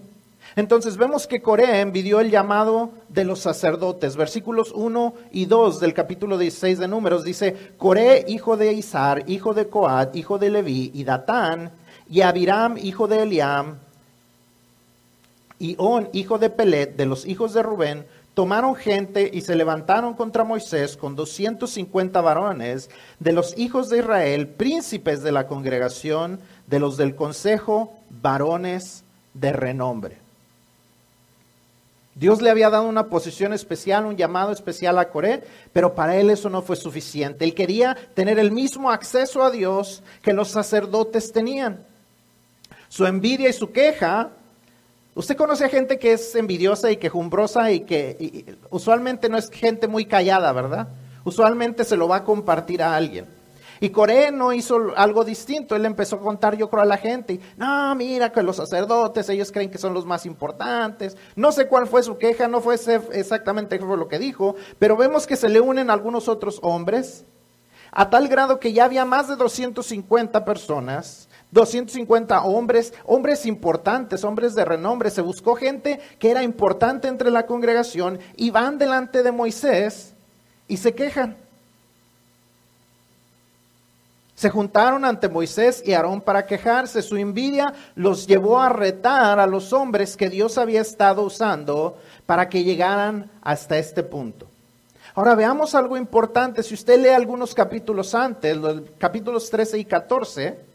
Entonces 0.55 0.97
vemos 0.97 1.27
que 1.27 1.41
Coré 1.41 1.81
envidió 1.81 2.19
el 2.19 2.31
llamado 2.31 2.91
de 3.09 3.25
los 3.25 3.39
sacerdotes. 3.39 4.15
Versículos 4.15 4.71
1 4.73 5.13
y 5.31 5.45
2 5.45 5.79
del 5.79 5.93
capítulo 5.93 6.37
16 6.37 6.79
de 6.79 6.87
Números 6.87 7.23
dice, 7.23 7.73
Coré, 7.77 8.25
hijo 8.27 8.55
de 8.55 8.73
Isar, 8.73 9.23
hijo 9.27 9.53
de 9.53 9.67
Coat, 9.67 10.15
hijo 10.15 10.37
de 10.37 10.49
Leví, 10.49 10.91
y 10.93 11.03
Datán, 11.03 11.71
y 12.09 12.21
Abiram, 12.21 12.77
hijo 12.77 13.07
de 13.07 13.23
Eliam, 13.23 13.77
y 15.59 15.75
On, 15.79 16.09
hijo 16.13 16.37
de 16.37 16.49
Pelet, 16.49 16.95
de 16.95 17.05
los 17.05 17.25
hijos 17.25 17.53
de 17.53 17.63
Rubén, 17.63 18.05
tomaron 18.37 18.75
gente 18.75 19.31
y 19.33 19.41
se 19.41 19.55
levantaron 19.55 20.13
contra 20.13 20.43
Moisés 20.43 20.95
con 20.95 21.15
250 21.15 22.21
varones 22.21 22.87
de 23.17 23.31
los 23.31 23.57
hijos 23.57 23.89
de 23.89 23.97
Israel, 23.97 24.47
príncipes 24.47 25.23
de 25.23 25.31
la 25.31 25.47
congregación, 25.47 26.39
de 26.67 26.79
los 26.79 26.97
del 26.97 27.15
consejo, 27.15 27.97
varones 28.11 29.03
de 29.33 29.53
renombre. 29.53 30.17
Dios 32.13 32.43
le 32.43 32.51
había 32.51 32.69
dado 32.69 32.87
una 32.87 33.07
posición 33.07 33.53
especial, 33.53 34.05
un 34.05 34.17
llamado 34.17 34.51
especial 34.51 34.99
a 34.99 35.09
Coré, 35.09 35.43
pero 35.73 35.95
para 35.95 36.15
él 36.15 36.29
eso 36.29 36.47
no 36.51 36.61
fue 36.61 36.75
suficiente. 36.75 37.43
Él 37.43 37.55
quería 37.55 37.97
tener 38.13 38.37
el 38.37 38.51
mismo 38.51 38.91
acceso 38.91 39.41
a 39.41 39.49
Dios 39.49 40.03
que 40.21 40.33
los 40.33 40.49
sacerdotes 40.49 41.31
tenían. 41.31 41.87
Su 42.87 43.07
envidia 43.07 43.49
y 43.49 43.53
su 43.53 43.71
queja, 43.71 44.29
usted 45.17 45.35
conoce 45.35 45.65
a 45.65 45.69
gente 45.69 45.97
que 45.97 46.13
es 46.13 46.35
envidiosa 46.35 46.91
y 46.91 46.97
quejumbrosa 46.97 47.71
y 47.71 47.81
que 47.81 48.57
usualmente 48.69 49.27
no 49.29 49.37
es 49.37 49.49
gente 49.49 49.87
muy 49.87 50.05
callada, 50.05 50.51
¿verdad? 50.53 50.89
Usualmente 51.23 51.83
se 51.83 51.97
lo 51.97 52.07
va 52.07 52.17
a 52.17 52.23
compartir 52.23 52.81
a 52.83 52.95
alguien. 52.95 53.25
Y 53.79 53.89
Coré 53.89 54.31
no 54.31 54.53
hizo 54.53 54.93
algo 54.95 55.23
distinto. 55.23 55.75
Él 55.75 55.85
empezó 55.85 56.15
a 56.15 56.19
contar, 56.19 56.55
yo 56.55 56.69
creo, 56.69 56.81
a 56.81 56.85
la 56.85 56.97
gente. 56.97 57.39
No, 57.57 57.93
mira 57.95 58.31
que 58.31 58.41
los 58.41 58.55
sacerdotes, 58.55 59.29
ellos 59.29 59.51
creen 59.51 59.69
que 59.69 59.77
son 59.77 59.93
los 59.93 60.05
más 60.05 60.25
importantes. 60.25 61.17
No 61.35 61.51
sé 61.51 61.67
cuál 61.67 61.87
fue 61.87 62.01
su 62.03 62.17
queja, 62.17 62.47
no 62.47 62.61
fue 62.61 62.75
exactamente 63.11 63.77
lo 63.79 64.07
que 64.07 64.19
dijo, 64.19 64.55
pero 64.79 64.97
vemos 64.97 65.27
que 65.27 65.35
se 65.35 65.49
le 65.49 65.59
unen 65.59 65.89
algunos 65.89 66.27
otros 66.27 66.59
hombres, 66.63 67.25
a 67.91 68.09
tal 68.09 68.27
grado 68.27 68.59
que 68.59 68.73
ya 68.73 68.85
había 68.85 69.05
más 69.05 69.27
de 69.27 69.35
250 69.35 70.45
personas. 70.45 71.26
250 71.51 72.41
hombres, 72.43 72.93
hombres 73.05 73.45
importantes, 73.45 74.23
hombres 74.23 74.53
de 74.55 74.65
renombre. 74.65 75.09
Se 75.09 75.21
buscó 75.21 75.55
gente 75.55 75.99
que 76.19 76.31
era 76.31 76.43
importante 76.43 77.07
entre 77.07 77.31
la 77.31 77.45
congregación 77.45 78.19
y 78.35 78.51
van 78.51 78.77
delante 78.77 79.23
de 79.23 79.31
Moisés 79.31 80.13
y 80.67 80.77
se 80.77 80.93
quejan. 80.93 81.37
Se 84.35 84.51
juntaron 84.51 85.03
ante 85.03 85.29
Moisés 85.29 85.81
y 85.83 85.93
Aarón 85.93 86.21
para 86.21 86.45
quejarse. 86.45 87.01
Su 87.01 87.17
envidia 87.17 87.73
los 87.95 88.27
llevó 88.27 88.59
a 88.59 88.69
retar 88.69 89.39
a 89.39 89.47
los 89.47 89.73
hombres 89.73 90.15
que 90.15 90.29
Dios 90.29 90.59
había 90.59 90.81
estado 90.81 91.23
usando 91.23 91.97
para 92.27 92.47
que 92.47 92.63
llegaran 92.63 93.31
hasta 93.41 93.79
este 93.79 94.03
punto. 94.03 94.47
Ahora 95.15 95.33
veamos 95.33 95.73
algo 95.73 95.97
importante. 95.97 96.61
Si 96.61 96.75
usted 96.75 96.99
lee 96.99 97.09
algunos 97.09 97.55
capítulos 97.55 98.13
antes, 98.13 98.55
los 98.55 98.83
capítulos 98.99 99.49
13 99.49 99.79
y 99.79 99.85
14, 99.85 100.66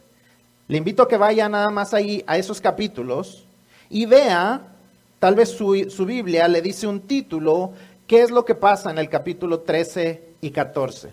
le 0.72 0.78
invito 0.78 1.02
a 1.02 1.08
que 1.08 1.18
vaya 1.18 1.50
nada 1.50 1.68
más 1.68 1.92
ahí 1.92 2.24
a 2.26 2.38
esos 2.38 2.58
capítulos 2.58 3.44
y 3.90 4.06
vea, 4.06 4.72
tal 5.18 5.34
vez 5.34 5.50
su, 5.50 5.90
su 5.90 6.06
Biblia 6.06 6.48
le 6.48 6.62
dice 6.62 6.86
un 6.86 7.02
título, 7.02 7.74
¿qué 8.06 8.22
es 8.22 8.30
lo 8.30 8.46
que 8.46 8.54
pasa 8.54 8.90
en 8.90 8.96
el 8.96 9.10
capítulo 9.10 9.60
13 9.60 10.22
y 10.40 10.50
14? 10.50 11.12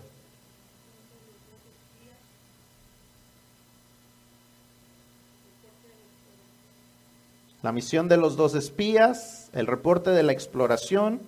la 7.62 7.72
misión 7.72 8.08
de 8.08 8.16
los 8.16 8.38
dos 8.38 8.54
espías, 8.54 9.50
el 9.52 9.66
reporte 9.66 10.08
de 10.08 10.22
la 10.22 10.32
exploración. 10.32 11.20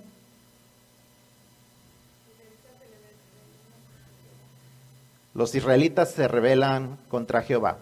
Los 5.35 5.55
israelitas 5.55 6.13
se 6.13 6.29
rebelan 6.29 6.97
contra 7.11 7.43
Jehová. 7.43 7.77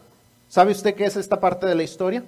¿Sabe 0.50 0.72
usted 0.72 0.96
qué 0.96 1.04
es 1.04 1.16
esta 1.16 1.38
parte 1.38 1.66
de 1.66 1.76
la 1.76 1.84
historia? 1.84 2.24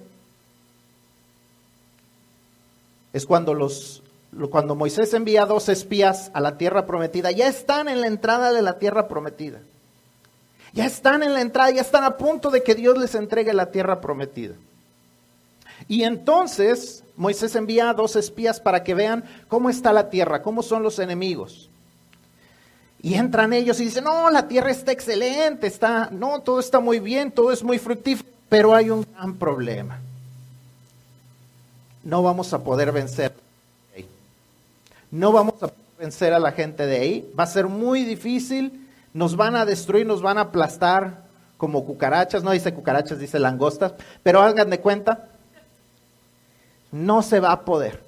Es 3.11 3.25
cuando 3.25 3.53
los 3.53 4.01
cuando 4.49 4.73
Moisés 4.73 5.13
envía 5.13 5.45
dos 5.45 5.69
espías 5.69 6.31
a 6.33 6.39
la 6.39 6.57
tierra 6.57 6.87
prometida, 6.87 7.29
ya 7.29 7.47
están 7.47 7.87
en 7.87 8.01
la 8.01 8.07
entrada 8.07 8.51
de 8.51 8.63
la 8.63 8.79
tierra 8.79 9.07
prometida. 9.07 9.59
Ya 10.71 10.85
están 10.87 11.21
en 11.21 11.33
la 11.33 11.41
entrada, 11.41 11.69
ya 11.69 11.81
están 11.81 12.03
a 12.03 12.17
punto 12.17 12.49
de 12.49 12.63
que 12.63 12.73
Dios 12.73 12.97
les 12.97 13.13
entregue 13.13 13.53
la 13.53 13.69
tierra 13.69 14.01
prometida. 14.01 14.55
Y 15.87 16.03
entonces 16.03 17.03
Moisés 17.15 17.55
envía 17.55 17.89
a 17.89 17.93
dos 17.93 18.15
espías 18.15 18.59
para 18.59 18.83
que 18.83 18.95
vean 18.95 19.23
cómo 19.49 19.69
está 19.69 19.93
la 19.93 20.09
tierra, 20.09 20.41
cómo 20.41 20.63
son 20.63 20.81
los 20.81 20.97
enemigos. 20.97 21.69
Y 23.03 23.15
entran 23.15 23.53
ellos 23.53 23.79
y 23.79 23.85
dicen, 23.85 24.05
no, 24.05 24.31
la 24.31 24.47
tierra 24.47 24.71
está 24.71 24.91
excelente, 24.91 25.67
está, 25.67 26.09
no, 26.09 26.39
todo 26.39 26.59
está 26.59 26.79
muy 26.79 26.99
bien, 26.99 27.31
todo 27.31 27.51
es 27.51 27.61
muy 27.61 27.77
fructífero, 27.77 28.29
pero 28.47 28.73
hay 28.73 28.89
un 28.89 29.05
gran 29.13 29.35
problema. 29.35 29.99
No 32.03 32.23
vamos 32.23 32.53
a 32.53 32.63
poder 32.63 32.91
vencer. 32.91 33.33
No 35.11 35.31
vamos 35.31 35.55
a 35.55 35.67
poder 35.67 35.75
vencer 35.99 36.33
a 36.33 36.39
la 36.39 36.53
gente 36.53 36.85
de 36.85 36.97
ahí. 36.97 37.33
Va 37.37 37.43
a 37.43 37.47
ser 37.47 37.67
muy 37.67 38.03
difícil. 38.03 38.87
Nos 39.13 39.35
van 39.35 39.55
a 39.55 39.65
destruir, 39.65 40.07
nos 40.07 40.21
van 40.21 40.37
a 40.37 40.41
aplastar 40.41 41.23
como 41.57 41.85
cucarachas. 41.85 42.41
No 42.41 42.51
dice 42.51 42.73
cucarachas, 42.73 43.19
dice 43.19 43.37
langostas. 43.37 43.93
Pero 44.23 44.41
hagan 44.41 44.69
de 44.69 44.79
cuenta 44.79 45.29
no 46.93 47.21
se 47.21 47.39
va 47.39 47.51
a 47.51 47.65
poder. 47.65 48.02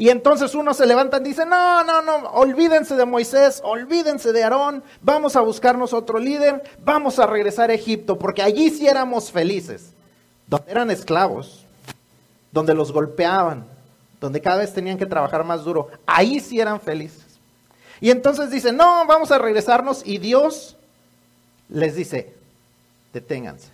Y 0.00 0.08
entonces 0.08 0.54
uno 0.54 0.72
se 0.72 0.86
levanta 0.86 1.18
y 1.18 1.24
dice, 1.24 1.44
no, 1.44 1.84
no, 1.84 2.00
no, 2.00 2.30
olvídense 2.30 2.96
de 2.96 3.04
Moisés, 3.04 3.60
olvídense 3.62 4.32
de 4.32 4.42
Aarón, 4.42 4.82
vamos 5.02 5.36
a 5.36 5.42
buscarnos 5.42 5.92
otro 5.92 6.18
líder, 6.18 6.62
vamos 6.82 7.18
a 7.18 7.26
regresar 7.26 7.68
a 7.68 7.74
Egipto, 7.74 8.18
porque 8.18 8.40
allí 8.40 8.70
sí 8.70 8.88
éramos 8.88 9.30
felices, 9.30 9.92
donde 10.46 10.70
eran 10.70 10.90
esclavos, 10.90 11.66
donde 12.50 12.72
los 12.72 12.92
golpeaban, 12.92 13.66
donde 14.22 14.40
cada 14.40 14.56
vez 14.56 14.72
tenían 14.72 14.96
que 14.96 15.04
trabajar 15.04 15.44
más 15.44 15.64
duro, 15.64 15.88
ahí 16.06 16.40
sí 16.40 16.58
eran 16.58 16.80
felices. 16.80 17.38
Y 18.00 18.08
entonces 18.10 18.50
dice, 18.50 18.72
no, 18.72 19.04
vamos 19.04 19.30
a 19.30 19.38
regresarnos 19.38 20.00
y 20.06 20.16
Dios 20.16 20.78
les 21.68 21.94
dice, 21.94 22.32
deténganse. 23.12 23.68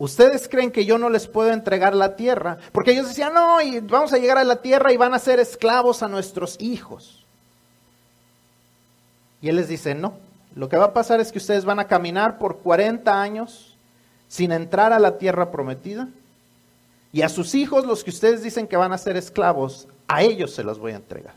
¿Ustedes 0.00 0.48
creen 0.48 0.70
que 0.70 0.86
yo 0.86 0.96
no 0.96 1.10
les 1.10 1.28
puedo 1.28 1.52
entregar 1.52 1.94
la 1.94 2.16
tierra? 2.16 2.56
Porque 2.72 2.92
ellos 2.92 3.08
decían, 3.08 3.34
no, 3.34 3.60
y 3.60 3.80
vamos 3.80 4.14
a 4.14 4.16
llegar 4.16 4.38
a 4.38 4.44
la 4.44 4.62
tierra 4.62 4.94
y 4.94 4.96
van 4.96 5.12
a 5.12 5.18
ser 5.18 5.38
esclavos 5.40 6.02
a 6.02 6.08
nuestros 6.08 6.56
hijos. 6.58 7.26
Y 9.42 9.50
él 9.50 9.56
les 9.56 9.68
dice, 9.68 9.94
no, 9.94 10.14
lo 10.54 10.70
que 10.70 10.78
va 10.78 10.86
a 10.86 10.92
pasar 10.94 11.20
es 11.20 11.30
que 11.30 11.36
ustedes 11.36 11.66
van 11.66 11.80
a 11.80 11.86
caminar 11.86 12.38
por 12.38 12.60
40 12.60 13.20
años 13.20 13.76
sin 14.26 14.52
entrar 14.52 14.94
a 14.94 14.98
la 14.98 15.18
tierra 15.18 15.50
prometida. 15.50 16.08
Y 17.12 17.20
a 17.20 17.28
sus 17.28 17.54
hijos, 17.54 17.84
los 17.84 18.02
que 18.02 18.08
ustedes 18.08 18.42
dicen 18.42 18.68
que 18.68 18.78
van 18.78 18.94
a 18.94 18.98
ser 18.98 19.18
esclavos, 19.18 19.86
a 20.08 20.22
ellos 20.22 20.54
se 20.54 20.64
los 20.64 20.78
voy 20.78 20.92
a 20.92 20.96
entregar. 20.96 21.34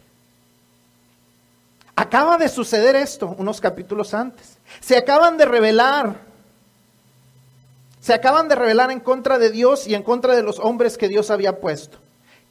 Acaba 1.97 2.37
de 2.37 2.47
suceder 2.47 2.95
esto 2.95 3.35
unos 3.37 3.59
capítulos 3.59 4.13
antes. 4.13 4.57
Se 4.79 4.95
acaban 4.95 5.35
de 5.35 5.47
revelar 5.47 6.31
se 8.03 8.13
acaban 8.13 8.49
de 8.49 8.55
rebelar 8.55 8.91
en 8.91 8.99
contra 8.99 9.39
de 9.39 9.49
Dios 9.49 9.87
y 9.87 9.95
en 9.95 10.03
contra 10.03 10.35
de 10.35 10.43
los 10.43 10.59
hombres 10.59 10.97
que 10.97 11.07
Dios 11.07 11.31
había 11.31 11.61
puesto. 11.61 11.99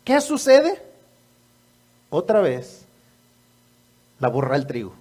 ¿Qué 0.03 0.19
sucede? 0.23 0.83
Otra 2.09 2.41
vez, 2.41 2.87
la 4.19 4.29
burra 4.29 4.57
el 4.57 4.67
trigo. 4.67 4.95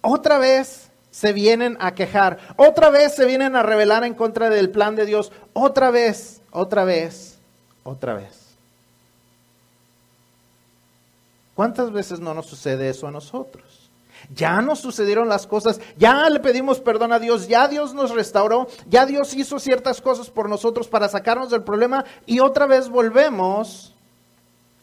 Otra 0.00 0.38
vez 0.38 0.88
se 1.10 1.34
vienen 1.34 1.76
a 1.78 1.94
quejar. 1.94 2.38
Otra 2.56 2.88
vez 2.88 3.14
se 3.14 3.26
vienen 3.26 3.54
a 3.54 3.62
rebelar 3.62 4.02
en 4.04 4.14
contra 4.14 4.48
del 4.48 4.70
plan 4.70 4.96
de 4.96 5.04
Dios. 5.04 5.30
Otra 5.52 5.90
vez, 5.90 6.40
otra 6.50 6.84
vez, 6.84 7.38
otra 7.82 8.14
vez. 8.14 8.56
¿Cuántas 11.54 11.92
veces 11.92 12.18
no 12.18 12.32
nos 12.32 12.46
sucede 12.46 12.88
eso 12.88 13.06
a 13.06 13.10
nosotros? 13.10 13.81
Ya 14.34 14.60
nos 14.62 14.80
sucedieron 14.80 15.28
las 15.28 15.46
cosas, 15.46 15.80
ya 15.96 16.28
le 16.28 16.40
pedimos 16.40 16.80
perdón 16.80 17.12
a 17.12 17.18
Dios, 17.18 17.48
ya 17.48 17.68
Dios 17.68 17.94
nos 17.94 18.10
restauró, 18.10 18.68
ya 18.88 19.06
Dios 19.06 19.34
hizo 19.34 19.58
ciertas 19.58 20.00
cosas 20.00 20.30
por 20.30 20.48
nosotros 20.48 20.88
para 20.88 21.08
sacarnos 21.08 21.50
del 21.50 21.62
problema 21.62 22.04
y 22.26 22.40
otra 22.40 22.66
vez 22.66 22.88
volvemos 22.88 23.94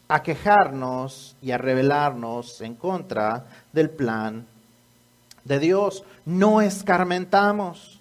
a 0.08 0.22
quejarnos 0.22 1.36
y 1.40 1.52
a 1.52 1.58
rebelarnos 1.58 2.60
en 2.60 2.74
contra 2.74 3.46
del 3.72 3.90
plan 3.90 4.46
de 5.44 5.58
Dios. 5.60 6.02
No 6.24 6.60
escarmentamos. 6.60 7.99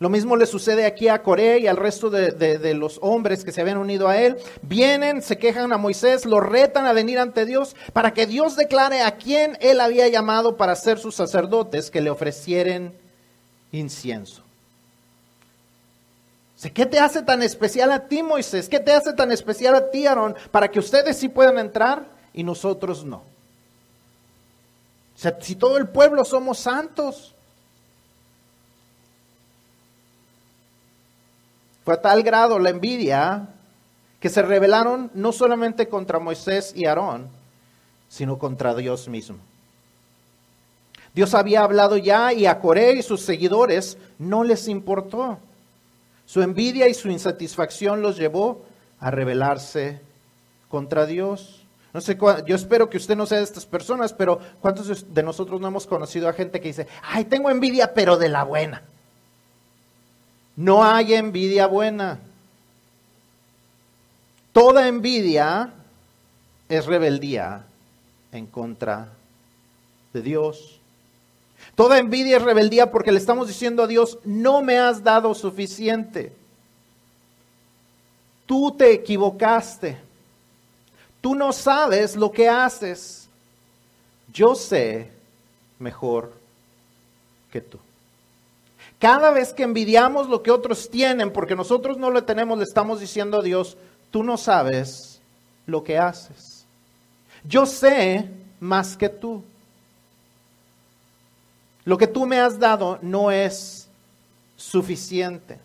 Lo 0.00 0.08
mismo 0.08 0.36
le 0.36 0.46
sucede 0.46 0.86
aquí 0.86 1.08
a 1.08 1.22
Coré 1.22 1.58
y 1.58 1.66
al 1.66 1.76
resto 1.76 2.08
de, 2.08 2.74
los 2.74 2.98
hombres 3.02 3.44
que 3.44 3.50
se 3.50 3.60
habían 3.60 3.78
unido 3.78 4.08
a 4.08 4.16
él. 4.18 4.36
Vienen, 4.62 5.22
se 5.22 5.38
quejan 5.38 5.72
a 5.72 5.78
Moisés, 5.78 6.24
lo 6.24 6.40
retan 6.40 6.86
a 6.86 6.92
venir 6.92 7.18
ante 7.18 7.44
Dios 7.44 7.74
para 7.92 8.14
que 8.14 8.26
Dios 8.26 8.54
declare 8.54 9.02
a 9.02 9.16
quien 9.16 9.58
él 9.60 9.80
había 9.80 10.06
llamado 10.06 10.56
para 10.56 10.76
ser 10.76 10.98
sus 10.98 11.16
sacerdotes 11.16 11.90
que 11.90 12.00
le 12.00 12.10
ofrecieren 12.10 12.94
incienso. 13.72 14.44
¿Qué 16.74 16.86
te 16.86 17.00
hace 17.00 17.22
tan 17.22 17.42
especial 17.42 17.90
a 17.90 18.06
ti, 18.06 18.22
Moisés? 18.22 18.68
¿Qué 18.68 18.80
te 18.80 18.92
hace 18.92 19.12
tan 19.12 19.32
especial 19.32 19.74
a 19.74 19.90
ti, 19.90 20.06
Aarón, 20.06 20.36
para 20.50 20.68
que 20.68 20.78
ustedes 20.78 21.16
sí 21.16 21.28
puedan 21.28 21.58
entrar 21.58 22.06
y 22.32 22.44
nosotros 22.44 23.04
no? 23.04 23.22
si 25.40 25.56
todo 25.56 25.78
el 25.78 25.88
pueblo 25.88 26.24
somos 26.24 26.60
santos. 26.60 27.34
Fue 31.88 31.94
a 31.94 32.02
tal 32.02 32.22
grado 32.22 32.58
la 32.58 32.68
envidia 32.68 33.48
que 34.20 34.28
se 34.28 34.42
rebelaron 34.42 35.10
no 35.14 35.32
solamente 35.32 35.88
contra 35.88 36.18
Moisés 36.18 36.74
y 36.76 36.84
Aarón, 36.84 37.30
sino 38.10 38.38
contra 38.38 38.74
Dios 38.74 39.08
mismo. 39.08 39.38
Dios 41.14 41.32
había 41.32 41.64
hablado 41.64 41.96
ya 41.96 42.34
y 42.34 42.44
a 42.44 42.60
Coré 42.60 42.92
y 42.92 43.02
sus 43.02 43.22
seguidores 43.22 43.96
no 44.18 44.44
les 44.44 44.68
importó. 44.68 45.38
Su 46.26 46.42
envidia 46.42 46.88
y 46.88 46.92
su 46.92 47.08
insatisfacción 47.08 48.02
los 48.02 48.18
llevó 48.18 48.66
a 49.00 49.10
rebelarse 49.10 50.02
contra 50.68 51.06
Dios. 51.06 51.64
No 51.94 52.02
sé, 52.02 52.18
yo 52.46 52.54
espero 52.54 52.90
que 52.90 52.98
usted 52.98 53.16
no 53.16 53.24
sea 53.24 53.38
de 53.38 53.44
estas 53.44 53.64
personas, 53.64 54.12
pero 54.12 54.40
¿cuántos 54.60 55.06
de 55.14 55.22
nosotros 55.22 55.58
no 55.58 55.68
hemos 55.68 55.86
conocido 55.86 56.28
a 56.28 56.34
gente 56.34 56.60
que 56.60 56.68
dice, 56.68 56.86
ay, 57.02 57.24
tengo 57.24 57.48
envidia, 57.48 57.94
pero 57.94 58.18
de 58.18 58.28
la 58.28 58.44
buena? 58.44 58.82
No 60.58 60.82
hay 60.82 61.14
envidia 61.14 61.68
buena. 61.68 62.18
Toda 64.52 64.88
envidia 64.88 65.72
es 66.68 66.84
rebeldía 66.84 67.64
en 68.32 68.46
contra 68.46 69.12
de 70.12 70.20
Dios. 70.20 70.80
Toda 71.76 71.98
envidia 71.98 72.38
es 72.38 72.42
rebeldía 72.42 72.90
porque 72.90 73.12
le 73.12 73.18
estamos 73.18 73.46
diciendo 73.46 73.84
a 73.84 73.86
Dios, 73.86 74.18
no 74.24 74.60
me 74.60 74.80
has 74.80 75.04
dado 75.04 75.32
suficiente. 75.32 76.32
Tú 78.44 78.74
te 78.76 78.92
equivocaste. 78.92 79.96
Tú 81.20 81.36
no 81.36 81.52
sabes 81.52 82.16
lo 82.16 82.32
que 82.32 82.48
haces. 82.48 83.28
Yo 84.32 84.56
sé 84.56 85.12
mejor 85.78 86.32
que 87.52 87.60
tú. 87.60 87.78
Cada 88.98 89.30
vez 89.30 89.52
que 89.52 89.62
envidiamos 89.62 90.28
lo 90.28 90.42
que 90.42 90.50
otros 90.50 90.90
tienen, 90.90 91.32
porque 91.32 91.54
nosotros 91.54 91.98
no 91.98 92.10
lo 92.10 92.24
tenemos, 92.24 92.58
le 92.58 92.64
estamos 92.64 92.98
diciendo 92.98 93.38
a 93.38 93.42
Dios, 93.42 93.76
tú 94.10 94.24
no 94.24 94.36
sabes 94.36 95.20
lo 95.66 95.84
que 95.84 95.98
haces. 95.98 96.66
Yo 97.44 97.64
sé 97.64 98.28
más 98.58 98.96
que 98.96 99.08
tú. 99.08 99.44
Lo 101.84 101.96
que 101.96 102.06
tú 102.06 102.26
me 102.26 102.40
has 102.40 102.58
dado 102.58 102.98
no 103.00 103.30
es 103.30 103.88
suficiente. 104.56 105.58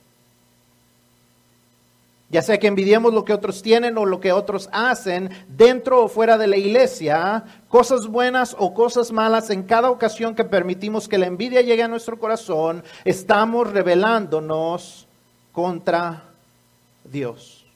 Ya 2.33 2.41
sea 2.41 2.57
que 2.57 2.65
envidiemos 2.65 3.13
lo 3.13 3.25
que 3.25 3.33
otros 3.33 3.61
tienen 3.61 3.95
o 3.95 4.07
lo 4.07 4.19
que 4.19 4.31
otros 4.31 4.67
hacen 4.71 5.29
dentro 5.47 6.03
o 6.03 6.07
fuera 6.07 6.35
de 6.35 6.47
la 6.47 6.57
iglesia, 6.57 7.43
cosas 7.69 8.07
buenas 8.07 8.55
o 8.57 8.73
cosas 8.73 9.11
malas, 9.11 9.51
en 9.51 9.61
cada 9.61 9.91
ocasión 9.91 10.33
que 10.33 10.43
permitimos 10.43 11.07
que 11.07 11.19
la 11.19 11.27
envidia 11.27 11.61
llegue 11.61 11.83
a 11.83 11.87
nuestro 11.87 12.17
corazón, 12.17 12.83
estamos 13.05 13.71
rebelándonos 13.71 15.07
contra 15.51 16.23
Dios. 17.03 17.67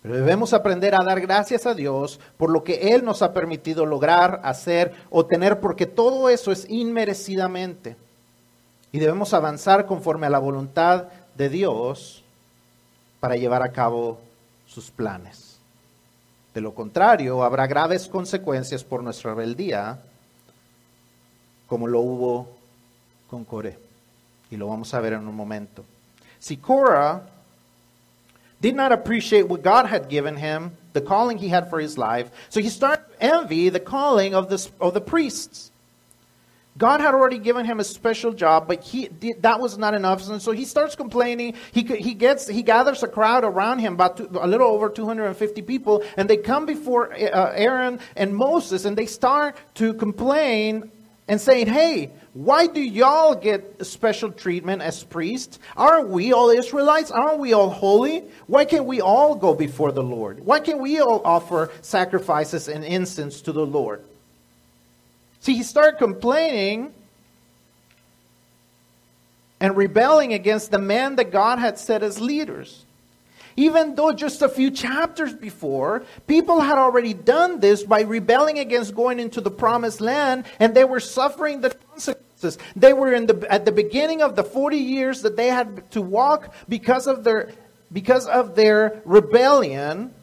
Pero 0.00 0.14
debemos 0.14 0.52
aprender 0.52 0.94
a 0.94 1.04
dar 1.04 1.20
gracias 1.20 1.66
a 1.66 1.74
Dios 1.74 2.20
por 2.36 2.50
lo 2.50 2.62
que 2.62 2.94
Él 2.94 3.04
nos 3.04 3.20
ha 3.20 3.32
permitido 3.32 3.84
lograr, 3.84 4.40
hacer 4.44 4.92
o 5.10 5.26
tener, 5.26 5.58
porque 5.58 5.86
todo 5.86 6.28
eso 6.28 6.52
es 6.52 6.70
inmerecidamente. 6.70 7.96
Y 8.92 8.98
debemos 8.98 9.34
avanzar 9.34 9.86
conforme 9.86 10.26
a 10.26 10.30
la 10.30 10.38
voluntad 10.38 11.08
de 11.40 11.48
Dios 11.48 12.22
para 13.18 13.34
llevar 13.34 13.62
a 13.62 13.72
cabo 13.72 14.20
sus 14.66 14.90
planes. 14.90 15.58
De 16.52 16.60
lo 16.60 16.74
contrario, 16.74 17.42
habrá 17.42 17.66
graves 17.66 18.06
consecuencias 18.08 18.84
por 18.84 19.02
nuestra 19.02 19.32
rebeldía, 19.32 20.02
como 21.66 21.86
lo 21.86 22.00
hubo 22.00 22.46
con 23.30 23.46
Coré. 23.46 23.78
Y 24.50 24.56
lo 24.56 24.68
vamos 24.68 24.92
a 24.92 25.00
ver 25.00 25.14
en 25.14 25.26
un 25.26 25.34
momento. 25.34 25.82
Si 26.38 26.58
Korah 26.58 27.22
did 28.60 28.74
not 28.74 28.92
appreciate 28.92 29.44
what 29.48 29.62
God 29.62 29.86
had 29.86 30.10
given 30.10 30.36
him, 30.36 30.72
the 30.92 31.00
calling 31.00 31.38
he 31.38 31.48
had 31.48 31.70
for 31.70 31.80
his 31.80 31.96
life, 31.96 32.30
so 32.50 32.60
he 32.60 32.68
started 32.68 33.06
to 33.18 33.22
envy 33.24 33.70
the 33.70 33.80
calling 33.80 34.34
of 34.34 34.50
the 34.50 35.00
priests. 35.00 35.70
God 36.78 37.00
had 37.00 37.14
already 37.14 37.38
given 37.38 37.66
him 37.66 37.80
a 37.80 37.84
special 37.84 38.32
job, 38.32 38.68
but 38.68 38.82
he 38.82 39.08
that 39.40 39.60
was 39.60 39.76
not 39.76 39.92
enough. 39.92 40.28
And 40.28 40.40
so 40.40 40.52
he 40.52 40.64
starts 40.64 40.94
complaining. 40.94 41.54
He, 41.72 41.82
he 41.82 42.14
gets 42.14 42.46
he 42.46 42.62
gathers 42.62 43.02
a 43.02 43.08
crowd 43.08 43.44
around 43.44 43.80
him, 43.80 43.94
about 43.94 44.16
two, 44.16 44.30
a 44.40 44.46
little 44.46 44.68
over 44.68 44.88
250 44.88 45.62
people, 45.62 46.04
and 46.16 46.30
they 46.30 46.36
come 46.36 46.66
before 46.66 47.12
uh, 47.12 47.52
Aaron 47.54 47.98
and 48.16 48.34
Moses, 48.34 48.84
and 48.84 48.96
they 48.96 49.06
start 49.06 49.56
to 49.74 49.94
complain 49.94 50.90
and 51.26 51.40
saying, 51.40 51.66
"Hey, 51.66 52.12
why 52.34 52.68
do 52.68 52.80
y'all 52.80 53.34
get 53.34 53.84
special 53.84 54.30
treatment 54.30 54.80
as 54.80 55.02
priests? 55.02 55.58
Aren't 55.76 56.08
we 56.08 56.32
all 56.32 56.50
Israelites? 56.50 57.10
Aren't 57.10 57.40
we 57.40 57.52
all 57.52 57.70
holy? 57.70 58.24
Why 58.46 58.64
can't 58.64 58.86
we 58.86 59.00
all 59.00 59.34
go 59.34 59.54
before 59.54 59.90
the 59.90 60.04
Lord? 60.04 60.38
Why 60.38 60.60
can't 60.60 60.80
we 60.80 61.00
all 61.00 61.20
offer 61.24 61.72
sacrifices 61.82 62.68
and 62.68 62.84
incense 62.84 63.40
to 63.42 63.52
the 63.52 63.66
Lord?" 63.66 64.04
See, 65.40 65.54
he 65.56 65.62
started 65.62 65.98
complaining 65.98 66.92
and 69.58 69.76
rebelling 69.76 70.32
against 70.32 70.70
the 70.70 70.78
man 70.78 71.16
that 71.16 71.30
God 71.30 71.58
had 71.58 71.78
set 71.78 72.02
as 72.02 72.20
leaders. 72.20 72.84
Even 73.56 73.94
though 73.94 74.12
just 74.12 74.42
a 74.42 74.48
few 74.48 74.70
chapters 74.70 75.34
before, 75.34 76.04
people 76.26 76.60
had 76.60 76.78
already 76.78 77.12
done 77.12 77.60
this 77.60 77.82
by 77.82 78.02
rebelling 78.02 78.58
against 78.58 78.94
going 78.94 79.18
into 79.18 79.40
the 79.40 79.50
promised 79.50 80.00
land, 80.00 80.44
and 80.58 80.74
they 80.74 80.84
were 80.84 81.00
suffering 81.00 81.60
the 81.60 81.70
consequences. 81.70 82.58
They 82.76 82.92
were 82.92 83.12
in 83.12 83.26
the, 83.26 83.46
at 83.50 83.64
the 83.64 83.72
beginning 83.72 84.22
of 84.22 84.36
the 84.36 84.44
40 84.44 84.78
years 84.78 85.22
that 85.22 85.36
they 85.36 85.48
had 85.48 85.90
to 85.90 86.00
walk 86.00 86.54
because 86.68 87.06
of 87.06 87.24
their, 87.24 87.50
because 87.92 88.26
of 88.26 88.54
their 88.54 89.02
rebellion. 89.04 90.14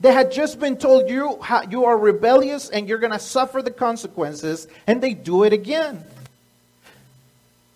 They 0.00 0.12
had 0.12 0.32
just 0.32 0.58
been 0.58 0.78
told 0.78 1.10
you, 1.10 1.38
you 1.68 1.84
are 1.84 1.96
rebellious 1.96 2.70
and 2.70 2.88
you're 2.88 2.98
going 2.98 3.12
to 3.12 3.18
suffer 3.18 3.60
the 3.60 3.70
consequences, 3.70 4.66
and 4.86 5.02
they 5.02 5.12
do 5.12 5.44
it 5.44 5.52
again. 5.52 6.02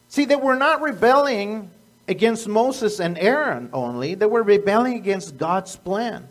See, 0.08 0.24
they 0.24 0.36
were 0.36 0.56
not 0.56 0.80
rebelling 0.80 1.70
against 2.08 2.48
Moses 2.48 2.98
and 3.00 3.18
Aaron 3.18 3.68
only, 3.72 4.14
they 4.14 4.26
were 4.26 4.42
rebelling 4.42 4.94
against 4.94 5.36
God's 5.36 5.76
plan. 5.76 6.28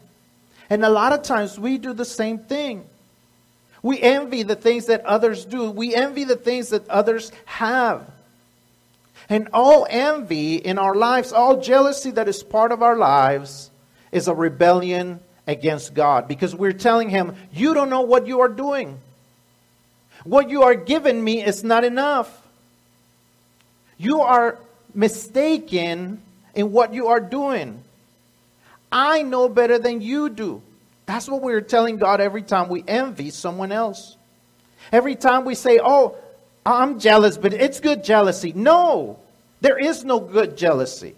And 0.69 0.83
a 0.83 0.89
lot 0.89 1.13
of 1.13 1.21
times 1.21 1.59
we 1.59 1.77
do 1.77 1.93
the 1.93 2.05
same 2.05 2.39
thing. 2.39 2.85
We 3.83 3.99
envy 4.01 4.43
the 4.43 4.55
things 4.55 4.85
that 4.85 5.05
others 5.05 5.45
do, 5.45 5.69
we 5.69 5.93
envy 5.93 6.23
the 6.23 6.35
things 6.35 6.69
that 6.69 6.87
others 6.89 7.31
have. 7.45 8.09
And 9.29 9.49
all 9.53 9.85
envy 9.89 10.55
in 10.55 10.79
our 10.79 10.95
lives, 10.95 11.31
all 11.31 11.61
jealousy 11.61 12.11
that 12.11 12.27
is 12.27 12.41
part 12.41 12.71
of 12.71 12.81
our 12.81 12.95
lives, 12.95 13.69
is 14.11 14.27
a 14.27 14.33
rebellion 14.33 15.19
against 15.47 15.93
God 15.93 16.27
because 16.27 16.55
we're 16.55 16.73
telling 16.73 17.09
him, 17.09 17.35
You 17.51 17.73
don't 17.73 17.89
know 17.89 18.01
what 18.01 18.27
you 18.27 18.41
are 18.41 18.49
doing. 18.49 18.99
What 20.23 20.49
you 20.49 20.63
are 20.63 20.75
giving 20.75 21.21
me 21.21 21.43
is 21.43 21.63
not 21.63 21.83
enough. 21.83 22.41
You 23.97 24.21
are 24.21 24.57
mistaken 24.93 26.21
in 26.55 26.71
what 26.71 26.93
you 26.93 27.07
are 27.07 27.19
doing. 27.19 27.83
I 28.91 29.23
know 29.23 29.49
better 29.49 29.79
than 29.79 30.01
you 30.01 30.29
do. 30.29 30.61
That's 31.05 31.27
what 31.27 31.41
we're 31.41 31.61
telling 31.61 31.97
God 31.97 32.21
every 32.21 32.43
time 32.43 32.69
we 32.69 32.83
envy 32.87 33.31
someone 33.31 33.71
else. 33.71 34.15
Every 34.91 35.15
time 35.15 35.45
we 35.45 35.55
say, 35.55 35.79
Oh, 35.83 36.15
I'm 36.65 36.99
jealous, 36.99 37.37
but 37.37 37.53
it's 37.53 37.79
good 37.79 38.03
jealousy. 38.03 38.53
No, 38.53 39.19
there 39.59 39.77
is 39.77 40.05
no 40.05 40.19
good 40.19 40.55
jealousy. 40.55 41.15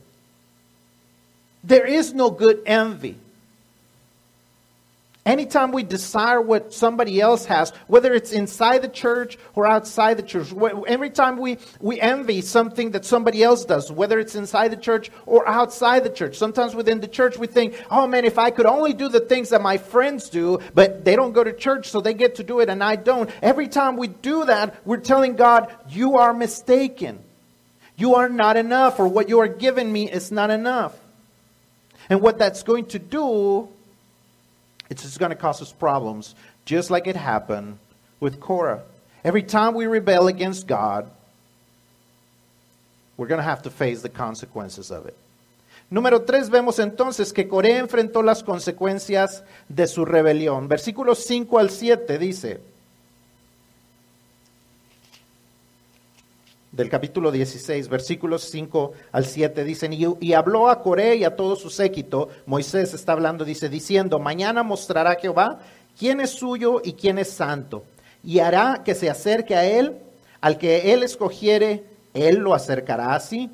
There 1.64 1.86
is 1.86 2.14
no 2.14 2.32
good 2.32 2.62
envy. 2.66 3.18
Anytime 5.26 5.72
we 5.72 5.82
desire 5.82 6.40
what 6.40 6.72
somebody 6.72 7.20
else 7.20 7.46
has, 7.46 7.72
whether 7.88 8.14
it's 8.14 8.32
inside 8.32 8.84
the 8.84 8.88
church 8.88 9.40
or 9.56 9.66
outside 9.66 10.18
the 10.18 10.24
church, 10.24 10.54
every 10.88 11.10
time 11.10 11.38
we, 11.38 11.58
we 11.80 12.00
envy 12.00 12.42
something 12.42 12.92
that 12.92 13.06
somebody 13.06 13.42
else 13.42 13.66
does, 13.66 13.92
whether 13.92 14.20
it's 14.20 14.36
inside 14.36 14.68
the 14.68 14.78
church 14.78 15.10
or 15.26 15.48
outside 15.48 16.04
the 16.04 16.12
church. 16.12 16.38
Sometimes 16.38 16.76
within 16.76 17.00
the 17.00 17.08
church 17.08 17.40
we 17.40 17.48
think, 17.48 17.74
oh 17.90 18.06
man, 18.06 18.24
if 18.24 18.38
I 18.38 18.52
could 18.52 18.68
only 18.68 18.94
do 18.94 19.10
the 19.10 19.20
things 19.20 19.50
that 19.50 19.64
my 19.64 19.80
friends 19.80 20.30
do, 20.30 20.60
but 20.76 21.04
they 21.04 21.16
don't 21.16 21.34
go 21.34 21.44
to 21.44 21.54
church, 21.54 21.90
so 21.90 22.02
they 22.02 22.14
get 22.14 22.36
to 22.36 22.44
do 22.44 22.60
it 22.60 22.70
and 22.70 22.84
I 22.84 22.96
don't. 22.96 23.28
Every 23.42 23.68
time 23.68 23.98
we 23.98 24.10
do 24.10 24.46
that, 24.46 24.86
we're 24.86 24.98
telling 24.98 25.36
God, 25.36 25.74
you 25.90 26.18
are 26.18 26.36
mistaken. 26.36 27.18
You 27.98 28.16
are 28.16 28.30
not 28.30 28.58
enough, 28.58 29.00
or 29.00 29.08
what 29.08 29.30
you 29.30 29.40
are 29.40 29.48
giving 29.48 29.92
me 29.92 30.12
is 30.12 30.32
not 30.32 30.52
enough. 30.52 30.96
And 32.10 32.22
what 32.22 32.38
that's 32.38 32.62
going 32.62 32.86
to 32.88 33.00
do 33.00 33.70
it's 34.90 35.04
just 35.04 35.20
going 35.20 35.32
to 35.32 35.36
cause 35.36 35.62
us 35.62 35.72
problems, 35.72 36.36
just 36.66 36.90
like 36.90 37.08
it 37.08 37.16
happened 37.16 37.80
with 38.20 38.40
Korah. 38.40 38.84
Every 39.24 39.44
time 39.44 39.74
we 39.74 39.88
rebel 39.88 40.28
against 40.28 40.68
God, 40.68 41.10
we're 43.18 43.28
going 43.28 43.40
to 43.40 43.44
have 43.44 43.64
to 43.64 43.70
face 43.70 44.02
the 44.02 44.10
consequences 44.10 44.92
of 44.92 45.06
it. 45.06 45.18
Número 45.92 46.26
tres, 46.26 46.50
vemos 46.50 46.80
entonces 46.80 47.32
que 47.32 47.48
Corea 47.48 47.78
enfrentó 47.80 48.24
las 48.24 48.44
consecuencias 48.44 49.44
de 49.70 49.88
su 49.88 50.04
rebelión. 50.04 50.68
Versículos 50.68 51.20
5 51.26 51.60
al 51.60 51.70
7 51.70 52.18
dice, 52.18 52.60
del 56.76 56.90
capítulo 56.90 57.32
16, 57.32 57.88
versículos 57.88 58.44
5 58.44 58.92
al 59.14 59.26
7, 59.26 59.64
dicen, 59.64 59.94
y, 59.94 60.06
y, 60.20 60.34
habló 60.34 60.68
a 60.70 60.82
Coré 60.82 61.16
y 61.16 61.24
a 61.24 61.38
todo 61.38 61.56
su 61.56 61.70
séquito, 61.70 62.28
Moisés 62.46 62.94
está 62.94 63.14
hablando, 63.14 63.46
dice, 63.46 63.70
diciendo, 63.70 64.20
mañana 64.20 64.62
mostrará 64.62 65.16
Jehová 65.16 65.60
quién 65.98 66.20
es 66.20 66.32
suyo 66.32 66.82
y 66.84 66.94
quién 66.94 67.18
es 67.18 67.30
santo, 67.30 67.86
y 68.22 68.40
hará 68.40 68.82
que 68.84 68.94
se 68.94 69.10
acerque 69.10 69.56
a 69.56 69.66
él, 69.66 70.00
al 70.42 70.58
que 70.58 70.92
él 70.92 71.04
escogiere, 71.04 71.86
él 72.14 72.36
lo 72.38 72.54
acercará 72.54 73.16
así. 73.16 73.50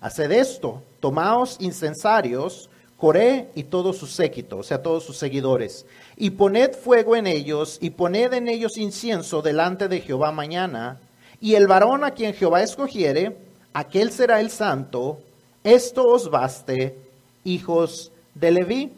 Haced 0.00 0.32
esto, 0.32 0.82
tomaos 1.00 1.58
incensarios, 1.60 2.70
Coré 2.96 3.48
y 3.56 3.64
todo 3.64 3.92
su 3.92 4.06
séquito, 4.06 4.58
o 4.58 4.62
sea, 4.62 4.80
todos 4.80 5.04
sus 5.04 5.18
seguidores, 5.18 5.84
y 6.16 6.30
poned 6.30 6.72
fuego 6.72 7.16
en 7.16 7.26
ellos, 7.26 7.78
y 7.80 7.90
poned 7.90 8.32
en 8.32 8.48
ellos 8.48 8.78
incienso 8.78 9.42
delante 9.42 9.88
de 9.88 10.00
Jehová 10.00 10.30
mañana, 10.30 11.00
y 11.42 11.56
el 11.56 11.66
varón 11.66 12.04
a 12.04 12.12
quien 12.12 12.34
Jehová 12.34 12.62
escogiere, 12.62 13.36
aquel 13.72 14.12
será 14.12 14.40
el 14.40 14.48
santo, 14.48 15.18
esto 15.64 16.06
os 16.06 16.30
baste, 16.30 16.96
hijos 17.42 18.12
de 18.36 18.52
Leví. 18.52 18.92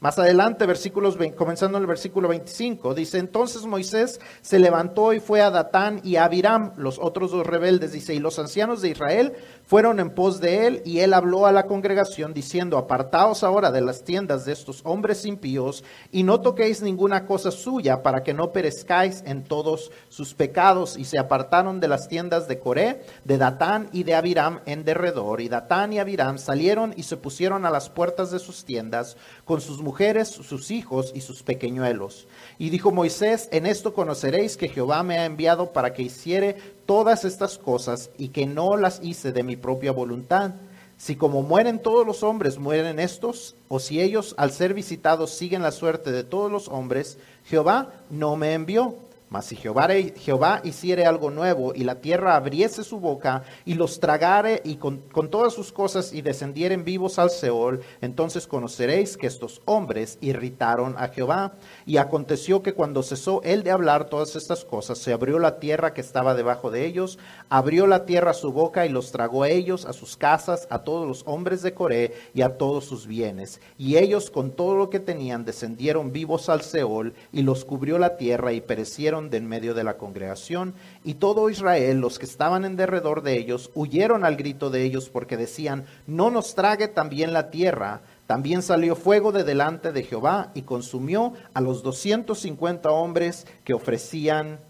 Más 0.00 0.18
adelante, 0.18 0.64
versículos, 0.64 1.18
comenzando 1.36 1.76
en 1.76 1.82
el 1.82 1.86
versículo 1.86 2.26
25, 2.28 2.94
dice, 2.94 3.18
entonces 3.18 3.66
Moisés 3.66 4.18
se 4.40 4.58
levantó 4.58 5.12
y 5.12 5.20
fue 5.20 5.42
a 5.42 5.50
Datán 5.50 6.00
y 6.02 6.16
a 6.16 6.24
Abiram, 6.24 6.72
los 6.78 6.98
otros 6.98 7.32
dos 7.32 7.46
rebeldes, 7.46 7.92
dice, 7.92 8.14
y 8.14 8.18
los 8.18 8.38
ancianos 8.38 8.80
de 8.80 8.88
Israel 8.88 9.34
fueron 9.62 10.00
en 10.00 10.14
pos 10.14 10.40
de 10.40 10.66
él, 10.66 10.82
y 10.86 11.00
él 11.00 11.12
habló 11.12 11.44
a 11.44 11.52
la 11.52 11.66
congregación 11.66 12.32
diciendo, 12.32 12.78
apartaos 12.78 13.44
ahora 13.44 13.70
de 13.70 13.82
las 13.82 14.02
tiendas 14.02 14.46
de 14.46 14.52
estos 14.52 14.80
hombres 14.84 15.26
impíos, 15.26 15.84
y 16.10 16.22
no 16.22 16.40
toquéis 16.40 16.80
ninguna 16.80 17.26
cosa 17.26 17.50
suya, 17.50 18.02
para 18.02 18.22
que 18.22 18.32
no 18.32 18.52
perezcáis 18.52 19.22
en 19.26 19.44
todos 19.44 19.92
sus 20.08 20.32
pecados. 20.32 20.96
Y 20.96 21.04
se 21.04 21.18
apartaron 21.18 21.78
de 21.78 21.88
las 21.88 22.08
tiendas 22.08 22.48
de 22.48 22.58
Coré, 22.58 23.02
de 23.24 23.36
Datán 23.36 23.90
y 23.92 24.04
de 24.04 24.14
Abiram 24.14 24.60
en 24.64 24.82
derredor, 24.84 25.42
y 25.42 25.50
Datán 25.50 25.92
y 25.92 25.98
Abiram 25.98 26.38
salieron 26.38 26.94
y 26.96 27.02
se 27.02 27.18
pusieron 27.18 27.66
a 27.66 27.70
las 27.70 27.90
puertas 27.90 28.30
de 28.30 28.38
sus 28.38 28.64
tiendas, 28.64 29.18
con 29.44 29.60
sus 29.60 29.76
mujeres, 29.78 29.89
sus 30.24 30.70
hijos 30.70 31.12
y 31.14 31.20
sus 31.20 31.42
pequeñuelos. 31.42 32.26
Y 32.58 32.70
dijo 32.70 32.90
Moisés, 32.90 33.48
en 33.52 33.66
esto 33.66 33.94
conoceréis 33.94 34.56
que 34.56 34.68
Jehová 34.68 35.02
me 35.02 35.18
ha 35.18 35.24
enviado 35.24 35.72
para 35.72 35.92
que 35.92 36.02
hiciere 36.02 36.56
todas 36.86 37.24
estas 37.24 37.58
cosas 37.58 38.10
y 38.18 38.28
que 38.28 38.46
no 38.46 38.76
las 38.76 39.00
hice 39.02 39.32
de 39.32 39.42
mi 39.42 39.56
propia 39.56 39.92
voluntad. 39.92 40.52
Si 40.96 41.16
como 41.16 41.42
mueren 41.42 41.78
todos 41.78 42.06
los 42.06 42.22
hombres, 42.22 42.58
mueren 42.58 42.98
estos, 43.00 43.56
o 43.68 43.78
si 43.78 44.00
ellos 44.00 44.34
al 44.36 44.52
ser 44.52 44.74
visitados 44.74 45.30
siguen 45.30 45.62
la 45.62 45.72
suerte 45.72 46.12
de 46.12 46.24
todos 46.24 46.52
los 46.52 46.68
hombres, 46.68 47.18
Jehová 47.46 47.92
no 48.10 48.36
me 48.36 48.52
envió. 48.52 48.96
Mas 49.30 49.46
si 49.46 49.54
Jehová, 49.54 49.88
Jehová, 50.16 50.60
hiciere 50.64 51.06
algo 51.06 51.30
nuevo 51.30 51.72
y 51.72 51.84
la 51.84 52.00
tierra 52.00 52.34
abriese 52.34 52.82
su 52.82 52.98
boca 52.98 53.44
y 53.64 53.74
los 53.74 54.00
tragare 54.00 54.60
y 54.64 54.74
con, 54.74 54.98
con, 55.12 55.30
todas 55.30 55.54
sus 55.54 55.70
cosas 55.70 56.12
y 56.12 56.20
descendieren 56.20 56.84
vivos 56.84 57.16
al 57.20 57.30
Seol, 57.30 57.80
entonces 58.00 58.48
conoceréis 58.48 59.16
que 59.16 59.28
estos 59.28 59.62
hombres 59.66 60.18
irritaron 60.20 60.96
a 60.98 61.06
Jehová. 61.06 61.52
Y 61.86 61.98
aconteció 61.98 62.64
que 62.64 62.74
cuando 62.74 63.04
cesó 63.04 63.40
él 63.44 63.62
de 63.62 63.70
hablar 63.70 64.06
todas 64.06 64.34
estas 64.34 64.64
cosas, 64.64 64.98
se 64.98 65.12
abrió 65.12 65.38
la 65.38 65.60
tierra 65.60 65.94
que 65.94 66.00
estaba 66.00 66.34
debajo 66.34 66.72
de 66.72 66.84
ellos, 66.84 67.20
abrió 67.48 67.86
la 67.86 68.06
tierra 68.06 68.34
su 68.34 68.50
boca 68.50 68.84
y 68.84 68.88
los 68.88 69.12
tragó 69.12 69.44
a 69.44 69.48
ellos, 69.48 69.86
a 69.86 69.92
sus 69.92 70.16
casas, 70.16 70.66
a 70.70 70.80
todos 70.80 71.06
los 71.06 71.22
hombres 71.26 71.62
de 71.62 71.72
Coré 71.72 72.14
y 72.34 72.42
a 72.42 72.58
todos 72.58 72.84
sus 72.84 73.06
bienes. 73.06 73.60
Y 73.78 73.96
ellos 73.96 74.28
con 74.28 74.50
todo 74.50 74.74
lo 74.74 74.90
que 74.90 74.98
tenían 74.98 75.44
descendieron 75.44 76.10
vivos 76.10 76.48
al 76.48 76.62
Seol 76.62 77.14
y 77.32 77.42
los 77.42 77.64
cubrió 77.64 77.96
la 77.96 78.16
tierra 78.16 78.52
y 78.52 78.60
perecieron 78.60 79.19
de 79.28 79.36
en 79.36 79.48
medio 79.48 79.74
de 79.74 79.84
la 79.84 79.98
congregación, 79.98 80.74
y 81.04 81.14
todo 81.14 81.50
Israel, 81.50 81.98
los 81.98 82.18
que 82.18 82.24
estaban 82.24 82.64
en 82.64 82.76
derredor 82.76 83.22
de 83.22 83.36
ellos, 83.36 83.70
huyeron 83.74 84.24
al 84.24 84.36
grito 84.36 84.70
de 84.70 84.84
ellos 84.84 85.10
porque 85.10 85.36
decían, 85.36 85.84
no 86.06 86.30
nos 86.30 86.54
trague 86.54 86.88
también 86.88 87.32
la 87.32 87.50
tierra. 87.50 88.00
También 88.26 88.62
salió 88.62 88.94
fuego 88.94 89.32
de 89.32 89.42
delante 89.42 89.90
de 89.90 90.04
Jehová 90.04 90.52
y 90.54 90.62
consumió 90.62 91.34
a 91.52 91.60
los 91.60 91.82
250 91.82 92.90
hombres 92.90 93.46
que 93.64 93.74
ofrecían 93.74 94.60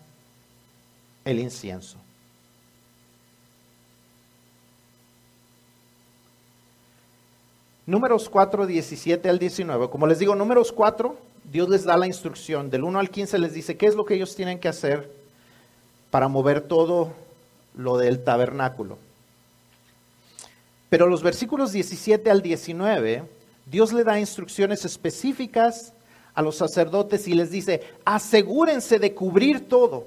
el 1.24 1.38
incienso. 1.38 1.98
Números 7.86 8.28
4, 8.28 8.66
17 8.66 9.28
al 9.28 9.38
19. 9.38 9.90
Como 9.90 10.06
les 10.06 10.18
digo, 10.18 10.34
números 10.34 10.72
4 10.72 11.16
Dios 11.50 11.68
les 11.68 11.82
da 11.82 11.96
la 11.96 12.06
instrucción, 12.06 12.70
del 12.70 12.84
1 12.84 13.00
al 13.00 13.10
15 13.10 13.38
les 13.38 13.52
dice 13.52 13.76
qué 13.76 13.86
es 13.86 13.96
lo 13.96 14.04
que 14.04 14.14
ellos 14.14 14.36
tienen 14.36 14.60
que 14.60 14.68
hacer 14.68 15.10
para 16.10 16.28
mover 16.28 16.60
todo 16.60 17.12
lo 17.74 17.98
del 17.98 18.22
tabernáculo. 18.22 18.98
Pero 20.88 21.08
los 21.08 21.24
versículos 21.24 21.72
17 21.72 22.30
al 22.30 22.40
19, 22.40 23.24
Dios 23.66 23.92
le 23.92 24.04
da 24.04 24.20
instrucciones 24.20 24.84
específicas 24.84 25.92
a 26.34 26.42
los 26.42 26.56
sacerdotes 26.56 27.26
y 27.26 27.34
les 27.34 27.50
dice, 27.50 27.82
asegúrense 28.04 29.00
de 29.00 29.12
cubrir 29.12 29.68
todo, 29.68 30.06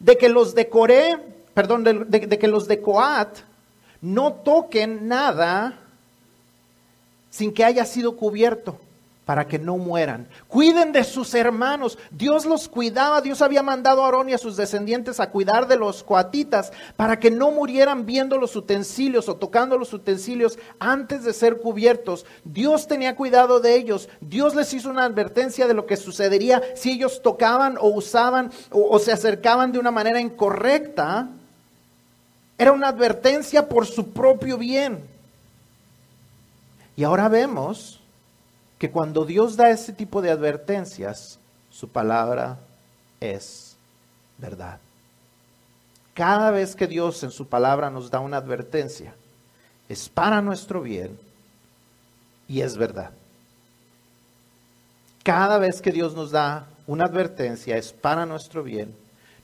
de 0.00 0.16
que 0.16 0.30
los 0.30 0.54
de 0.54 0.70
Coré, 0.70 1.18
perdón, 1.52 1.84
de, 1.84 1.92
de 2.26 2.38
que 2.38 2.48
los 2.48 2.66
de 2.66 2.80
Coat 2.80 3.40
no 4.00 4.32
toquen 4.32 5.06
nada 5.06 5.78
sin 7.28 7.52
que 7.52 7.62
haya 7.62 7.84
sido 7.84 8.16
cubierto 8.16 8.80
para 9.24 9.46
que 9.46 9.58
no 9.58 9.78
mueran. 9.78 10.28
Cuiden 10.48 10.92
de 10.92 11.02
sus 11.02 11.34
hermanos. 11.34 11.98
Dios 12.10 12.44
los 12.44 12.68
cuidaba. 12.68 13.20
Dios 13.20 13.40
había 13.40 13.62
mandado 13.62 14.02
a 14.02 14.06
Aarón 14.06 14.28
y 14.28 14.34
a 14.34 14.38
sus 14.38 14.56
descendientes 14.56 15.18
a 15.18 15.30
cuidar 15.30 15.66
de 15.66 15.76
los 15.76 16.02
coatitas 16.02 16.72
para 16.96 17.18
que 17.18 17.30
no 17.30 17.50
murieran 17.50 18.04
viendo 18.04 18.38
los 18.38 18.54
utensilios 18.54 19.28
o 19.28 19.36
tocando 19.36 19.78
los 19.78 19.92
utensilios 19.92 20.58
antes 20.78 21.24
de 21.24 21.32
ser 21.32 21.60
cubiertos. 21.60 22.26
Dios 22.44 22.86
tenía 22.86 23.16
cuidado 23.16 23.60
de 23.60 23.76
ellos. 23.76 24.08
Dios 24.20 24.54
les 24.54 24.72
hizo 24.74 24.90
una 24.90 25.04
advertencia 25.04 25.66
de 25.66 25.74
lo 25.74 25.86
que 25.86 25.96
sucedería 25.96 26.62
si 26.74 26.92
ellos 26.92 27.22
tocaban 27.22 27.78
o 27.80 27.88
usaban 27.88 28.52
o, 28.70 28.88
o 28.90 28.98
se 28.98 29.12
acercaban 29.12 29.72
de 29.72 29.78
una 29.78 29.90
manera 29.90 30.20
incorrecta. 30.20 31.28
Era 32.58 32.72
una 32.72 32.88
advertencia 32.88 33.68
por 33.68 33.86
su 33.86 34.12
propio 34.12 34.58
bien. 34.58 35.02
Y 36.96 37.02
ahora 37.02 37.28
vemos 37.28 38.00
que 38.84 38.90
cuando 38.90 39.24
Dios 39.24 39.56
da 39.56 39.70
ese 39.70 39.94
tipo 39.94 40.20
de 40.20 40.30
advertencias, 40.30 41.38
su 41.70 41.88
palabra 41.88 42.58
es 43.18 43.78
verdad. 44.36 44.78
Cada 46.12 46.50
vez 46.50 46.76
que 46.76 46.86
Dios 46.86 47.22
en 47.22 47.30
su 47.30 47.46
palabra 47.48 47.88
nos 47.88 48.10
da 48.10 48.20
una 48.20 48.36
advertencia, 48.36 49.14
es 49.88 50.10
para 50.10 50.42
nuestro 50.42 50.82
bien 50.82 51.18
y 52.46 52.60
es 52.60 52.76
verdad. 52.76 53.12
Cada 55.22 55.56
vez 55.56 55.80
que 55.80 55.90
Dios 55.90 56.14
nos 56.14 56.30
da 56.30 56.66
una 56.86 57.06
advertencia 57.06 57.78
es 57.78 57.90
para 57.90 58.26
nuestro 58.26 58.62
bien, 58.62 58.94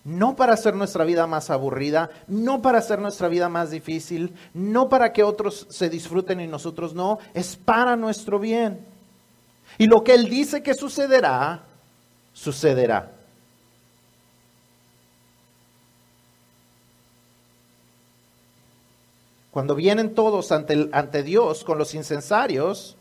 no 0.05 0.37
para 0.37 0.53
hacer 0.53 0.75
nuestra 0.75 1.07
vida 1.07 1.27
más 1.27 1.49
aburrida, 1.49 2.11
no 2.29 2.61
para 2.61 2.77
hacer 2.77 2.99
nuestra 2.99 3.29
vida 3.29 3.49
más 3.49 3.71
difícil, 3.71 4.35
no 4.53 4.91
para 4.91 5.15
que 5.15 5.23
otros 5.23 5.67
se 5.71 5.89
disfruten 5.89 6.43
y 6.43 6.47
nosotros 6.47 6.93
no, 6.93 7.21
es 7.33 7.57
para 7.57 7.97
nuestro 7.97 8.39
bien. 8.39 9.00
Y 9.79 9.87
lo 9.87 10.05
que 10.05 10.15
Él 10.15 10.29
dice 10.29 10.63
que 10.63 10.75
sucederá, 10.75 11.63
sucederá. 12.33 13.11
Cuando 19.51 19.75
vienen 19.75 20.15
todos 20.15 20.53
ante, 20.53 20.89
ante 20.93 21.23
Dios 21.23 21.65
con 21.65 21.77
los 21.77 21.95
incensarios, 21.95 22.97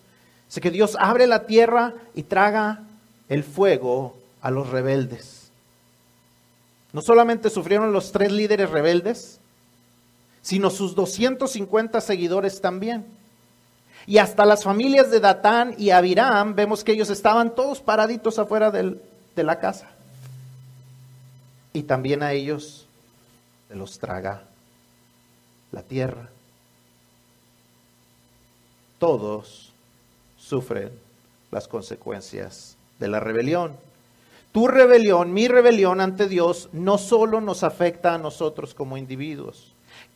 sé 0.47 0.62
que 0.62 0.71
Dios 0.71 0.97
abre 0.99 1.27
la 1.27 1.45
tierra 1.45 1.93
y 2.15 2.23
traga 2.23 2.84
el 3.27 3.43
fuego 3.43 4.15
a 4.41 4.49
los 4.49 4.69
rebeldes. 4.69 5.51
No 6.91 7.01
solamente 7.01 7.51
sufrieron 7.51 7.93
los 7.93 8.12
tres 8.12 8.32
líderes 8.32 8.69
rebeldes, 8.71 9.39
sino 10.41 10.71
sus 10.71 10.95
250 10.95 12.01
seguidores 12.01 12.62
también. 12.62 13.05
Y 14.07 14.17
hasta 14.17 14.45
las 14.45 14.63
familias 14.63 15.12
de 15.12 15.19
Datán 15.19 15.75
y 15.77 15.91
Abiram, 15.91 16.55
vemos 16.55 16.83
que 16.83 16.93
ellos 16.93 17.09
estaban 17.09 17.53
todos 17.53 17.79
paraditos 17.81 18.39
afuera 18.39 18.71
de 18.71 19.43
la 19.43 19.59
casa. 19.59 19.89
Y 21.73 21.83
también 21.83 22.23
a 22.23 22.33
ellos 22.33 22.88
se 23.67 23.75
los 23.75 23.99
traga 23.99 24.41
la 25.71 25.83
tierra. 25.83 26.29
Todos 28.97 29.71
sufren 30.37 30.91
las 31.52 31.67
consecuencias 31.67 32.75
de 33.00 33.08
la 33.08 33.19
rebelión. 33.19 33.77
Tu 34.52 34.67
rebelión, 34.67 35.31
mi 35.31 35.47
rebelión 35.47 36.02
ante 36.02 36.27
Dios, 36.27 36.69
no 36.73 36.97
solo 36.97 37.39
nos 37.39 37.63
afecta 37.63 38.15
a 38.15 38.17
nosotros 38.17 38.73
como 38.73 38.97
individuos, 38.97 39.68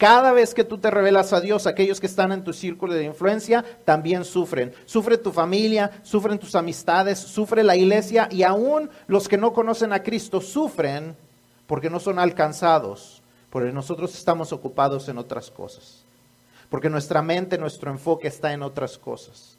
Cada 0.03 0.33
vez 0.33 0.53
que 0.53 0.65
tú 0.65 0.79
te 0.79 0.91
revelas 0.91 1.31
a 1.31 1.39
Dios, 1.39 1.65
aquellos 1.65 2.01
que 2.01 2.07
están 2.07 2.33
en 2.33 2.43
tu 2.43 2.51
círculo 2.51 2.93
de 2.93 3.05
influencia 3.05 3.63
también 3.85 4.25
sufren. 4.25 4.73
Sufre 4.83 5.17
tu 5.17 5.31
familia, 5.31 5.91
sufren 6.03 6.37
tus 6.37 6.55
amistades, 6.55 7.17
sufre 7.17 7.63
la 7.63 7.77
iglesia 7.77 8.27
y 8.29 8.43
aún 8.43 8.89
los 9.07 9.29
que 9.29 9.37
no 9.37 9.53
conocen 9.53 9.93
a 9.93 10.03
Cristo 10.03 10.41
sufren 10.41 11.15
porque 11.67 11.89
no 11.89 12.01
son 12.01 12.19
alcanzados, 12.19 13.21
porque 13.49 13.71
nosotros 13.71 14.13
estamos 14.13 14.51
ocupados 14.51 15.07
en 15.07 15.17
otras 15.17 15.49
cosas, 15.49 16.03
porque 16.69 16.89
nuestra 16.89 17.21
mente, 17.21 17.57
nuestro 17.57 17.89
enfoque 17.89 18.27
está 18.27 18.51
en 18.51 18.61
otras 18.61 18.97
cosas. 18.97 19.55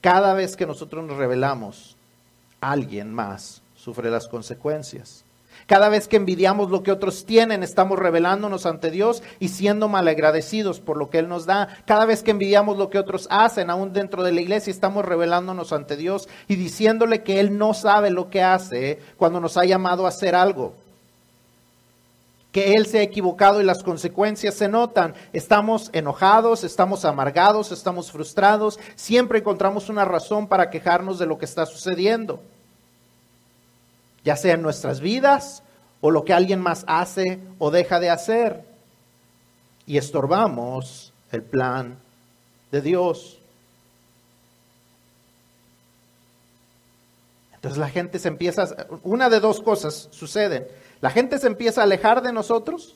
Cada 0.00 0.34
vez 0.34 0.54
que 0.54 0.66
nosotros 0.66 1.04
nos 1.04 1.16
revelamos, 1.16 1.96
alguien 2.60 3.12
más 3.12 3.60
sufre 3.74 4.08
las 4.08 4.28
consecuencias. 4.28 5.24
Cada 5.68 5.90
vez 5.90 6.08
que 6.08 6.16
envidiamos 6.16 6.70
lo 6.70 6.82
que 6.82 6.90
otros 6.90 7.26
tienen, 7.26 7.62
estamos 7.62 7.98
revelándonos 7.98 8.64
ante 8.64 8.90
Dios 8.90 9.22
y 9.38 9.48
siendo 9.48 9.86
malagradecidos 9.86 10.80
por 10.80 10.96
lo 10.96 11.10
que 11.10 11.18
Él 11.18 11.28
nos 11.28 11.44
da. 11.44 11.68
Cada 11.84 12.06
vez 12.06 12.22
que 12.22 12.30
envidiamos 12.30 12.78
lo 12.78 12.88
que 12.88 12.98
otros 12.98 13.28
hacen, 13.30 13.68
aún 13.68 13.92
dentro 13.92 14.22
de 14.22 14.32
la 14.32 14.40
iglesia, 14.40 14.70
estamos 14.70 15.04
revelándonos 15.04 15.74
ante 15.74 15.98
Dios 15.98 16.26
y 16.48 16.56
diciéndole 16.56 17.22
que 17.22 17.38
Él 17.38 17.58
no 17.58 17.74
sabe 17.74 18.08
lo 18.08 18.30
que 18.30 18.42
hace 18.42 18.98
cuando 19.18 19.40
nos 19.40 19.58
ha 19.58 19.66
llamado 19.66 20.06
a 20.06 20.08
hacer 20.08 20.34
algo. 20.34 20.72
Que 22.50 22.72
Él 22.72 22.86
se 22.86 23.00
ha 23.00 23.02
equivocado 23.02 23.60
y 23.60 23.64
las 23.64 23.82
consecuencias 23.82 24.54
se 24.54 24.68
notan. 24.68 25.12
Estamos 25.34 25.90
enojados, 25.92 26.64
estamos 26.64 27.04
amargados, 27.04 27.72
estamos 27.72 28.10
frustrados. 28.10 28.80
Siempre 28.96 29.40
encontramos 29.40 29.90
una 29.90 30.06
razón 30.06 30.46
para 30.46 30.70
quejarnos 30.70 31.18
de 31.18 31.26
lo 31.26 31.36
que 31.36 31.44
está 31.44 31.66
sucediendo 31.66 32.40
ya 34.24 34.36
sea 34.36 34.54
en 34.54 34.62
nuestras 34.62 35.00
vidas 35.00 35.62
o 36.00 36.10
lo 36.10 36.24
que 36.24 36.32
alguien 36.32 36.60
más 36.60 36.84
hace 36.86 37.40
o 37.58 37.70
deja 37.70 38.00
de 38.00 38.10
hacer. 38.10 38.64
Y 39.86 39.96
estorbamos 39.96 41.12
el 41.32 41.42
plan 41.42 41.98
de 42.70 42.82
Dios. 42.82 43.38
Entonces 47.54 47.78
la 47.78 47.88
gente 47.88 48.18
se 48.18 48.28
empieza, 48.28 48.86
una 49.02 49.28
de 49.28 49.40
dos 49.40 49.60
cosas 49.60 50.08
suceden. 50.12 50.68
La 51.00 51.10
gente 51.10 51.38
se 51.38 51.48
empieza 51.48 51.80
a 51.80 51.84
alejar 51.84 52.22
de 52.22 52.32
nosotros, 52.32 52.94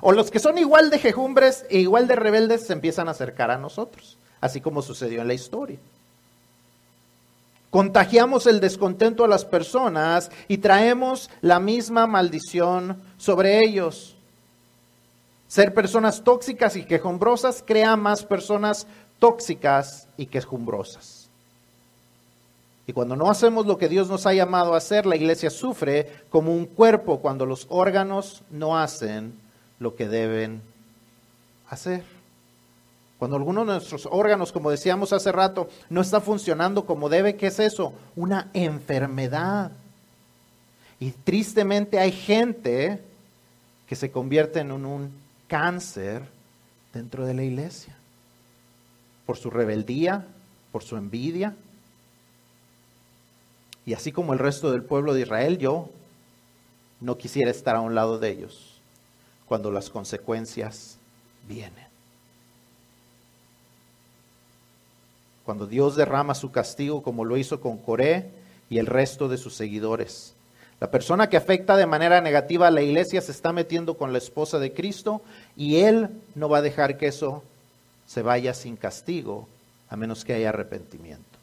o 0.00 0.12
los 0.12 0.30
que 0.30 0.38
son 0.38 0.58
igual 0.58 0.90
de 0.90 0.98
jejumbres 0.98 1.64
e 1.70 1.78
igual 1.78 2.06
de 2.08 2.16
rebeldes 2.16 2.66
se 2.66 2.72
empiezan 2.72 3.08
a 3.08 3.12
acercar 3.12 3.50
a 3.50 3.58
nosotros, 3.58 4.16
así 4.40 4.60
como 4.60 4.82
sucedió 4.82 5.22
en 5.22 5.28
la 5.28 5.34
historia. 5.34 5.78
Contagiamos 7.70 8.46
el 8.46 8.60
descontento 8.60 9.24
a 9.24 9.28
las 9.28 9.44
personas 9.44 10.30
y 10.48 10.58
traemos 10.58 11.30
la 11.42 11.60
misma 11.60 12.06
maldición 12.06 13.02
sobre 13.18 13.62
ellos. 13.62 14.16
Ser 15.48 15.74
personas 15.74 16.24
tóxicas 16.24 16.76
y 16.76 16.84
quejumbrosas 16.84 17.62
crea 17.66 17.96
más 17.96 18.24
personas 18.24 18.86
tóxicas 19.18 20.08
y 20.16 20.26
quejumbrosas. 20.26 21.28
Y 22.86 22.94
cuando 22.94 23.16
no 23.16 23.30
hacemos 23.30 23.66
lo 23.66 23.76
que 23.76 23.88
Dios 23.88 24.08
nos 24.08 24.24
ha 24.24 24.32
llamado 24.32 24.72
a 24.72 24.78
hacer, 24.78 25.04
la 25.04 25.16
iglesia 25.16 25.50
sufre 25.50 26.10
como 26.30 26.54
un 26.54 26.64
cuerpo 26.64 27.18
cuando 27.18 27.44
los 27.44 27.66
órganos 27.68 28.42
no 28.50 28.78
hacen 28.78 29.34
lo 29.78 29.94
que 29.94 30.08
deben 30.08 30.62
hacer. 31.68 32.17
Cuando 33.18 33.36
alguno 33.36 33.64
de 33.64 33.72
nuestros 33.72 34.06
órganos, 34.10 34.52
como 34.52 34.70
decíamos 34.70 35.12
hace 35.12 35.32
rato, 35.32 35.68
no 35.90 36.00
está 36.00 36.20
funcionando 36.20 36.86
como 36.86 37.08
debe, 37.08 37.36
¿qué 37.36 37.48
es 37.48 37.58
eso? 37.58 37.92
Una 38.14 38.48
enfermedad. 38.52 39.72
Y 41.00 41.10
tristemente 41.10 41.98
hay 41.98 42.12
gente 42.12 43.02
que 43.88 43.96
se 43.96 44.12
convierte 44.12 44.60
en 44.60 44.70
un 44.70 45.12
cáncer 45.48 46.22
dentro 46.92 47.26
de 47.26 47.34
la 47.34 47.42
iglesia. 47.42 47.96
Por 49.26 49.36
su 49.36 49.50
rebeldía, 49.50 50.26
por 50.70 50.84
su 50.84 50.96
envidia. 50.96 51.56
Y 53.84 53.94
así 53.94 54.12
como 54.12 54.32
el 54.32 54.38
resto 54.38 54.70
del 54.70 54.82
pueblo 54.82 55.12
de 55.12 55.22
Israel, 55.22 55.58
yo 55.58 55.90
no 57.00 57.18
quisiera 57.18 57.50
estar 57.50 57.74
a 57.74 57.80
un 57.80 57.94
lado 57.94 58.18
de 58.18 58.30
ellos 58.30 58.80
cuando 59.46 59.72
las 59.72 59.90
consecuencias 59.90 60.98
vienen. 61.48 61.87
Cuando 65.48 65.66
Dios 65.66 65.96
derrama 65.96 66.34
su 66.34 66.50
castigo 66.50 67.02
como 67.02 67.24
lo 67.24 67.38
hizo 67.38 67.58
con 67.62 67.78
Coré 67.78 68.28
y 68.68 68.76
el 68.76 68.84
resto 68.84 69.30
de 69.30 69.38
sus 69.38 69.54
seguidores. 69.54 70.34
La 70.78 70.90
persona 70.90 71.30
que 71.30 71.38
afecta 71.38 71.74
de 71.78 71.86
manera 71.86 72.20
negativa 72.20 72.66
a 72.66 72.70
la 72.70 72.82
iglesia 72.82 73.22
se 73.22 73.32
está 73.32 73.50
metiendo 73.54 73.96
con 73.96 74.12
la 74.12 74.18
esposa 74.18 74.58
de 74.58 74.74
Cristo 74.74 75.22
y 75.56 75.76
Él 75.76 76.10
no 76.34 76.50
va 76.50 76.58
a 76.58 76.60
dejar 76.60 76.98
que 76.98 77.06
eso 77.06 77.42
se 78.04 78.20
vaya 78.20 78.52
sin 78.52 78.76
castigo 78.76 79.48
a 79.88 79.96
menos 79.96 80.22
que 80.22 80.34
haya 80.34 80.50
arrepentimiento. 80.50 81.38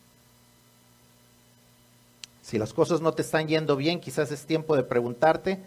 Si 2.44 2.60
las 2.60 2.74
cosas 2.74 3.02
no 3.02 3.12
te 3.14 3.24
están 3.24 3.48
yendo 3.48 3.76
bien, 3.76 4.00
quizás 4.00 4.32
es 4.32 4.46
tiempo 4.46 4.76
de 4.76 4.84
preguntarte 4.84 5.64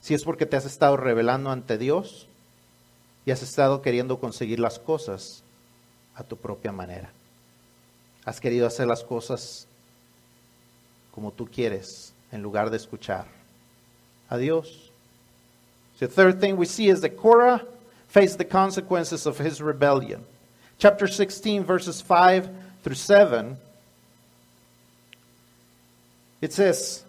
si 0.00 0.14
es 0.14 0.22
porque 0.22 0.46
te 0.46 0.56
has 0.56 0.64
estado 0.64 0.96
revelando 0.96 1.50
ante 1.50 1.76
Dios 1.76 2.28
y 3.26 3.32
has 3.32 3.42
estado 3.42 3.82
queriendo 3.82 4.20
conseguir 4.20 4.60
las 4.60 4.78
cosas 4.78 5.42
a 6.14 6.22
tu 6.22 6.36
propia 6.36 6.70
manera. 6.70 7.10
Has 8.24 8.40
querido 8.40 8.66
hacer 8.66 8.86
las 8.86 9.02
cosas 9.02 9.66
como 11.12 11.32
tú 11.32 11.48
quieres 11.50 12.12
en 12.32 12.42
lugar 12.42 12.70
de 12.70 12.76
escuchar 12.76 13.26
a 14.28 14.36
Dios. 14.36 14.90
The 15.98 16.08
third 16.08 16.40
thing 16.40 16.56
we 16.56 16.66
see 16.66 16.88
is 16.88 17.02
that 17.02 17.16
Korah 17.16 17.66
faced 18.08 18.38
the 18.38 18.44
consequences 18.44 19.26
of 19.26 19.38
his 19.38 19.60
rebellion. 19.60 20.24
Chapter 20.78 21.06
16, 21.06 21.64
verses 21.64 22.00
5 22.00 22.48
through 22.82 22.94
7, 22.94 23.58
it 26.40 26.52
says, 26.54 27.04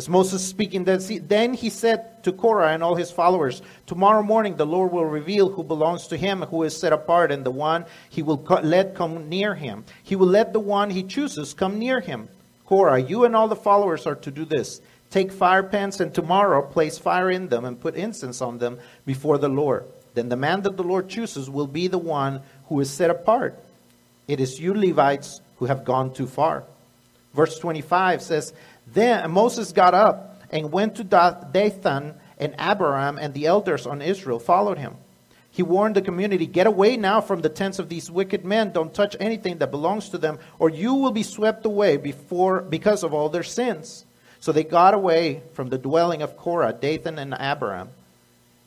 as 0.00 0.08
Moses 0.08 0.42
speaking, 0.42 0.84
then 0.84 1.52
he 1.52 1.68
said 1.68 2.24
to 2.24 2.32
Korah 2.32 2.72
and 2.72 2.82
all 2.82 2.94
his 2.94 3.10
followers, 3.10 3.60
Tomorrow 3.84 4.22
morning 4.22 4.56
the 4.56 4.64
Lord 4.64 4.92
will 4.92 5.04
reveal 5.04 5.50
who 5.50 5.62
belongs 5.62 6.06
to 6.06 6.16
him, 6.16 6.40
who 6.40 6.62
is 6.62 6.74
set 6.74 6.94
apart, 6.94 7.30
and 7.30 7.44
the 7.44 7.50
one 7.50 7.84
he 8.08 8.22
will 8.22 8.42
let 8.62 8.94
come 8.94 9.28
near 9.28 9.54
him. 9.54 9.84
He 10.02 10.16
will 10.16 10.26
let 10.26 10.54
the 10.54 10.58
one 10.58 10.88
he 10.88 11.02
chooses 11.02 11.52
come 11.52 11.78
near 11.78 12.00
him. 12.00 12.30
Korah, 12.64 12.98
you 12.98 13.26
and 13.26 13.36
all 13.36 13.46
the 13.46 13.54
followers 13.54 14.06
are 14.06 14.14
to 14.14 14.30
do 14.30 14.46
this. 14.46 14.80
Take 15.10 15.32
fire 15.32 15.62
pans, 15.62 16.00
and 16.00 16.14
tomorrow 16.14 16.62
place 16.62 16.96
fire 16.96 17.30
in 17.30 17.48
them 17.48 17.66
and 17.66 17.78
put 17.78 17.94
incense 17.94 18.40
on 18.40 18.56
them 18.56 18.78
before 19.04 19.36
the 19.36 19.50
Lord. 19.50 19.84
Then 20.14 20.30
the 20.30 20.36
man 20.36 20.62
that 20.62 20.78
the 20.78 20.82
Lord 20.82 21.10
chooses 21.10 21.50
will 21.50 21.66
be 21.66 21.88
the 21.88 21.98
one 21.98 22.40
who 22.70 22.80
is 22.80 22.88
set 22.88 23.10
apart. 23.10 23.62
It 24.26 24.40
is 24.40 24.58
you 24.58 24.72
Levites 24.72 25.42
who 25.58 25.66
have 25.66 25.84
gone 25.84 26.14
too 26.14 26.26
far. 26.26 26.64
Verse 27.34 27.58
25 27.58 28.22
says, 28.22 28.52
then 28.92 29.30
Moses 29.30 29.72
got 29.72 29.94
up 29.94 30.42
and 30.50 30.72
went 30.72 30.96
to 30.96 31.04
Dathan, 31.04 32.14
and 32.38 32.54
Abiram 32.58 33.18
and 33.18 33.34
the 33.34 33.46
elders 33.46 33.86
on 33.86 34.02
Israel 34.02 34.38
followed 34.38 34.78
him. 34.78 34.96
He 35.50 35.62
warned 35.62 35.96
the 35.96 36.02
community, 36.02 36.46
Get 36.46 36.66
away 36.66 36.96
now 36.96 37.20
from 37.20 37.40
the 37.42 37.48
tents 37.48 37.78
of 37.78 37.88
these 37.88 38.10
wicked 38.10 38.44
men. 38.44 38.72
Don't 38.72 38.94
touch 38.94 39.16
anything 39.18 39.58
that 39.58 39.70
belongs 39.70 40.08
to 40.10 40.18
them, 40.18 40.38
or 40.58 40.70
you 40.70 40.94
will 40.94 41.10
be 41.10 41.22
swept 41.22 41.66
away 41.66 41.96
before, 41.96 42.62
because 42.62 43.02
of 43.02 43.12
all 43.12 43.28
their 43.28 43.42
sins. 43.42 44.04
So 44.38 44.52
they 44.52 44.64
got 44.64 44.94
away 44.94 45.42
from 45.52 45.68
the 45.68 45.78
dwelling 45.78 46.22
of 46.22 46.36
Korah, 46.36 46.72
Dathan, 46.72 47.18
and 47.18 47.34
Abiram. 47.34 47.90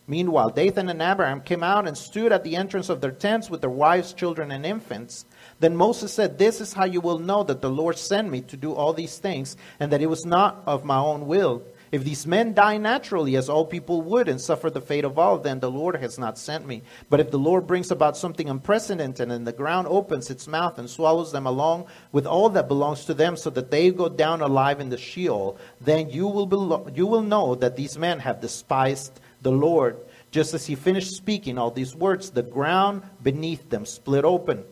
Meanwhile, 0.06 0.50
Dathan 0.50 0.90
and 0.90 1.02
Abiram 1.02 1.42
came 1.42 1.64
out 1.64 1.88
and 1.88 1.98
stood 1.98 2.34
at 2.34 2.44
the 2.44 2.58
entrance 2.58 2.90
of 2.90 3.00
their 3.00 3.12
tents 3.12 3.50
with 3.50 3.62
their 3.62 3.70
wives, 3.70 4.12
children, 4.12 4.52
and 4.52 4.66
infants. 4.66 5.26
Then 5.62 5.78
Moses 5.78 6.12
said, 6.12 6.38
This 6.38 6.60
is 6.60 6.74
how 6.74 6.84
you 6.84 7.00
will 7.00 7.20
know 7.20 7.44
that 7.44 7.62
the 7.62 7.70
Lord 7.70 7.98
sent 7.98 8.30
me 8.30 8.42
to 8.42 8.58
do 8.58 8.74
all 8.74 8.92
these 8.92 9.18
things, 9.18 9.56
and 9.80 9.94
that 9.94 10.02
it 10.02 10.08
was 10.08 10.26
not 10.26 10.62
of 10.66 10.84
my 10.84 10.98
own 10.98 11.26
will. 11.26 11.64
If 11.94 12.04
these 12.04 12.28
men 12.28 12.54
die 12.54 12.78
naturally, 12.78 13.38
as 13.38 13.48
all 13.48 13.66
people 13.66 14.02
would, 14.02 14.28
and 14.28 14.42
suffer 14.42 14.70
the 14.70 14.82
fate 14.82 15.06
of 15.06 15.18
all, 15.18 15.38
then 15.38 15.62
the 15.62 15.72
Lord 15.72 15.96
has 15.96 16.20
not 16.20 16.38
sent 16.38 16.68
me. 16.68 16.82
But 17.10 17.22
if 17.22 17.32
the 17.32 17.40
Lord 17.40 17.66
brings 17.66 17.92
about 17.92 18.18
something 18.18 18.50
unprecedented, 18.50 19.32
and 19.32 19.48
the 19.48 19.54
ground 19.54 19.88
opens 19.88 20.30
its 20.30 20.48
mouth 20.48 20.80
and 20.80 20.90
swallows 20.90 21.32
them 21.32 21.46
along 21.46 21.86
with 22.12 22.26
all 22.26 22.50
that 22.50 22.68
belongs 22.68 23.06
to 23.06 23.14
them, 23.14 23.38
so 23.38 23.52
that 23.52 23.72
they 23.72 23.92
go 23.92 24.10
down 24.10 24.42
alive 24.42 24.82
in 24.82 24.90
the 24.90 24.98
Sheol, 24.98 25.58
then 25.80 26.10
you 26.10 26.28
will, 26.28 26.48
be, 26.48 26.92
you 26.94 27.06
will 27.06 27.22
know 27.22 27.56
that 27.56 27.78
these 27.78 27.98
men 27.98 28.20
have 28.20 28.42
despised 28.42 29.22
the 29.44 29.52
Lord. 29.52 29.98
Just 30.32 30.54
as 30.56 30.66
he 30.66 30.74
finished 30.76 31.12
speaking 31.12 31.58
all 31.58 31.70
these 31.70 31.96
words, 31.96 32.32
the 32.32 32.42
ground 32.42 33.04
beneath 33.22 33.70
them 33.70 33.86
split 33.86 34.26
open 34.26 34.64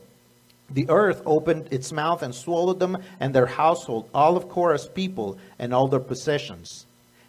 the 0.73 0.89
earth 0.89 1.21
opened 1.25 1.67
its 1.71 1.91
mouth 1.91 2.23
and 2.23 2.33
swallowed 2.33 2.79
them 2.79 2.97
and 3.19 3.33
their 3.33 3.45
household, 3.45 4.09
all 4.13 4.37
of 4.37 4.49
Korah's 4.49 4.87
people, 4.87 5.37
and 5.59 5.73
all 5.73 5.87
their 5.87 5.99
possessions. 5.99 6.85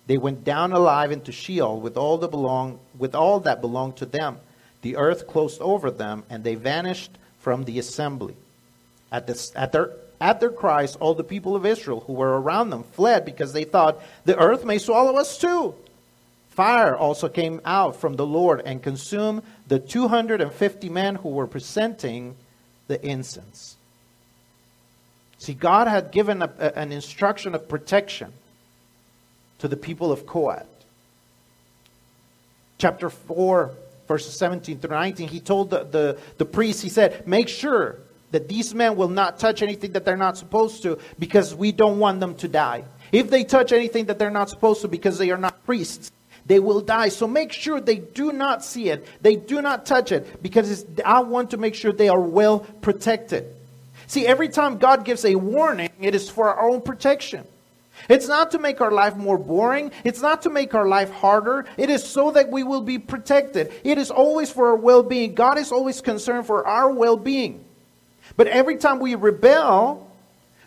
They 0.07 0.17
went 0.17 0.45
down 0.45 0.73
alive 0.73 1.13
into 1.13 1.33
Sheol 1.33 1.81
with 1.81 1.97
all, 1.97 2.19
the 2.19 2.29
belong, 2.29 2.79
with 2.99 3.15
all 3.15 3.41
that 3.41 3.61
belonged 3.61 3.97
to 3.97 4.07
them. 4.07 4.39
The 4.83 4.97
earth 4.97 5.27
closed 5.27 5.61
over 5.61 5.91
them, 5.91 6.25
and 6.29 6.43
they 6.43 6.55
vanished 6.55 7.11
from 7.39 7.65
the 7.65 7.79
assembly. 7.79 8.37
At, 9.11 9.27
this, 9.27 9.53
at, 9.55 9.73
their, 9.73 9.93
at 10.21 10.41
their 10.41 10.51
cries, 10.51 10.97
all 10.97 11.15
the 11.15 11.25
people 11.25 11.55
of 11.55 11.67
Israel 11.67 12.01
who 12.07 12.15
were 12.15 12.41
around 12.41 12.71
them 12.71 12.83
fled 12.83 13.25
because 13.25 13.53
they 13.53 13.65
thought, 13.65 14.03
The 14.25 14.39
earth 14.39 14.65
may 14.65 14.79
swallow 14.79 15.17
us 15.17 15.39
too. 15.39 15.75
Fire 16.55 16.95
also 16.95 17.31
came 17.31 17.63
out 17.65 17.97
from 17.97 18.15
the 18.17 18.27
Lord 18.27 18.61
and 18.67 18.83
consumed 18.83 19.43
the 19.69 19.79
250 19.79 20.89
men 20.91 21.15
who 21.15 21.31
were 21.31 21.47
presenting 21.47 22.37
the 22.89 23.05
incense. 23.05 23.77
See, 25.39 25.55
God 25.55 25.89
had 25.89 26.11
given 26.11 26.43
a, 26.43 26.53
a, 26.59 26.79
an 26.79 26.93
instruction 26.93 27.55
of 27.55 27.69
protection 27.69 28.35
to 29.61 29.69
the 29.69 29.79
people 29.79 30.13
of 30.13 30.27
Kohat. 30.27 30.67
Chapter 32.77 33.09
4, 33.09 33.71
verses 34.07 34.37
17 34.37 34.79
through 34.79 34.91
19, 34.91 35.29
he 35.29 35.41
told 35.41 35.71
the, 35.71 35.85
the, 35.85 36.19
the 36.37 36.45
priest, 36.45 36.83
he 36.83 36.91
said, 36.91 37.27
Make 37.27 37.49
sure 37.49 37.97
that 38.31 38.49
these 38.49 38.75
men 38.75 38.97
will 38.97 39.09
not 39.09 39.39
touch 39.39 39.63
anything 39.63 39.93
that 39.93 40.05
they're 40.05 40.19
not 40.19 40.37
supposed 40.37 40.83
to 40.83 40.99
because 41.19 41.55
we 41.55 41.73
don't 41.73 41.99
want 41.99 42.21
them 42.21 42.35
to 42.37 42.49
die. 42.49 42.85
If 43.11 43.31
they 43.31 43.45
touch 43.45 43.73
anything 43.73 44.07
that 44.07 44.19
they're 44.19 44.31
not 44.31 44.51
supposed 44.51 44.83
to 44.83 44.89
because 44.89 45.17
they 45.17 45.31
are 45.31 45.39
not 45.39 45.65
priests, 45.65 46.13
they 46.47 46.59
will 46.59 46.81
die. 46.81 47.09
So 47.09 47.27
make 47.27 47.53
sure 47.53 47.81
they 47.81 47.97
do 47.97 48.33
not 48.33 48.65
see 48.65 48.89
it. 48.89 49.07
They 49.21 49.37
do 49.37 49.63
not 49.63 49.87
touch 49.87 50.13
it 50.13 50.43
because 50.43 50.85
I 51.05 51.21
want 51.21 51.51
to 51.51 51.57
make 51.57 51.75
sure 51.75 51.93
they 51.93 52.09
are 52.09 52.21
well 52.21 52.61
protected. 52.61 53.47
See, 54.07 54.27
every 54.27 54.49
time 54.49 54.79
God 54.79 55.05
gives 55.05 55.25
a 55.25 55.37
warning, 55.37 55.91
it 56.01 56.15
is 56.15 56.29
for 56.29 56.53
our 56.53 56.69
own 56.69 56.83
protection. 56.83 57.47
It's 58.09 58.27
not 58.27 58.51
to 58.51 58.59
make 58.59 58.81
our 58.81 58.91
life 58.91 59.17
more 59.17 59.39
boring. 59.39 59.93
It's 60.05 60.21
not 60.21 60.43
to 60.43 60.51
make 60.51 60.75
our 60.75 60.89
life 60.89 61.11
harder. 61.11 61.67
It 61.77 61.89
is 61.89 62.03
so 62.03 62.33
that 62.33 62.51
we 62.51 62.65
will 62.65 62.81
be 62.81 62.99
protected. 62.99 63.73
It 63.85 63.99
is 63.99 64.11
always 64.11 64.51
for 64.51 64.69
our 64.69 64.77
well 64.77 65.03
being. 65.03 65.35
God 65.35 65.59
is 65.59 65.71
always 65.71 66.01
concerned 66.01 66.47
for 66.47 66.67
our 66.67 66.91
well 66.91 67.17
being. 67.17 67.65
But 68.37 68.49
every 68.49 68.77
time 68.77 68.99
we 68.99 69.15
rebel, 69.15 70.11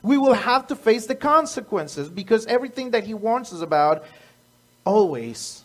we 0.02 0.18
will 0.18 0.34
have 0.34 0.68
to 0.68 0.76
face 0.76 1.08
the 1.08 1.16
consequences 1.16 2.10
because 2.10 2.46
everything 2.46 2.92
that 2.92 3.04
He 3.04 3.14
warns 3.14 3.52
us 3.52 3.62
about 3.62 4.06
always 4.86 5.65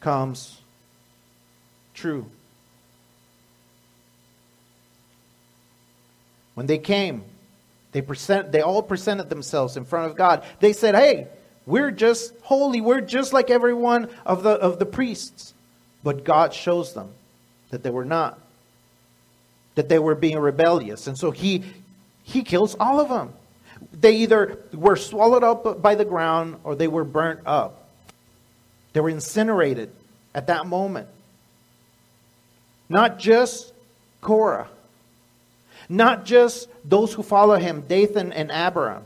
comes 0.00 0.60
true. 1.94 2.26
When 6.54 6.66
they 6.66 6.78
came, 6.78 7.24
they, 7.92 8.02
present, 8.02 8.52
they 8.52 8.62
all 8.62 8.82
presented 8.82 9.28
themselves 9.28 9.76
in 9.76 9.84
front 9.84 10.10
of 10.10 10.16
God. 10.16 10.44
They 10.60 10.72
said, 10.72 10.94
Hey, 10.94 11.28
we're 11.66 11.90
just 11.90 12.32
holy. 12.42 12.80
We're 12.80 13.00
just 13.00 13.32
like 13.32 13.50
every 13.50 13.74
one 13.74 14.08
of 14.24 14.42
the, 14.42 14.50
of 14.50 14.78
the 14.78 14.86
priests. 14.86 15.54
But 16.02 16.24
God 16.24 16.54
shows 16.54 16.94
them 16.94 17.10
that 17.70 17.82
they 17.82 17.90
were 17.90 18.04
not, 18.04 18.38
that 19.74 19.88
they 19.88 19.98
were 19.98 20.14
being 20.14 20.38
rebellious. 20.38 21.08
And 21.08 21.18
so 21.18 21.30
he, 21.30 21.64
he 22.22 22.42
kills 22.42 22.76
all 22.78 23.00
of 23.00 23.08
them. 23.08 23.32
They 23.92 24.16
either 24.18 24.62
were 24.72 24.96
swallowed 24.96 25.44
up 25.44 25.82
by 25.82 25.94
the 25.94 26.04
ground 26.04 26.60
or 26.64 26.74
they 26.74 26.88
were 26.88 27.04
burnt 27.04 27.40
up. 27.44 27.85
They 28.96 29.02
were 29.02 29.10
incinerated 29.10 29.90
at 30.34 30.46
that 30.46 30.66
moment. 30.66 31.06
Not 32.88 33.18
just 33.18 33.74
Korah, 34.22 34.68
not 35.90 36.24
just 36.24 36.70
those 36.82 37.12
who 37.12 37.22
follow 37.22 37.56
him, 37.56 37.82
Dathan 37.82 38.32
and 38.32 38.50
Abiram. 38.50 39.02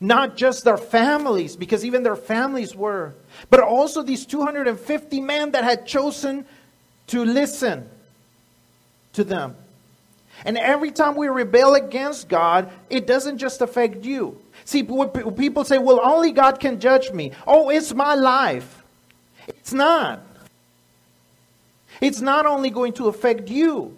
Not 0.00 0.38
just 0.38 0.64
their 0.64 0.78
families, 0.78 1.56
because 1.56 1.84
even 1.84 2.04
their 2.04 2.16
families 2.16 2.74
were, 2.74 3.12
but 3.50 3.60
also 3.60 4.00
these 4.00 4.24
250 4.24 5.20
men 5.20 5.50
that 5.50 5.62
had 5.62 5.86
chosen 5.86 6.46
to 7.08 7.22
listen 7.22 7.90
to 9.12 9.24
them. 9.24 9.56
And 10.46 10.56
every 10.56 10.90
time 10.90 11.16
we 11.16 11.28
rebel 11.28 11.74
against 11.74 12.30
God, 12.30 12.70
it 12.88 13.06
doesn't 13.06 13.36
just 13.36 13.60
affect 13.60 14.06
you. 14.06 14.40
See, 14.64 14.82
people 14.82 15.64
say, 15.64 15.76
well, 15.76 16.00
only 16.02 16.32
God 16.32 16.60
can 16.60 16.80
judge 16.80 17.12
me. 17.12 17.32
Oh, 17.46 17.68
it's 17.68 17.92
my 17.92 18.14
life. 18.14 18.78
It's 19.48 19.72
not. 19.72 20.20
It's 22.00 22.20
not 22.20 22.46
only 22.46 22.70
going 22.70 22.94
to 22.94 23.08
affect 23.08 23.48
you, 23.48 23.96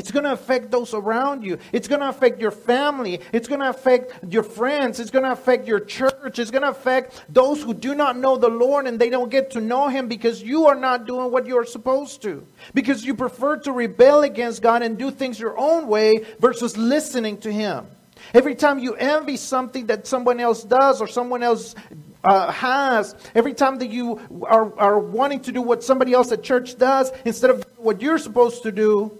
it's 0.00 0.10
going 0.10 0.24
to 0.24 0.32
affect 0.32 0.70
those 0.70 0.94
around 0.94 1.44
you. 1.44 1.58
It's 1.72 1.86
going 1.86 2.00
to 2.00 2.08
affect 2.08 2.40
your 2.40 2.52
family. 2.52 3.20
It's 3.34 3.46
going 3.46 3.60
to 3.60 3.68
affect 3.68 4.32
your 4.32 4.42
friends. 4.42 4.98
It's 4.98 5.10
going 5.10 5.26
to 5.26 5.32
affect 5.32 5.68
your 5.68 5.78
church. 5.78 6.38
It's 6.38 6.50
going 6.50 6.62
to 6.62 6.70
affect 6.70 7.22
those 7.28 7.62
who 7.62 7.74
do 7.74 7.94
not 7.94 8.16
know 8.16 8.38
the 8.38 8.48
Lord 8.48 8.86
and 8.86 8.98
they 8.98 9.10
don't 9.10 9.30
get 9.30 9.50
to 9.50 9.60
know 9.60 9.88
Him 9.88 10.08
because 10.08 10.42
you 10.42 10.68
are 10.68 10.74
not 10.74 11.06
doing 11.06 11.30
what 11.30 11.44
you're 11.44 11.66
supposed 11.66 12.22
to. 12.22 12.46
Because 12.72 13.04
you 13.04 13.14
prefer 13.14 13.58
to 13.58 13.72
rebel 13.72 14.22
against 14.22 14.62
God 14.62 14.80
and 14.80 14.96
do 14.96 15.10
things 15.10 15.38
your 15.38 15.58
own 15.58 15.86
way 15.86 16.24
versus 16.38 16.78
listening 16.78 17.36
to 17.42 17.52
Him. 17.52 17.86
Every 18.32 18.54
time 18.54 18.78
you 18.78 18.94
envy 18.94 19.36
something 19.36 19.84
that 19.88 20.06
someone 20.06 20.40
else 20.40 20.64
does 20.64 21.02
or 21.02 21.08
someone 21.08 21.42
else 21.42 21.74
uh, 22.22 22.50
has, 22.50 23.14
every 23.34 23.54
time 23.54 23.78
that 23.78 23.90
you 23.90 24.20
are, 24.42 24.78
are 24.78 24.98
wanting 24.98 25.40
to 25.40 25.52
do 25.52 25.62
what 25.62 25.82
somebody 25.82 26.12
else 26.12 26.32
at 26.32 26.42
church 26.42 26.78
does 26.78 27.10
instead 27.24 27.50
of 27.50 27.64
what 27.76 28.02
you're 28.02 28.18
supposed 28.18 28.62
to 28.64 28.72
do, 28.72 29.16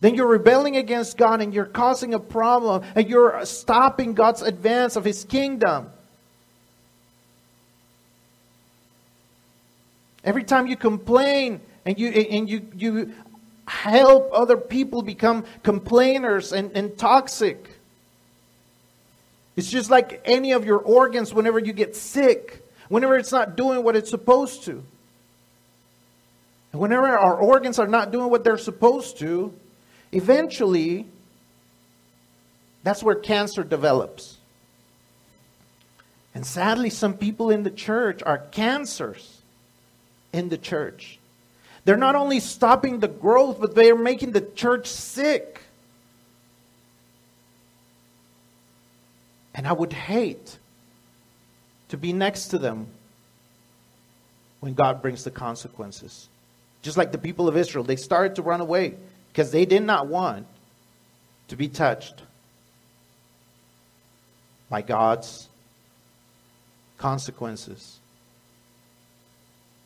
then 0.00 0.14
you're 0.14 0.26
rebelling 0.26 0.76
against 0.76 1.16
God 1.16 1.40
and 1.40 1.52
you're 1.52 1.66
causing 1.66 2.14
a 2.14 2.18
problem 2.18 2.82
and 2.94 3.08
you're 3.08 3.44
stopping 3.44 4.14
God's 4.14 4.42
advance 4.42 4.96
of 4.96 5.04
His 5.04 5.24
kingdom. 5.24 5.90
Every 10.24 10.44
time 10.44 10.66
you 10.66 10.76
complain 10.76 11.60
and 11.84 11.98
you, 11.98 12.08
and 12.08 12.48
you, 12.48 12.66
you 12.76 13.12
help 13.66 14.30
other 14.32 14.56
people 14.56 15.02
become 15.02 15.44
complainers 15.62 16.52
and, 16.52 16.72
and 16.76 16.96
toxic, 16.98 17.79
it's 19.60 19.70
just 19.70 19.90
like 19.90 20.20
any 20.24 20.52
of 20.52 20.64
your 20.64 20.78
organs 20.78 21.32
whenever 21.32 21.58
you 21.58 21.72
get 21.72 21.94
sick, 21.94 22.66
whenever 22.88 23.16
it's 23.16 23.32
not 23.32 23.56
doing 23.56 23.84
what 23.84 23.94
it's 23.94 24.10
supposed 24.10 24.64
to. 24.64 24.82
And 26.72 26.80
whenever 26.80 27.06
our 27.06 27.36
organs 27.36 27.78
are 27.78 27.86
not 27.86 28.10
doing 28.10 28.30
what 28.30 28.42
they're 28.44 28.58
supposed 28.58 29.18
to, 29.18 29.54
Eventually, 30.12 31.06
that's 32.82 33.02
where 33.02 33.14
cancer 33.14 33.62
develops. 33.62 34.38
And 36.34 36.46
sadly, 36.46 36.90
some 36.90 37.14
people 37.14 37.50
in 37.50 37.62
the 37.62 37.70
church 37.70 38.22
are 38.24 38.38
cancers 38.38 39.42
in 40.32 40.48
the 40.48 40.58
church. 40.58 41.18
They're 41.84 41.96
not 41.96 42.14
only 42.14 42.40
stopping 42.40 43.00
the 43.00 43.08
growth, 43.08 43.60
but 43.60 43.74
they 43.74 43.90
are 43.90 43.96
making 43.96 44.32
the 44.32 44.40
church 44.40 44.86
sick. 44.86 45.62
And 49.54 49.66
I 49.66 49.72
would 49.72 49.92
hate 49.92 50.58
to 51.88 51.96
be 51.96 52.12
next 52.12 52.48
to 52.48 52.58
them 52.58 52.86
when 54.60 54.74
God 54.74 55.02
brings 55.02 55.24
the 55.24 55.30
consequences. 55.30 56.28
Just 56.82 56.96
like 56.96 57.12
the 57.12 57.18
people 57.18 57.48
of 57.48 57.56
Israel, 57.56 57.84
they 57.84 57.96
started 57.96 58.36
to 58.36 58.42
run 58.42 58.60
away 58.60 58.94
because 59.32 59.50
they 59.50 59.64
did 59.64 59.82
not 59.82 60.06
want 60.06 60.46
to 61.48 61.56
be 61.56 61.68
touched 61.68 62.22
by 64.68 64.82
God's 64.82 65.48
consequences. 66.96 67.98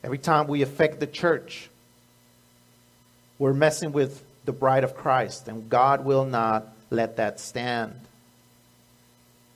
Every 0.03 0.19
time 0.19 0.47
we 0.47 0.61
affect 0.61 1.01
the 1.01 1.07
church, 1.07 1.71
we're 3.39 3.55
messing 3.55 3.93
with 3.93 4.23
the 4.45 4.53
bride 4.53 4.85
of 4.85 4.95
Christ, 4.95 5.49
and 5.49 5.71
God 5.71 6.05
will 6.05 6.27
not 6.27 6.69
let 6.91 7.17
that 7.17 7.41
stand 7.41 7.99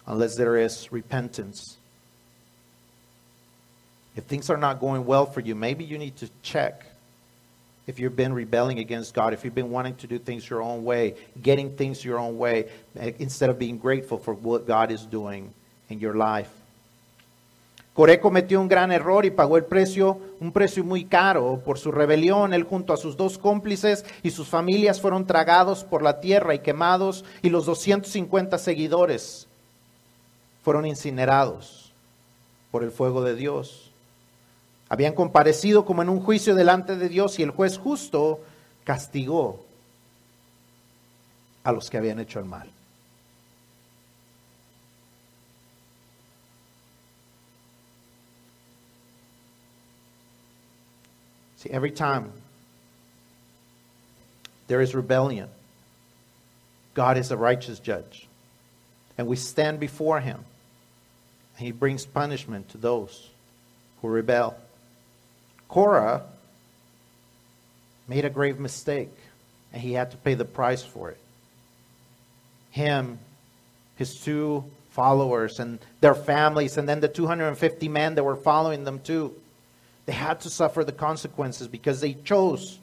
unless 0.08 0.36
there 0.36 0.56
is 0.56 0.90
repentance. 0.90 1.76
If 4.16 4.24
things 4.24 4.50
are 4.50 4.56
not 4.56 4.80
going 4.80 5.06
well 5.06 5.26
for 5.26 5.40
you, 5.40 5.54
maybe 5.54 5.84
you 5.84 5.98
need 5.98 6.16
to 6.16 6.28
check 6.42 6.84
if 7.86 7.98
you've 8.00 8.16
been 8.16 8.32
rebelling 8.32 8.80
against 8.80 9.14
God, 9.14 9.32
if 9.32 9.44
you've 9.44 9.54
been 9.54 9.70
wanting 9.70 9.94
to 9.96 10.06
do 10.06 10.18
things 10.18 10.48
your 10.48 10.60
own 10.60 10.84
way, 10.84 11.14
getting 11.40 11.76
things 11.76 12.04
your 12.04 12.18
own 12.18 12.36
way, 12.36 12.68
instead 13.18 13.48
of 13.48 13.58
being 13.58 13.78
grateful 13.78 14.18
for 14.18 14.34
what 14.34 14.66
God 14.66 14.90
is 14.90 15.06
doing 15.06 15.52
in 15.88 16.00
your 16.00 16.14
life. 16.14 16.50
Coré 17.94 18.20
cometió 18.20 18.60
un 18.60 18.68
gran 18.68 18.92
error 18.92 19.24
y 19.24 19.30
pagó 19.30 19.56
el 19.56 19.64
precio, 19.64 20.20
un 20.38 20.52
precio 20.52 20.84
muy 20.84 21.04
caro 21.04 21.60
por 21.64 21.78
su 21.78 21.90
rebelión. 21.90 22.54
Él 22.54 22.62
junto 22.62 22.92
a 22.92 22.96
sus 22.96 23.16
dos 23.16 23.38
cómplices 23.38 24.04
y 24.22 24.30
sus 24.30 24.46
familias 24.46 25.00
fueron 25.00 25.26
tragados 25.26 25.82
por 25.82 26.02
la 26.02 26.20
tierra 26.20 26.54
y 26.54 26.60
quemados 26.60 27.24
y 27.42 27.50
los 27.50 27.66
250 27.66 28.56
seguidores 28.58 29.47
fueron 30.62 30.86
incinerados 30.86 31.92
por 32.70 32.84
el 32.84 32.90
fuego 32.90 33.22
de 33.22 33.34
Dios. 33.34 33.90
Habían 34.88 35.14
comparecido 35.14 35.84
como 35.84 36.02
en 36.02 36.08
un 36.08 36.20
juicio 36.20 36.54
delante 36.54 36.96
de 36.96 37.08
Dios 37.08 37.38
y 37.38 37.42
el 37.42 37.50
juez 37.50 37.78
justo 37.78 38.40
castigó 38.84 39.64
a 41.64 41.72
los 41.72 41.90
que 41.90 41.98
habían 41.98 42.18
hecho 42.20 42.38
el 42.38 42.46
mal. 42.46 42.70
See, 51.58 51.70
every 51.70 51.90
time 51.90 52.30
there 54.68 54.80
is 54.80 54.94
rebellion, 54.94 55.48
God 56.94 57.16
is 57.16 57.32
a 57.32 57.36
righteous 57.36 57.80
judge. 57.80 58.27
And 59.18 59.26
we 59.26 59.36
stand 59.36 59.80
before 59.80 60.20
him, 60.20 60.44
and 61.56 61.66
he 61.66 61.72
brings 61.72 62.06
punishment 62.06 62.68
to 62.70 62.78
those 62.78 63.28
who 64.00 64.08
rebel. 64.08 64.56
Korah 65.68 66.22
made 68.06 68.24
a 68.24 68.30
grave 68.30 68.60
mistake, 68.60 69.12
and 69.72 69.82
he 69.82 69.92
had 69.92 70.12
to 70.12 70.16
pay 70.16 70.34
the 70.34 70.44
price 70.44 70.82
for 70.82 71.10
it. 71.10 71.18
Him, 72.70 73.18
his 73.96 74.20
two 74.20 74.64
followers, 74.90 75.58
and 75.58 75.80
their 76.00 76.14
families, 76.14 76.78
and 76.78 76.88
then 76.88 77.00
the 77.00 77.08
250 77.08 77.88
men 77.88 78.14
that 78.14 78.24
were 78.24 78.36
following 78.36 78.84
them 78.84 79.00
too. 79.00 79.34
They 80.06 80.12
had 80.12 80.40
to 80.42 80.50
suffer 80.50 80.84
the 80.84 80.92
consequences 80.92 81.68
because 81.68 82.00
they 82.00 82.14
chose 82.14 82.78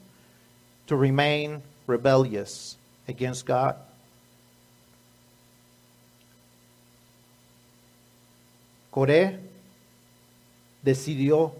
to 0.86 0.96
remain 0.96 1.62
rebellious 1.86 2.76
against 3.08 3.46
God. 3.46 3.76
Coré 8.96 9.38
decidió 10.80 11.52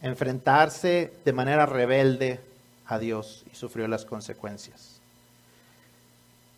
enfrentarse 0.00 1.12
de 1.22 1.32
manera 1.34 1.66
rebelde 1.66 2.40
a 2.86 2.98
Dios 2.98 3.44
y 3.52 3.54
sufrió 3.54 3.86
las 3.88 4.06
consecuencias. 4.06 5.00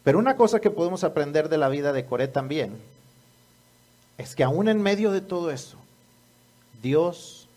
Pero 0.04 0.20
una 0.20 0.36
cosa 0.36 0.60
que 0.60 0.70
podemos 0.70 1.02
aprender 1.02 1.48
de 1.48 1.58
la 1.58 1.68
vida 1.68 1.92
de 1.92 2.06
Coré 2.06 2.28
también 2.28 2.78
es 4.18 4.36
que 4.36 4.44
aún 4.44 4.68
en 4.68 4.80
medio 4.80 5.10
de 5.10 5.20
todo 5.20 5.50
eso, 5.50 5.78
Dios 6.80 7.48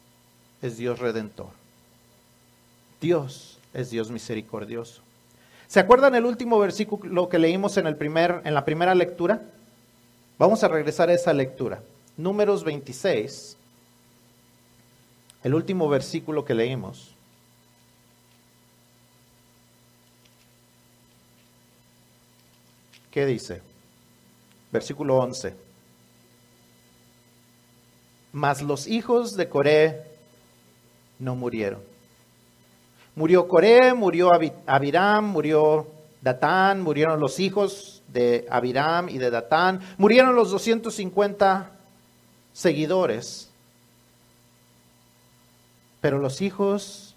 es 0.64 0.78
Dios 0.78 0.98
redentor. 0.98 1.52
Dios 3.02 3.60
es 3.72 3.92
Dios 3.92 4.10
misericordioso. 4.10 5.04
¿Se 5.68 5.80
acuerdan 5.80 6.16
el 6.16 6.26
último 6.26 6.58
versículo 6.58 7.30
que 7.30 7.38
leímos 7.38 7.78
en, 7.78 7.86
el 7.86 7.98
primer, 7.98 8.42
en 8.46 8.56
la 8.56 8.66
primera 8.66 8.96
lectura? 8.96 9.44
Vamos 10.38 10.64
a 10.64 10.68
regresar 10.68 11.10
a 11.10 11.14
esa 11.14 11.34
lectura. 11.34 11.82
Números 12.18 12.64
26, 12.64 13.58
el 15.44 15.54
último 15.54 15.88
versículo 15.90 16.44
que 16.44 16.54
leímos. 16.54 17.16
¿Qué 23.12 23.26
dice? 23.28 23.62
Versículo 24.72 25.18
11. 25.18 25.54
Mas 28.32 28.64
los 28.64 28.88
hijos 28.88 29.36
de 29.38 29.48
Coré 29.48 30.02
no 31.20 31.36
murieron. 31.36 31.82
Murió 33.16 33.48
Coré, 33.48 33.94
murió 33.94 34.32
Abiram, 34.66 35.26
murió 35.26 35.93
Datán, 36.24 36.82
murieron 36.82 37.20
los 37.20 37.42
hijos 37.42 38.02
de 38.08 38.48
Abiram 38.50 39.10
y 39.10 39.18
de 39.18 39.30
Datán, 39.30 39.82
murieron 39.98 40.36
los 40.36 40.52
250 40.52 41.70
seguidores. 42.54 43.50
Pero 46.00 46.20
los 46.20 46.42
hijos 46.42 47.16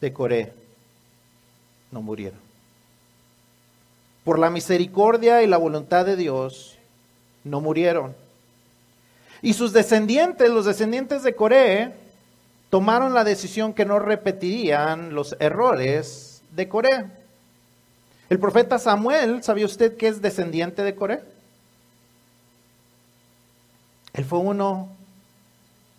de 0.00 0.12
Coré 0.12 0.52
no 1.92 2.02
murieron. 2.02 2.40
Por 4.24 4.40
la 4.40 4.50
misericordia 4.50 5.42
y 5.42 5.46
la 5.46 5.56
voluntad 5.56 6.04
de 6.04 6.16
Dios, 6.16 6.76
no 7.44 7.60
murieron. 7.60 8.14
Y 9.40 9.52
sus 9.52 9.72
descendientes, 9.72 10.50
los 10.50 10.66
descendientes 10.66 11.22
de 11.22 11.36
Coré, 11.36 11.94
tomaron 12.70 13.14
la 13.14 13.22
decisión 13.22 13.72
que 13.72 13.84
no 13.84 14.00
repetirían 14.00 15.14
los 15.14 15.36
errores 15.38 16.42
de 16.50 16.68
Coré. 16.68 17.17
El 18.28 18.38
profeta 18.38 18.78
Samuel, 18.78 19.42
¿sabía 19.42 19.64
usted 19.64 19.96
que 19.96 20.08
es 20.08 20.20
descendiente 20.20 20.82
de 20.82 20.94
Coré? 20.94 21.22
Él 24.12 24.24
fue 24.24 24.38
uno 24.38 24.90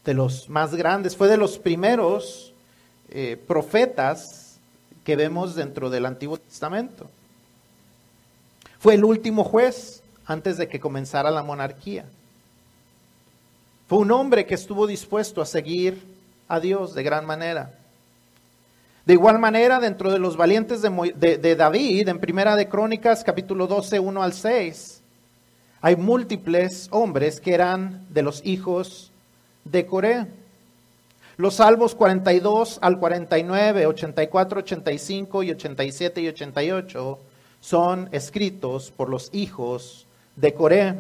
de 0.06 0.14
los 0.14 0.48
más 0.48 0.76
grandes, 0.76 1.16
fue 1.16 1.28
de 1.28 1.38
los 1.38 1.58
primeros 1.58 2.54
eh, 3.10 3.42
profetas 3.48 4.60
que 5.04 5.16
vemos 5.16 5.56
dentro 5.56 5.90
del 5.90 6.06
Antiguo 6.06 6.38
Testamento. 6.38 7.10
Fue 8.78 8.94
el 8.94 9.04
último 9.04 9.44
juez 9.44 10.04
antes 10.26 10.58
de 10.58 10.68
que 10.68 10.80
comenzara 10.80 11.32
la 11.32 11.42
monarquía. 11.42 12.06
Fue 13.88 13.98
un 13.98 14.12
hombre 14.12 14.46
que 14.46 14.54
estuvo 14.54 14.86
dispuesto 14.86 15.42
a 15.42 15.48
seguir 15.48 16.06
a 16.48 16.60
Dios 16.60 16.94
de 16.94 17.02
gran 17.02 17.26
manera. 17.26 17.79
De 19.10 19.14
igual 19.14 19.40
manera, 19.40 19.80
dentro 19.80 20.12
de 20.12 20.20
los 20.20 20.38
valientes 20.38 20.84
de, 20.84 21.40
de 21.40 21.56
David, 21.56 22.10
en 22.10 22.20
Primera 22.20 22.56
de 22.56 22.70
Crónicas, 22.70 23.24
capítulo 23.24 23.66
12, 23.66 24.00
1 24.00 24.22
al 24.22 24.34
6, 24.34 25.02
hay 25.82 25.96
múltiples 25.96 26.88
hombres 26.92 27.42
que 27.42 27.56
eran 27.56 28.06
de 28.12 28.22
los 28.22 28.46
hijos 28.46 29.12
de 29.66 29.88
Coré. 29.88 30.28
Los 31.38 31.56
salmos 31.56 31.96
42 31.96 32.78
al 32.84 33.00
49, 33.00 33.88
84, 33.88 34.60
85 34.60 35.42
y 35.42 35.52
87 35.54 36.22
y 36.22 36.28
88 36.28 37.20
son 37.62 38.10
escritos 38.12 38.92
por 38.92 39.10
los 39.10 39.30
hijos 39.34 40.06
de 40.36 40.54
Coré. 40.54 40.94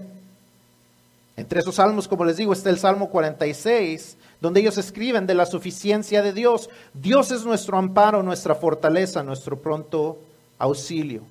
Entre 1.40 1.62
esos 1.62 1.76
salmos, 1.76 2.08
como 2.08 2.26
les 2.26 2.38
digo, 2.38 2.54
está 2.54 2.70
el 2.70 2.80
Salmo 2.80 3.10
46, 3.10 4.18
donde 4.42 4.60
ellos 4.60 4.78
escriben 4.78 5.26
de 5.26 5.36
la 5.36 5.46
suficiencia 5.46 6.22
de 6.22 6.34
Dios. 6.34 6.70
Dios 6.94 7.32
es 7.32 7.46
nuestro 7.46 7.78
amparo, 7.78 8.24
nuestra 8.24 8.56
fortaleza, 8.56 9.24
nuestro 9.24 9.60
pronto 9.60 10.20
auxilio 10.58 11.24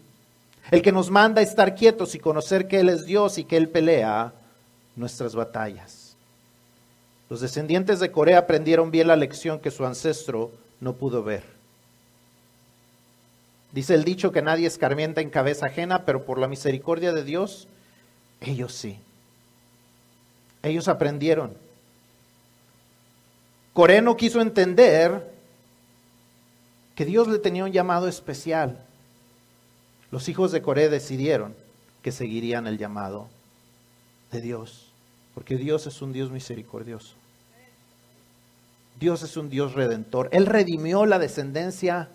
el 0.70 0.82
que 0.82 0.92
nos 0.92 1.10
manda 1.10 1.40
a 1.40 1.44
estar 1.44 1.74
quietos 1.74 2.14
y 2.14 2.18
conocer 2.18 2.68
que 2.68 2.80
Él 2.80 2.88
es 2.88 3.06
Dios 3.06 3.38
y 3.38 3.44
que 3.44 3.56
Él 3.56 3.68
pelea 3.68 4.32
nuestras 4.96 5.34
batallas. 5.34 6.16
Los 7.30 7.40
descendientes 7.40 8.00
de 8.00 8.10
Corea 8.10 8.38
aprendieron 8.38 8.90
bien 8.90 9.08
la 9.08 9.16
lección 9.16 9.60
que 9.60 9.70
su 9.70 9.84
ancestro 9.84 10.50
no 10.80 10.94
pudo 10.94 11.22
ver. 11.22 11.42
Dice 13.72 13.94
el 13.94 14.04
dicho 14.04 14.32
que 14.32 14.42
nadie 14.42 14.66
escarmienta 14.66 15.20
en 15.20 15.30
cabeza 15.30 15.66
ajena, 15.66 16.04
pero 16.04 16.24
por 16.24 16.38
la 16.38 16.48
misericordia 16.48 17.12
de 17.12 17.24
Dios, 17.24 17.68
ellos 18.40 18.72
sí. 18.72 18.98
Ellos 20.62 20.88
aprendieron. 20.88 21.56
Coré 23.72 24.02
no 24.02 24.16
quiso 24.16 24.40
entender 24.40 25.32
que 26.94 27.04
Dios 27.04 27.28
le 27.28 27.38
tenía 27.38 27.64
un 27.64 27.72
llamado 27.72 28.08
especial 28.08 28.84
los 30.10 30.28
hijos 30.28 30.52
de 30.52 30.62
Coré 30.62 30.88
decidieron 30.88 31.54
que 32.02 32.12
seguirían 32.12 32.66
el 32.66 32.78
llamado 32.78 33.28
de 34.32 34.40
Dios, 34.40 34.90
porque 35.34 35.56
Dios 35.56 35.86
es 35.86 36.00
un 36.00 36.12
Dios 36.12 36.30
misericordioso. 36.30 37.14
Dios 38.98 39.22
es 39.22 39.36
un 39.36 39.50
Dios 39.50 39.74
redentor. 39.74 40.28
Él 40.32 40.46
redimió 40.46 41.06
la 41.06 41.18
descendencia 41.18 42.08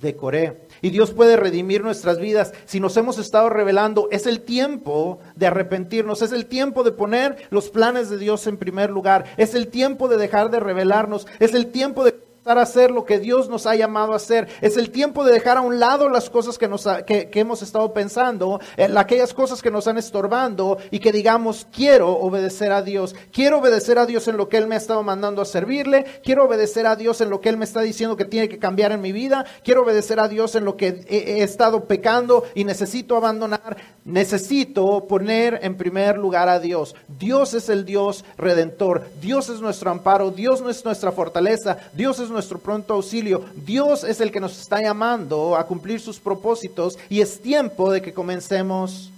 de 0.00 0.16
Coré. 0.16 0.66
Y 0.82 0.90
Dios 0.90 1.12
puede 1.12 1.36
redimir 1.36 1.82
nuestras 1.82 2.18
vidas. 2.18 2.52
Si 2.64 2.80
nos 2.80 2.96
hemos 2.96 3.18
estado 3.18 3.50
revelando, 3.50 4.08
es 4.10 4.26
el 4.26 4.40
tiempo 4.40 5.18
de 5.36 5.46
arrepentirnos, 5.46 6.22
es 6.22 6.32
el 6.32 6.46
tiempo 6.46 6.82
de 6.82 6.92
poner 6.92 7.36
los 7.50 7.70
planes 7.70 8.10
de 8.10 8.18
Dios 8.18 8.46
en 8.46 8.56
primer 8.56 8.90
lugar, 8.90 9.24
es 9.36 9.54
el 9.54 9.68
tiempo 9.68 10.08
de 10.08 10.16
dejar 10.16 10.50
de 10.50 10.60
revelarnos, 10.60 11.26
es 11.38 11.54
el 11.54 11.66
tiempo 11.66 12.04
de 12.04 12.29
a 12.44 12.62
hacer 12.62 12.90
lo 12.90 13.04
que 13.04 13.18
Dios 13.18 13.48
nos 13.48 13.66
ha 13.66 13.74
llamado 13.74 14.12
a 14.12 14.16
hacer. 14.16 14.48
Es 14.60 14.76
el 14.76 14.90
tiempo 14.90 15.24
de 15.24 15.32
dejar 15.32 15.58
a 15.58 15.60
un 15.60 15.78
lado 15.78 16.08
las 16.08 16.30
cosas 16.30 16.58
que, 16.58 16.68
nos 16.68 16.86
que, 17.06 17.28
hemos 17.34 17.62
estado 17.62 17.92
pensando, 17.92 18.60
en 18.76 18.96
aquellas 18.96 19.34
cosas 19.34 19.62
que 19.62 19.70
nos 19.70 19.86
han 19.86 19.98
estorbando 19.98 20.78
y 20.90 20.98
que 20.98 21.12
digamos, 21.12 21.66
quiero 21.72 22.10
obedecer 22.12 22.72
a 22.72 22.82
Dios. 22.82 23.14
Quiero 23.32 23.58
obedecer 23.58 23.98
a 23.98 24.06
Dios 24.06 24.26
en 24.28 24.36
lo 24.36 24.48
que 24.48 24.56
Él 24.56 24.66
me 24.66 24.74
ha 24.74 24.78
estado 24.78 25.02
mandando 25.02 25.42
a 25.42 25.44
servirle. 25.44 26.04
Quiero 26.24 26.46
obedecer 26.46 26.86
a 26.86 26.96
Dios 26.96 27.20
en 27.20 27.30
lo 27.30 27.40
que 27.40 27.50
Él 27.50 27.56
me 27.56 27.64
está 27.64 27.82
diciendo 27.82 28.16
que 28.16 28.24
tiene 28.24 28.48
que 28.48 28.58
cambiar 28.58 28.92
en 28.92 29.00
mi 29.00 29.12
vida. 29.12 29.44
Quiero 29.62 29.82
obedecer 29.82 30.18
a 30.20 30.28
Dios 30.28 30.54
en 30.54 30.64
lo 30.64 30.76
que 30.76 31.04
he 31.08 31.42
estado 31.42 31.84
pecando 31.84 32.44
y 32.54 32.64
necesito 32.64 33.16
abandonar. 33.16 33.76
Necesito 34.04 35.06
poner 35.06 35.60
en 35.62 35.76
primer 35.76 36.16
lugar 36.16 36.48
a 36.48 36.58
Dios. 36.58 36.96
Dios 37.06 37.54
es 37.54 37.68
el 37.68 37.84
Dios 37.84 38.24
redentor. 38.36 39.06
Dios 39.20 39.48
es 39.50 39.60
nuestro 39.60 39.90
amparo. 39.90 40.30
Dios 40.30 40.62
no 40.62 40.70
es 40.70 40.84
nuestra 40.84 41.12
fortaleza. 41.12 41.78
Dios 41.92 42.18
es 42.18 42.29
nuestro 42.30 42.58
pronto 42.58 42.94
auxilio. 42.94 43.44
Dios 43.54 44.04
es 44.04 44.20
el 44.20 44.30
que 44.30 44.40
nos 44.40 44.58
está 44.58 44.80
llamando 44.80 45.56
a 45.56 45.66
cumplir 45.66 46.00
sus 46.00 46.18
propósitos 46.18 46.98
y 47.08 47.20
es 47.20 47.40
tiempo 47.40 47.90
de 47.90 48.02
que 48.02 48.14
comencemos 48.14 49.10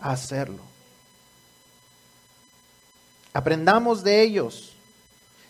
a 0.00 0.10
hacerlo. 0.10 0.62
Aprendamos 3.32 4.04
de 4.04 4.22
ellos. 4.22 4.72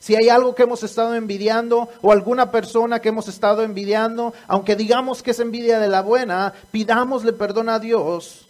Si 0.00 0.14
hay 0.16 0.28
algo 0.28 0.54
que 0.54 0.64
hemos 0.64 0.82
estado 0.82 1.14
envidiando 1.14 1.88
o 2.02 2.12
alguna 2.12 2.50
persona 2.50 3.00
que 3.00 3.08
hemos 3.08 3.28
estado 3.28 3.62
envidiando, 3.62 4.34
aunque 4.46 4.76
digamos 4.76 5.22
que 5.22 5.30
es 5.30 5.40
envidia 5.40 5.78
de 5.78 5.88
la 5.88 6.02
buena, 6.02 6.52
pidámosle 6.70 7.32
perdón 7.32 7.70
a 7.70 7.78
Dios 7.78 8.46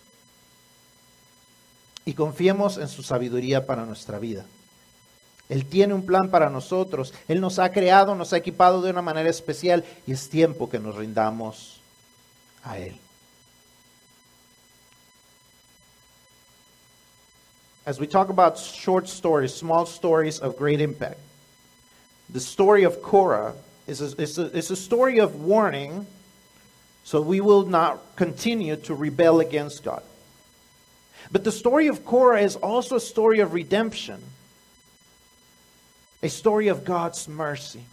y 2.05 2.15
confiemos 2.15 2.79
en 2.79 2.89
su 2.89 3.03
sabiduría 3.03 3.67
para 3.67 3.87
nuestra 3.87 4.19
vida. 4.19 4.45
Él 5.49 5.66
tiene 5.66 5.95
un 5.95 6.07
plan 6.07 6.30
para 6.30 6.49
nosotros. 6.49 7.12
Él 7.28 7.40
nos 7.40 7.59
ha 7.59 7.70
creado, 7.70 8.14
nos 8.14 8.32
ha 8.32 8.38
equipado 8.38 8.80
de 8.80 8.90
una 8.90 9.03
manera 9.03 9.28
especial 9.28 9.84
y 10.07 10.12
es 10.12 10.28
tiempo 10.28 10.68
que 10.68 10.78
nos 10.78 10.95
rindamos 10.97 11.80
a 12.64 12.78
Él. 12.78 12.99
As 17.86 18.01
we 18.01 18.07
talk 18.07 18.30
about 18.30 18.57
short 18.59 19.07
stories, 19.07 19.53
small 19.53 19.84
stories 19.84 20.40
of 20.40 20.57
great 20.57 20.80
impact, 20.80 21.18
the 22.30 22.40
story 22.40 22.84
of 22.84 23.03
Korah 23.03 23.55
is 23.86 24.01
a, 24.01 24.20
is, 24.20 24.38
a, 24.38 24.47
is 24.57 24.70
a 24.70 24.76
story 24.76 25.18
of 25.18 25.34
warning 25.34 26.07
so 27.05 27.20
we 27.20 27.42
will 27.42 27.66
not 27.66 28.16
continue 28.16 28.76
to 28.76 28.95
rebel 28.95 29.40
against 29.40 29.84
God. 29.84 30.03
But 31.30 31.45
the 31.45 31.53
story 31.53 31.88
of 31.88 32.05
Korah 32.05 32.40
is 32.40 32.57
also 32.57 32.97
a 32.97 33.01
story 33.01 33.40
of 33.40 33.53
redemption, 33.53 34.22
a 36.25 36.29
story 36.31 36.68
of 36.68 36.85
God's 36.85 37.29
mercy. 37.29 37.85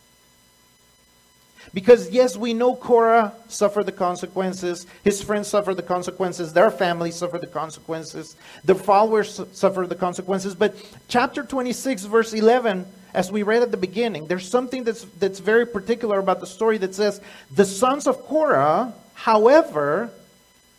Because, 1.73 2.09
yes, 2.09 2.37
we 2.37 2.53
know 2.53 2.75
Korah 2.75 3.33
suffered 3.49 3.85
the 3.85 3.91
consequences. 3.91 4.87
His 5.03 5.21
friends 5.21 5.49
suffered 5.49 5.75
the 5.75 5.83
consequences. 5.83 6.53
Their 6.53 6.71
family 6.71 7.11
suffered 7.11 7.41
the 7.41 7.47
consequences. 7.47 8.37
Their 8.63 8.75
followers 8.75 9.41
suffered 9.51 9.89
the 9.89 9.95
consequences. 9.95 10.55
But 10.55 10.75
chapter 11.09 11.43
26, 11.43 12.05
verse 12.05 12.33
11, 12.33 12.85
as 13.13 13.31
we 13.31 13.43
read 13.43 13.61
at 13.61 13.71
the 13.71 13.77
beginning, 13.77 14.25
there's 14.27 14.47
something 14.47 14.85
that's, 14.85 15.03
that's 15.19 15.39
very 15.39 15.67
particular 15.67 16.17
about 16.17 16.39
the 16.39 16.47
story 16.47 16.77
that 16.79 16.95
says, 16.95 17.19
The 17.51 17.65
sons 17.65 18.07
of 18.07 18.17
Korah, 18.21 18.93
however, 19.13 20.09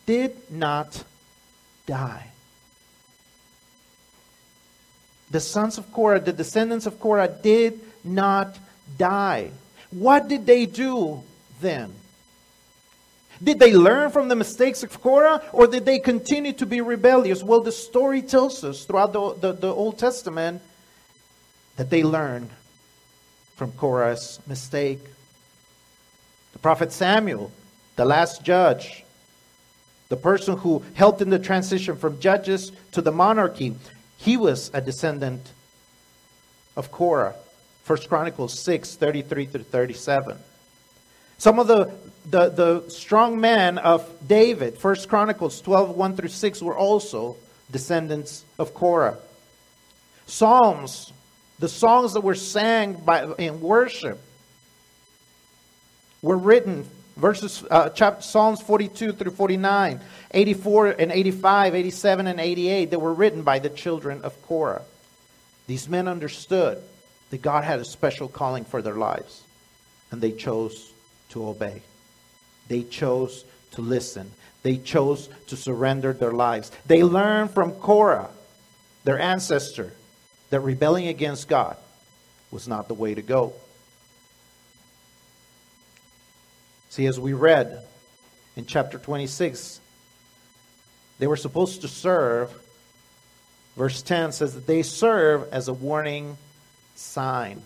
did 0.06 0.34
not 0.50 1.04
die. 1.86 2.31
The 5.32 5.40
sons 5.40 5.78
of 5.78 5.90
Korah, 5.92 6.20
the 6.20 6.32
descendants 6.32 6.86
of 6.86 7.00
Korah, 7.00 7.34
did 7.42 7.80
not 8.04 8.58
die. 8.98 9.50
What 9.90 10.28
did 10.28 10.46
they 10.46 10.66
do 10.66 11.22
then? 11.60 11.92
Did 13.42 13.58
they 13.58 13.72
learn 13.72 14.10
from 14.10 14.28
the 14.28 14.36
mistakes 14.36 14.82
of 14.82 15.00
Korah 15.00 15.42
or 15.52 15.66
did 15.66 15.84
they 15.84 15.98
continue 15.98 16.52
to 16.52 16.66
be 16.66 16.80
rebellious? 16.80 17.42
Well, 17.42 17.60
the 17.60 17.72
story 17.72 18.22
tells 18.22 18.62
us 18.62 18.84
throughout 18.84 19.12
the, 19.12 19.34
the, 19.34 19.52
the 19.52 19.74
Old 19.74 19.98
Testament 19.98 20.62
that 21.76 21.90
they 21.90 22.04
learned 22.04 22.50
from 23.56 23.72
Korah's 23.72 24.38
mistake. 24.46 25.00
The 26.52 26.58
prophet 26.58 26.92
Samuel, 26.92 27.50
the 27.96 28.04
last 28.04 28.44
judge, 28.44 29.04
the 30.08 30.16
person 30.16 30.58
who 30.58 30.84
helped 30.94 31.22
in 31.22 31.30
the 31.30 31.38
transition 31.38 31.96
from 31.96 32.20
judges 32.20 32.70
to 32.92 33.00
the 33.00 33.12
monarchy, 33.12 33.74
he 34.22 34.36
was 34.36 34.70
a 34.72 34.80
descendant 34.80 35.50
of 36.76 36.92
Korah. 36.92 37.34
1 37.86 37.98
Chronicles 38.08 38.58
6, 38.60 38.94
33 38.94 39.46
through 39.46 39.62
37. 39.64 40.38
Some 41.38 41.58
of 41.58 41.66
the, 41.66 41.92
the, 42.30 42.48
the 42.50 42.88
strong 42.88 43.40
men 43.40 43.78
of 43.78 44.08
David, 44.26 44.80
1 44.80 44.96
Chronicles 45.08 45.60
12, 45.60 45.96
1 45.96 46.16
through 46.16 46.28
6, 46.28 46.62
were 46.62 46.78
also 46.78 47.36
descendants 47.72 48.44
of 48.60 48.74
Korah. 48.74 49.18
Psalms, 50.26 51.12
the 51.58 51.68
songs 51.68 52.12
that 52.12 52.20
were 52.20 52.36
sang 52.36 52.92
by, 52.92 53.24
in 53.38 53.60
worship, 53.60 54.20
were 56.22 56.38
written, 56.38 56.86
verses, 57.16 57.64
uh, 57.70 57.88
chapter, 57.90 58.22
Psalms 58.22 58.60
42 58.60 59.12
through 59.12 59.32
49, 59.32 60.00
84 60.30 60.86
and 60.88 61.12
85, 61.12 61.74
87 61.74 62.26
and 62.26 62.40
88, 62.40 62.90
that 62.90 62.98
were 62.98 63.14
written 63.14 63.42
by 63.42 63.58
the 63.58 63.70
children 63.70 64.22
of 64.22 64.40
Korah. 64.42 64.82
These 65.66 65.88
men 65.88 66.08
understood 66.08 66.82
that 67.30 67.42
God 67.42 67.64
had 67.64 67.80
a 67.80 67.84
special 67.84 68.28
calling 68.28 68.64
for 68.64 68.82
their 68.82 68.94
lives, 68.94 69.42
and 70.10 70.20
they 70.20 70.32
chose 70.32 70.92
to 71.30 71.46
obey. 71.46 71.82
They 72.68 72.82
chose 72.82 73.44
to 73.72 73.82
listen. 73.82 74.30
They 74.62 74.76
chose 74.76 75.28
to 75.48 75.56
surrender 75.56 76.12
their 76.12 76.32
lives. 76.32 76.70
They 76.86 77.02
learned 77.02 77.50
from 77.50 77.72
Korah, 77.72 78.30
their 79.04 79.18
ancestor, 79.18 79.92
that 80.50 80.60
rebelling 80.60 81.08
against 81.08 81.48
God 81.48 81.76
was 82.50 82.68
not 82.68 82.86
the 82.86 82.94
way 82.94 83.14
to 83.14 83.22
go. 83.22 83.54
See, 86.92 87.06
as 87.06 87.18
we 87.18 87.32
read 87.32 87.82
in 88.54 88.66
chapter 88.66 88.98
26, 88.98 89.80
they 91.18 91.26
were 91.26 91.38
supposed 91.38 91.80
to 91.80 91.88
serve. 91.88 92.52
Verse 93.78 94.02
10 94.02 94.32
says 94.32 94.54
that 94.54 94.66
they 94.66 94.82
serve 94.82 95.48
as 95.52 95.68
a 95.68 95.72
warning 95.72 96.36
sign. 96.94 97.62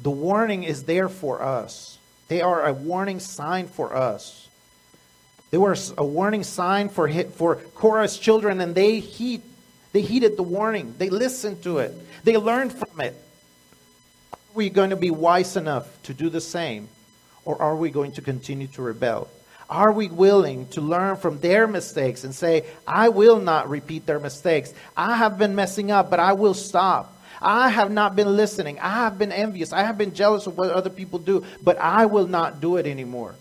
The 0.00 0.10
warning 0.10 0.64
is 0.64 0.82
there 0.82 1.08
for 1.08 1.40
us. 1.40 1.96
They 2.28 2.42
are 2.42 2.66
a 2.66 2.74
warning 2.74 3.20
sign 3.20 3.68
for 3.68 3.96
us. 3.96 4.50
They 5.50 5.56
were 5.56 5.78
a 5.96 6.04
warning 6.04 6.42
sign 6.42 6.90
for 6.90 7.08
for 7.30 7.56
Korah's 7.74 8.18
children, 8.18 8.60
and 8.60 8.74
they 8.74 9.00
heed 9.00 9.40
they 9.94 10.02
heeded 10.02 10.36
the 10.36 10.42
warning. 10.42 10.94
They 10.98 11.08
listened 11.08 11.62
to 11.62 11.78
it. 11.78 11.94
They 12.22 12.36
learned 12.36 12.74
from 12.74 13.00
it. 13.00 13.14
Are 14.34 14.38
we 14.52 14.68
going 14.68 14.90
to 14.90 14.96
be 14.96 15.10
wise 15.10 15.56
enough 15.56 15.86
to 16.02 16.12
do 16.12 16.28
the 16.28 16.42
same, 16.42 16.90
or 17.46 17.62
are 17.62 17.76
we 17.76 17.88
going 17.88 18.12
to 18.12 18.20
continue 18.20 18.66
to 18.66 18.82
rebel? 18.82 19.28
Are 19.70 19.90
we 19.90 20.08
willing 20.08 20.66
to 20.68 20.80
learn 20.80 21.16
from 21.16 21.40
their 21.40 21.66
mistakes 21.66 22.24
and 22.24 22.34
say, 22.34 22.66
I 22.86 23.08
will 23.08 23.40
not 23.40 23.70
repeat 23.70 24.04
their 24.04 24.20
mistakes? 24.20 24.74
I 24.96 25.16
have 25.16 25.38
been 25.38 25.54
messing 25.54 25.90
up, 25.90 26.10
but 26.10 26.20
I 26.20 26.34
will 26.34 26.54
stop. 26.54 27.12
I 27.40 27.68
have 27.68 27.90
not 27.90 28.14
been 28.14 28.36
listening. 28.36 28.78
I 28.78 28.90
have 28.90 29.18
been 29.18 29.32
envious. 29.32 29.72
I 29.72 29.82
have 29.82 29.98
been 29.98 30.14
jealous 30.14 30.46
of 30.46 30.56
what 30.56 30.70
other 30.70 30.90
people 30.90 31.18
do, 31.18 31.44
but 31.62 31.78
I 31.78 32.06
will 32.06 32.26
not 32.26 32.60
do 32.60 32.76
it 32.76 32.86
anymore. 32.86 33.34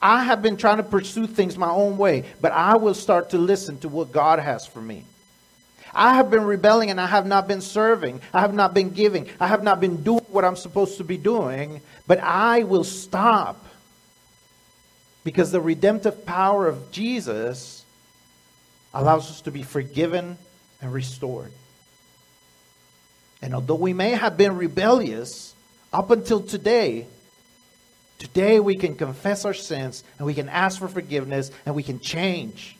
I 0.00 0.24
have 0.24 0.42
been 0.42 0.56
trying 0.56 0.76
to 0.76 0.82
pursue 0.82 1.26
things 1.26 1.56
my 1.56 1.70
own 1.70 1.96
way, 1.96 2.24
but 2.40 2.52
I 2.52 2.76
will 2.76 2.94
start 2.94 3.30
to 3.30 3.38
listen 3.38 3.78
to 3.78 3.88
what 3.88 4.12
God 4.12 4.38
has 4.38 4.66
for 4.66 4.80
me. 4.80 5.04
I 5.94 6.14
have 6.14 6.30
been 6.30 6.44
rebelling 6.44 6.90
and 6.90 7.00
I 7.00 7.06
have 7.06 7.26
not 7.26 7.46
been 7.46 7.60
serving. 7.60 8.20
I 8.32 8.40
have 8.40 8.54
not 8.54 8.74
been 8.74 8.90
giving. 8.90 9.28
I 9.38 9.46
have 9.46 9.62
not 9.62 9.80
been 9.80 10.02
doing 10.02 10.24
what 10.28 10.44
I'm 10.44 10.56
supposed 10.56 10.98
to 10.98 11.04
be 11.04 11.16
doing, 11.16 11.80
but 12.06 12.18
I 12.20 12.64
will 12.64 12.84
stop. 12.84 13.64
Because 15.22 15.52
the 15.52 15.60
redemptive 15.60 16.26
power 16.26 16.66
of 16.66 16.90
Jesus 16.90 17.84
allows 18.92 19.30
us 19.30 19.40
to 19.42 19.50
be 19.50 19.62
forgiven 19.62 20.38
and 20.80 20.92
restored. 20.92 21.52
And 23.40 23.54
although 23.54 23.74
we 23.74 23.92
may 23.92 24.10
have 24.10 24.36
been 24.36 24.56
rebellious 24.56 25.54
up 25.92 26.10
until 26.10 26.42
today, 26.42 27.06
today 28.18 28.60
we 28.60 28.76
can 28.76 28.94
confess 28.94 29.44
our 29.44 29.54
sins 29.54 30.02
and 30.18 30.26
we 30.26 30.34
can 30.34 30.48
ask 30.48 30.78
for 30.78 30.88
forgiveness 30.88 31.50
and 31.66 31.74
we 31.74 31.82
can 31.82 32.00
change. 32.00 32.73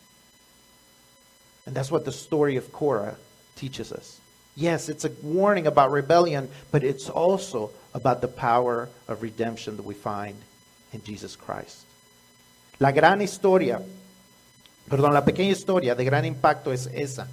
And 1.65 1.75
that's 1.75 1.91
what 1.91 2.05
the 2.05 2.11
story 2.11 2.57
of 2.57 2.71
Korah 2.71 3.15
teaches 3.55 3.91
us. 3.91 4.19
Yes, 4.55 4.87
it's 4.87 5.03
a 5.03 5.11
warning 5.21 5.67
about 5.67 5.91
rebellion, 5.91 6.49
but 6.71 6.83
it's 6.83 7.09
also 7.09 7.71
about 7.93 8.21
the 8.21 8.27
power 8.27 8.87
of 9.07 9.21
redemption 9.21 9.75
that 9.77 9.85
we 9.85 9.93
find 9.93 10.37
in 10.93 11.03
Jesus 11.03 11.35
Christ. 11.35 11.85
La 12.79 12.91
gran 12.91 13.21
historia, 13.21 13.81
perdón, 14.89 15.13
la 15.13 15.25
pequeña 15.25 15.51
historia 15.51 15.95
de 15.95 16.05
gran 16.05 16.25
impacto 16.25 16.71
es 16.71 16.87
esa. 16.93 17.27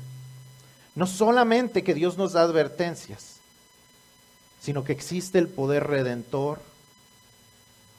No 0.94 1.06
solamente 1.06 1.82
que 1.82 1.94
Dios 1.94 2.16
nos 2.16 2.32
da 2.32 2.42
advertencias, 2.42 3.38
sino 4.60 4.84
que 4.84 4.92
existe 4.92 5.38
el 5.38 5.48
poder 5.48 5.84
redentor 5.84 6.60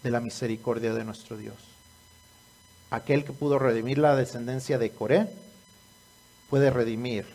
de 0.03 0.11
la 0.11 0.19
misericordia 0.19 0.93
de 0.93 1.03
nuestro 1.03 1.37
Dios. 1.37 1.55
Aquel 2.91 3.25
que 3.25 3.33
pudo 3.33 3.57
redimir 3.57 3.97
la 3.97 4.15
descendencia 4.15 4.77
de 4.77 4.91
Coré, 4.91 5.27
puede 6.53 6.69
redimir 6.69 7.25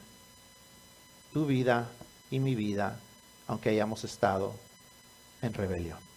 tu 1.32 1.44
vida 1.44 1.90
y 2.30 2.38
mi 2.38 2.54
vida, 2.54 3.00
aunque 3.48 3.70
hayamos 3.70 4.04
estado 4.04 4.54
en 5.42 5.52
rebelión. 5.54 6.07